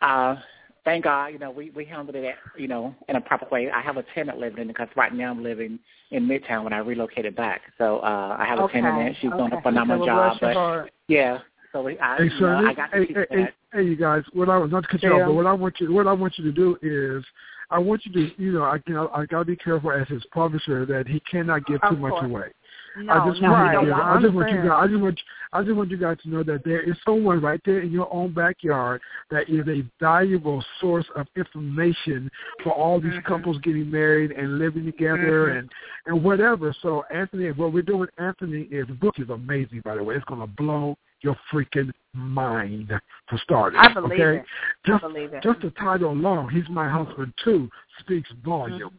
[0.00, 0.36] uh,
[0.84, 3.68] thank God, you know, we we handled it, you know, in a proper way.
[3.68, 5.80] I have a tenant living in it because right now I'm living
[6.12, 7.62] in Midtown when I relocated back.
[7.78, 9.16] So uh, I have a Okay, tenant in it.
[9.20, 9.56] She's doing okay.
[9.56, 10.36] a phenomenal So job.
[10.40, 10.92] But heart.
[11.08, 11.38] yeah,
[11.72, 13.54] so we, I, Hey, you know, I got to hey, keep hey, that.
[13.72, 14.22] hey, you guys.
[14.34, 16.38] What I not to cut you off, but what I want you, what I want
[16.38, 17.24] you to do is,
[17.70, 20.24] I want you to, you know, I you know, I gotta be careful as his
[20.32, 22.52] publisher that he cannot give Of too much away.
[22.96, 25.20] No, I just no, want you want I just want you guys, I just want,
[25.52, 28.12] I just want you guys to know that there is someone right there in your
[28.12, 29.00] own backyard
[29.30, 32.30] that is a valuable source of information
[32.62, 33.24] for all these Mhm.
[33.24, 35.58] couples getting married and living together Mhm.
[35.58, 35.72] and
[36.06, 36.72] and whatever.
[36.72, 39.80] So Anthony, what we're doing, Anthony, is the book is amazing.
[39.84, 42.98] By the way, it's going to blow your freaking mind
[43.28, 43.78] for starters.
[43.82, 44.38] I believe okay?
[44.38, 44.44] it.
[44.84, 45.42] Just, I believe it.
[45.42, 48.92] just the title alone, "He's My Husband Too," speaks volumes.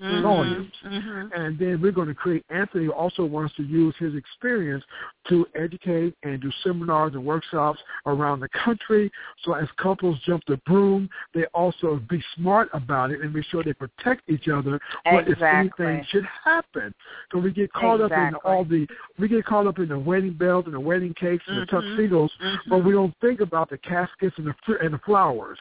[0.00, 0.22] Mhm.
[0.22, 0.72] volumes.
[0.84, 1.30] Mhm.
[1.34, 2.44] And then we're going to create.
[2.50, 4.84] Anthony also wants to use his experience
[5.28, 9.10] to educate and do seminars and workshops around the country.
[9.42, 13.62] So as couples jump the broom, they also be smart about it and make sure
[13.62, 14.80] they protect each other.
[15.06, 15.86] What if Exactly.
[15.86, 16.94] anything should happen?
[17.32, 18.86] So we get caught up in all the
[19.18, 21.70] we get caught up in the wedding bells and the wedding cakes and the Mhm.
[21.70, 22.36] tuxedos,
[22.68, 25.58] but we don't think about the caskets and the and the flowers.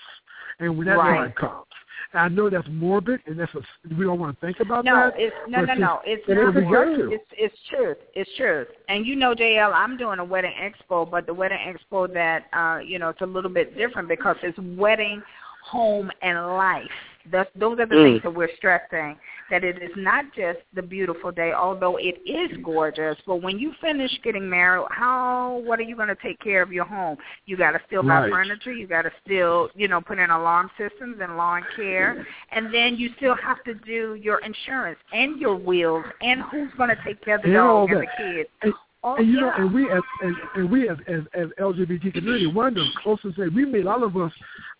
[0.60, 1.18] And when that Right.
[1.18, 1.68] time comes,
[2.14, 3.60] and I know that's morbid, and that's a,
[3.98, 5.14] we don't want to think about No, that.
[5.18, 6.44] it's no, but no, it's- no.
[6.44, 7.12] It's not morbid.
[7.14, 7.98] It's it's truth.
[8.14, 8.68] It's truth.
[8.90, 12.80] And you know, JL, I'm doing a wedding expo, but the wedding expo that uh,
[12.80, 15.22] you know, it's a little bit different because it's wedding,
[15.64, 16.84] home, and life.
[17.32, 18.04] That's, those are the Mm.
[18.14, 19.18] things that we're stressing.
[19.52, 23.16] That it is not just the beautiful day, although it is gorgeous.
[23.28, 26.72] But when you finish getting married, how what are you going to take care of
[26.72, 27.18] your home?
[27.46, 28.32] You got to still buy Right.
[28.32, 28.74] furniture.
[28.74, 32.96] You got to still you know put in alarm systems and lawn care, and then
[32.96, 37.24] you still have to do your insurance and your wills and who's going to take
[37.24, 38.50] care of the all dog and the kids.
[38.64, 38.74] And,
[39.08, 42.48] Oh, and you know, and we as and, and we as, as as LGBT community,
[42.48, 43.84] one of the closest things we made.
[43.84, 44.32] A lot of us,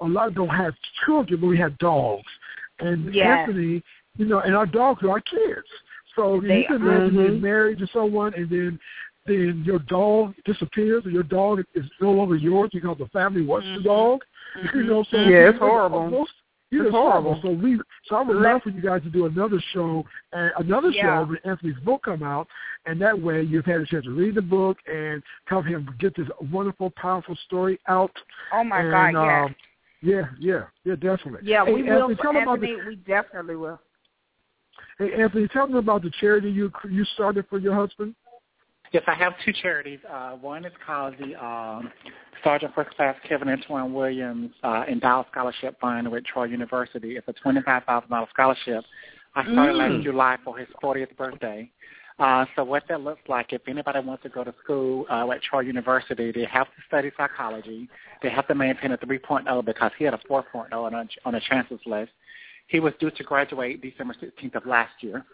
[0.02, 0.74] a lot of don't have
[1.06, 2.24] children, but we have dogs.
[2.80, 3.48] And Yes.
[3.48, 3.84] Anthony,
[4.18, 5.68] you know, and our dogs are our kids.
[6.16, 6.98] So They you can are.
[6.98, 7.42] imagine being Mhm.
[7.42, 8.80] married to someone, and then
[9.28, 13.68] then your dog disappears, or your dog is no longer yours because the family wants
[13.68, 13.76] Mhm.
[13.78, 14.24] the dog.
[14.74, 16.10] You know, so Yeah, it's horrible.
[16.12, 16.32] Most,
[16.70, 17.34] you know, It's it's horrible.
[17.34, 17.60] horrible.
[17.60, 20.92] So we, so I would love for you guys to do another show, and another
[20.92, 21.02] Yeah.
[21.02, 22.48] show when Anthony's book come out,
[22.86, 26.14] and that way you've had a chance to read the book and help him get
[26.16, 28.16] this wonderful, powerful story out.
[28.54, 29.44] Oh my and, God, yeah.
[29.46, 29.56] um,
[30.02, 31.40] yeah, yeah, yeah, definitely.
[31.42, 32.04] Yeah, Hey, we will.
[32.10, 33.80] Anthony, tell them about Anthony, the, we definitely will.
[34.98, 38.16] Hey, Anthony, tell me about the charity you you started for your husband.
[38.92, 40.00] Yes, I have two charities.
[40.10, 41.92] Uh, one is called the um,
[42.44, 47.18] Sergeant First Class Kevin Antoine Williams uh, Endowed Scholarship Fund with Troy University.
[47.18, 48.86] It's a $25,000 scholarship
[49.36, 49.96] I started Mm.
[49.96, 51.70] last July for his 40th birthday.
[52.18, 55.42] Uh, so what that looks like, if anybody wants to go to school uh, at
[55.42, 57.90] Troy University, they have to study psychology.
[58.24, 61.42] They have to maintain a 3.0 because he had a 4.0 on a, on a
[61.42, 62.12] chancellor's list.
[62.68, 65.26] He was due to graduate December 16th of last year,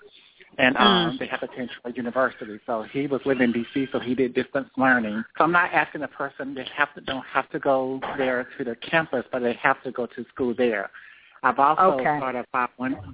[0.58, 1.20] and um, Mm.
[1.20, 2.60] they have to attend Troy University.
[2.66, 5.24] So he was living in D.C., so he did distance learning.
[5.38, 8.64] So I'm not asking the person they have to don't have to go there to
[8.66, 10.90] the campus, but they have to go to school there.
[11.44, 12.18] I've also Okay.
[12.18, 12.68] started a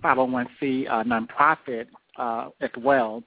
[0.04, 1.88] 501c uh, nonprofit
[2.18, 3.24] uh, as well,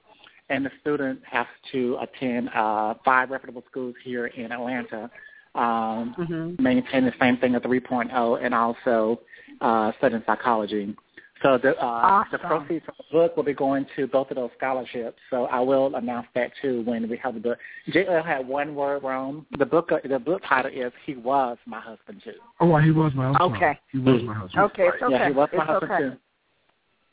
[0.49, 5.09] and the student has to attend uh, five reputable schools here in Atlanta,
[5.55, 6.61] um, Mm-hmm.
[6.63, 9.19] maintain the same thing at 3.0, and also
[9.59, 10.95] uh, studying psychology.
[11.43, 14.51] So the uh, the proceeds from the book will be going to both of those
[14.57, 15.17] scholarships.
[15.31, 17.57] So I will announce that too when we have the book.
[17.89, 19.45] JL had one word wrong.
[19.57, 23.11] The book the book title is "He Was My Husband Too." Oh, well, he was
[23.15, 23.55] my husband.
[23.55, 23.79] Okay.
[23.91, 24.63] He was my husband.
[24.65, 25.13] Okay, it's okay.
[25.13, 26.03] Yeah, he was my it's husband okay.
[26.03, 26.17] too.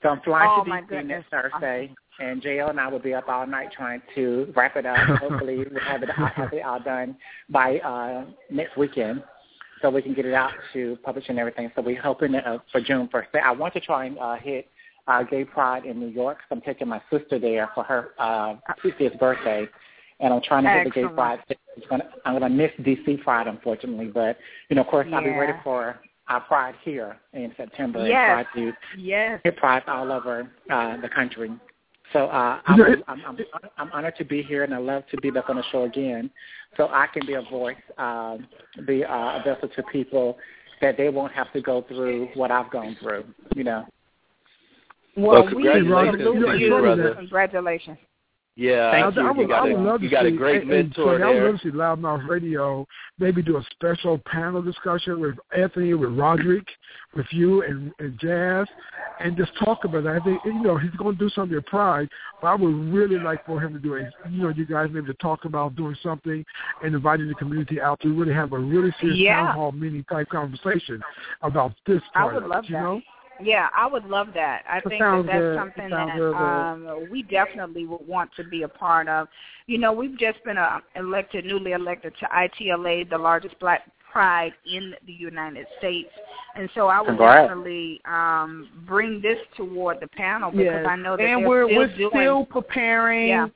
[0.02, 3.28] So I'm flying Oh, to DC next Thursday, and JL and I will be up
[3.28, 4.98] all night trying to wrap it up.
[5.20, 7.16] Hopefully, we'll have it, I'll have it all done
[7.48, 9.23] by uh, next weekend,
[9.82, 11.70] so we can get it out to publish and everything.
[11.76, 13.26] So we're hoping uh, for June 1st.
[13.44, 14.68] I want to try and uh, hit
[15.06, 16.38] uh, Gay Pride in New York.
[16.38, 19.66] 'cause I'm taking my sister there for her uh, 50th birthday,
[20.20, 21.38] and I'm trying to hit the Gay Pride.
[21.48, 24.36] It's gonna, I'm going to miss DC Pride, unfortunately, but
[24.68, 25.98] you know, of course, I'll be ready for
[26.28, 28.46] our Pride here in September Yes.
[28.46, 29.40] and try to Yes.
[29.44, 31.50] hit Pride all over uh, the country.
[32.12, 33.39] So uh, I'm, I'm, I'm,
[33.76, 36.30] I'm honored to be here, and I love to be back on the show again,
[36.76, 38.39] so I can be a voice, uh,
[38.86, 40.39] be uh, a vessel to people
[40.80, 43.24] that they won't have to go through what I've gone through.
[43.55, 43.85] You know.
[45.16, 46.80] Well, we congratulations salute to you, you.
[46.80, 47.14] brother.
[47.16, 47.98] Congratulations.
[48.60, 49.28] Yeah, Thank I, you.
[49.28, 50.72] I would, you got I would a love you to got see, a great and,
[50.72, 52.89] and mentor Tony, I would love to see LouddMouth Radio
[53.20, 56.66] maybe do a special panel discussion with Anthony, with Roderick,
[57.14, 58.66] with you and, and Jazz,
[59.20, 60.09] and just talk about it.
[60.09, 62.09] I think you know he's going to do something at Pride,
[62.40, 64.12] but I would really like for him to do it.
[64.28, 66.44] You know, you guys maybe to talk about doing something
[66.82, 69.36] and inviting the community out to really have a really serious Yeah.
[69.36, 71.01] town hall meeting type conversation
[71.43, 72.82] about this I part would of love it, you that.
[72.82, 73.01] know?
[73.40, 74.62] Yeah, I would love that.
[74.69, 75.56] I That think that that's good.
[75.59, 77.02] something That sounds that real good.
[77.05, 79.28] um, we definitely would want to be a part of.
[79.66, 84.52] You know, we've just been uh, elected, newly elected to ITLA, the largest black pride
[84.66, 86.09] in the United States,
[86.56, 87.47] and so I would Congrats.
[87.48, 90.86] definitely um, bring this toward the panel because Yes.
[90.89, 92.10] I know that and they're we're still we're doing.
[92.10, 93.28] still preparing.
[93.28, 93.47] Yeah.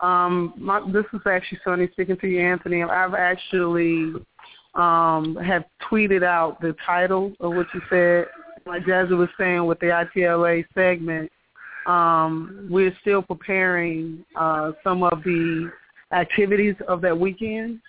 [0.00, 2.82] Um, my, this is actually Sonny speaking to you, Anthony.
[2.82, 4.14] I've actually
[4.74, 8.26] um have tweeted out the title of what you said.
[8.66, 11.30] Like Jazzie was saying with the ITLA segment,
[11.86, 15.70] um, we're still preparing uh, some of the
[16.12, 17.80] activities of that weekend.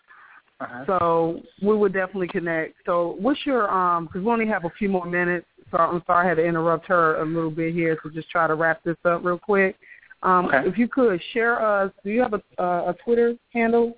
[0.60, 0.84] Uh-huh.
[0.86, 2.76] So we would definitely connect.
[2.86, 4.06] So what's your um?
[4.06, 5.48] Because we only have a few more minutes.
[5.72, 8.46] So I'm sorry I had to interrupt her a little bit here to just try
[8.48, 9.78] to wrap this up real quick.
[10.24, 10.68] Um, Okay.
[10.68, 13.98] If you could share us, do you have a uh, a Twitter handle?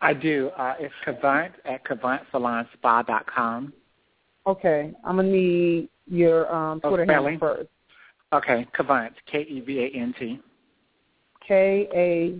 [0.00, 0.50] I do.
[0.56, 3.72] Uh, it's Kevant at KevantSalonSpa.com.
[4.48, 7.32] Okay, I'm gonna need your um, Oh, Twitter spelling?
[7.38, 7.68] handle first.
[8.32, 10.40] Okay, Kevant, K-E-V-A-N-T.
[11.46, 12.38] K A.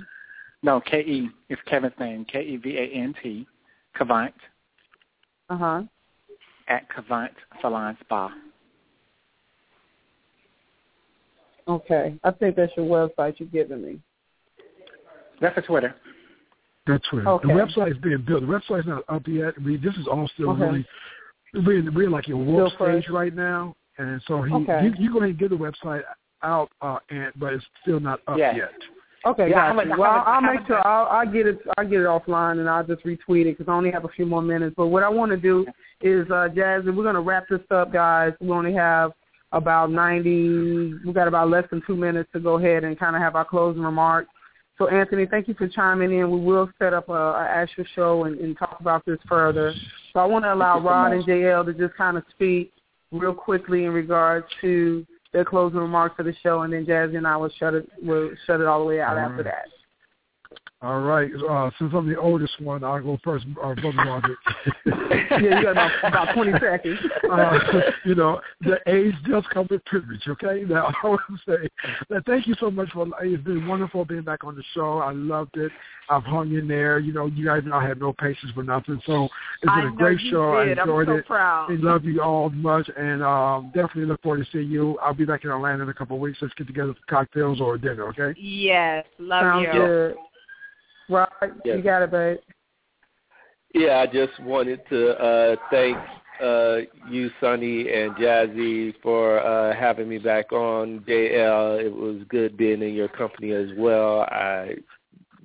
[0.62, 1.28] No, K-E.
[1.50, 3.46] It's Kevin's name, K-E-V-A-N-T.
[3.94, 4.32] Kevant
[5.50, 5.82] Uh huh.
[6.68, 7.30] at Kevant
[7.60, 8.32] Salon Spa.
[11.68, 14.00] Okay, I think that's your website you're giving me.
[15.42, 15.94] That's a Twitter.
[16.86, 17.26] That's right.
[17.26, 17.48] Okay.
[17.48, 18.40] The website is being built.
[18.40, 19.60] The website's not up yet.
[19.62, 20.62] We, this is all still Okay.
[20.62, 20.86] really,
[21.54, 23.74] we're, we're like in warp stage right now.
[23.98, 24.84] And so he, Okay.
[24.84, 26.02] you, you go ahead and get the website
[26.42, 28.54] out, uh, and but it's still not up Yeah.
[28.54, 28.70] yet.
[29.26, 29.80] Okay, Yeah, I gotcha.
[29.80, 31.58] haven't- well, I haven't- I'll make sure I'll, I'll get it.
[31.76, 34.24] I'll get it offline and I'll just retweet it because I only have a few
[34.24, 34.74] more minutes.
[34.76, 35.66] But what I want to do
[36.00, 38.32] is, uh, Jazzie, we're gonna wrap this up, guys.
[38.40, 39.10] We only have
[39.50, 40.94] about ninety.
[41.04, 43.44] We got about less than two minutes to go ahead and kind of have our
[43.44, 44.28] closing remarks.
[44.78, 46.30] So, Anthony, thank you for chiming in.
[46.30, 49.74] We will set up a, a actual show and, and talk about this further.
[50.12, 52.24] So, I want to allow Thank you so Rod and JL to just kind of
[52.30, 52.72] speak
[53.10, 57.26] real quickly in regards to their closing remarks for the show, and then Jazzie and
[57.26, 57.88] I will shut it.
[58.02, 59.44] Will shut it all the way out All after right.
[59.44, 60.77] that.
[60.80, 61.28] All right.
[61.50, 64.38] Uh, since I'm the oldest one, I'll go first, uh, Brother Roderick.
[64.86, 67.00] yeah, you got about, about 20 seconds.
[67.32, 67.58] uh,
[68.04, 70.64] you know, the age does come with privilege, okay?
[70.68, 71.68] Now, I want to say
[72.10, 74.98] that thank you so much for, it's been wonderful being back on the show.
[74.98, 75.72] I loved it.
[76.10, 77.00] I've hung in there.
[77.00, 79.02] You know, you guys know I have no patience for nothing.
[79.04, 80.64] So it's been I a know great you show.
[80.64, 80.78] did.
[80.78, 81.26] I I'm so it.
[81.26, 81.72] proud.
[81.72, 84.96] I love you all much, and um, definitely look forward to seeing you.
[84.98, 86.38] I'll be back in Atlanta in a couple of weeks.
[86.40, 88.38] Let's get together for cocktails or dinner, okay?
[88.40, 89.80] Yes, love Sounds you.
[89.80, 90.16] good.
[91.08, 91.28] Right,
[91.64, 91.76] Yes.
[91.76, 92.38] you got it, babe.
[93.74, 95.96] Yeah, I just wanted to uh, thank
[96.42, 96.78] uh,
[97.10, 101.00] you, Sonny, and Jazzie for uh, having me back on.
[101.00, 104.22] JL, it was good being in your company as well.
[104.22, 104.76] I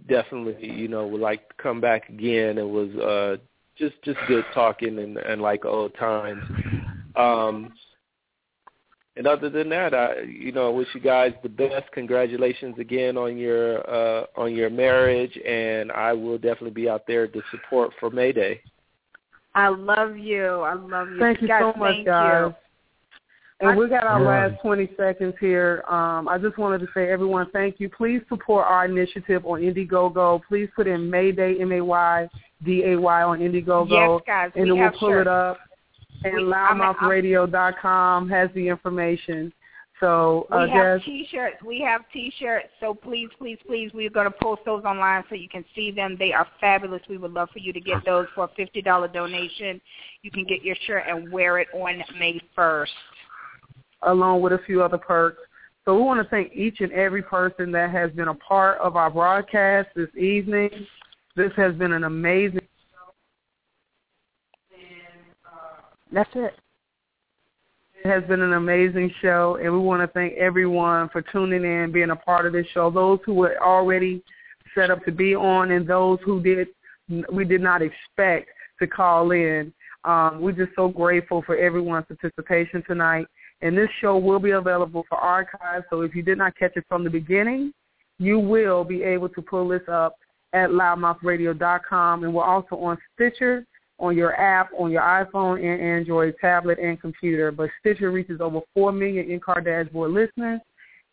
[0.08, 2.58] definitely, you know, would like to come back again.
[2.58, 3.38] It was uh,
[3.78, 6.44] just just good talking and, and like old times.
[7.16, 7.74] Um,
[9.16, 11.92] and other than that, I you know wish you guys the best.
[11.94, 17.28] Congratulations again on your uh, on your marriage, and I will definitely be out there
[17.28, 18.62] to support for May Day.
[19.56, 20.46] I love you.
[20.62, 21.20] I love you.
[21.20, 22.48] Thank you guys, so much, thank guys.
[22.48, 22.56] You.
[23.60, 25.84] And we got our last 20 seconds here.
[25.88, 27.88] Um, I just wanted to say, everyone, thank you.
[27.88, 30.42] Please support our initiative on Indiegogo.
[30.50, 34.20] Please put in Mayday, M-A-Y-D-A-Y on Indiegogo.
[34.20, 34.52] Yes, guys.
[34.56, 35.22] And we then we'll have pull shirts.
[35.22, 35.60] it up.
[36.24, 39.52] And loudmouthradio.com has the information.
[40.00, 41.56] So, uh, We have Jazz, T-shirts.
[41.66, 42.68] We have T-shirts.
[42.80, 46.18] So please, please, please, we're going to post those online so you can see them.
[46.20, 47.02] They are fabulous.
[47.08, 49.80] We would love for you to get those for a fifty dollar donation.
[50.24, 52.92] You can get your shirt and wear it on May first.
[54.02, 55.40] along with a few other perks.
[55.86, 58.96] So we want to thank each and every person that has been a part of
[58.96, 60.70] our broadcast this evening.
[61.36, 62.68] This has been an amazing
[66.14, 66.54] That's it.
[68.04, 71.92] It has been an amazing show, and we want to thank everyone for tuning in,
[71.92, 72.92] being a part of this show.
[72.92, 74.22] Those who were already
[74.76, 76.68] set up to be on, and those who did
[77.32, 78.50] we did not expect
[78.80, 79.74] to call in.
[80.06, 83.26] Um, we're just so grateful for everyone's participation tonight.
[83.62, 85.86] And this show will be available for archives.
[85.90, 87.74] So if you did not catch it from the beginning,
[88.20, 90.16] you will be able to pull this up
[90.54, 93.66] at loudmouthradio.com, and we're also on Stitcher
[94.00, 97.52] on your app, on your iPhone and Android tablet and computer.
[97.52, 100.60] But Stitcher reaches over 4 million in-car dashboard listeners,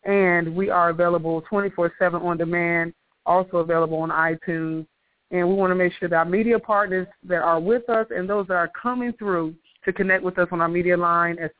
[0.03, 1.91] and we are available 24-7
[2.21, 2.93] on demand,
[3.25, 4.85] also available on iTunes.
[5.29, 8.29] And we want to make sure that our media partners that are with us and
[8.29, 9.55] those that are coming through
[9.85, 11.51] to connect with us on our media line at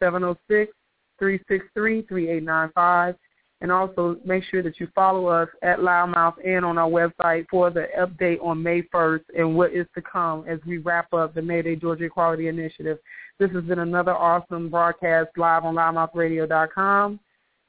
[1.21, 3.15] 706-363-3895.
[3.61, 7.69] And also make sure that you follow us at LouddMouth and on our website for
[7.69, 11.41] the update on May 1st and what is to come as we wrap up the
[11.41, 12.97] MayDay Georgia Equality Initiative.
[13.37, 17.19] This has been another awesome broadcast live on loudmouthradio.com.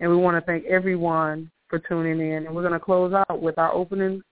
[0.01, 2.47] And we want to thank everyone for tuning in.
[2.47, 4.23] And we're going to close out with our opening,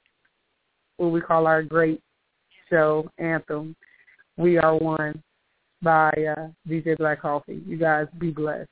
[0.96, 2.00] what we call our great
[2.70, 3.76] show anthem,
[4.38, 5.22] We Are One
[5.82, 7.62] by uh, DJ Black Coffee.
[7.66, 8.68] You guys be blessed.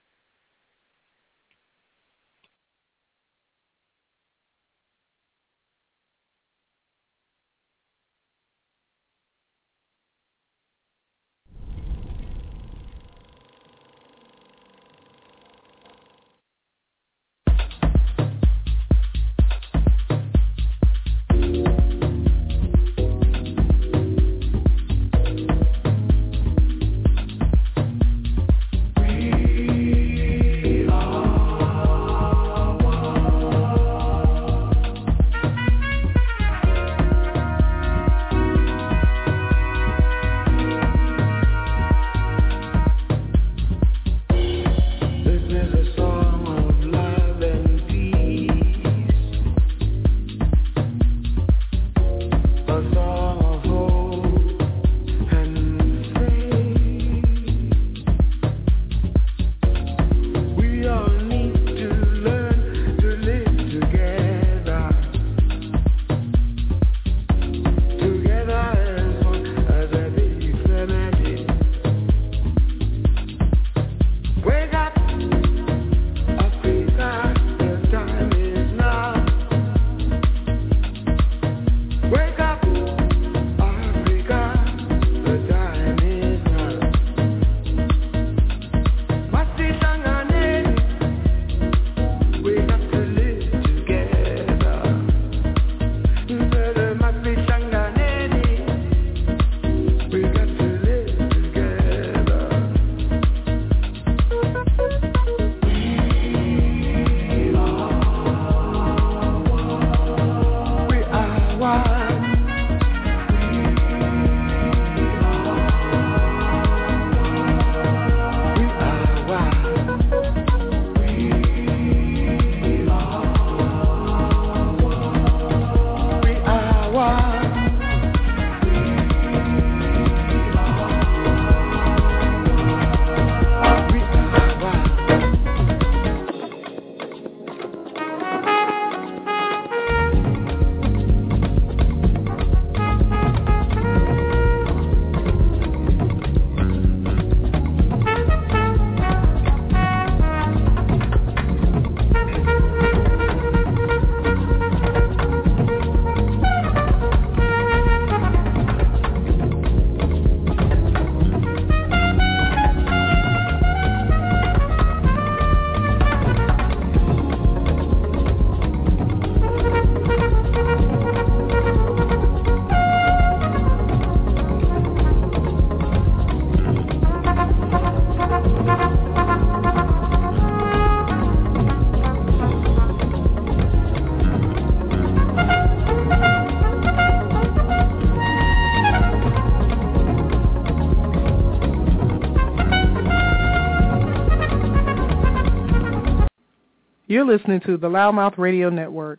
[197.18, 199.18] You're listening to the LouddMouth Radio Network.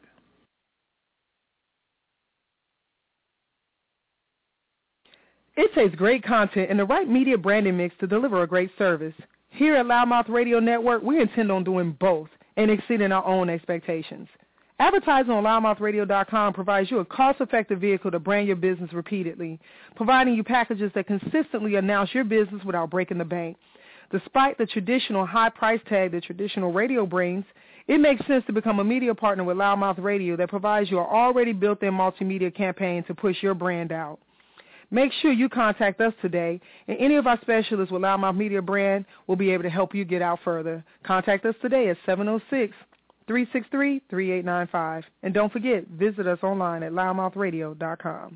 [5.57, 9.13] It takes great content and the right media branding mix to deliver a great service.
[9.49, 14.29] Here at LouddMouth Radio Network, we intend on doing both and exceeding our own expectations.
[14.79, 19.59] Advertising on loudmouthradio.com provides you a cost-effective vehicle to brand your business repeatedly,
[19.97, 23.57] providing you packages that consistently announce your business without breaking the bank.
[24.09, 27.43] Despite the traditional high price tag that traditional radio brings,
[27.89, 31.07] it makes sense to become a media partner with LouddMouth Radio that provides you an
[31.09, 34.19] already built-in multimedia campaign to push your brand out.
[34.91, 39.05] Make sure you contact us today, and any of our specialists with LouddMouth Media Brand
[39.25, 40.83] will be able to help you get out further.
[41.03, 41.97] Contact us today at
[43.27, 45.03] 706-363-3895.
[45.23, 48.27] And don't forget, visit us online at loudmouthradio.com.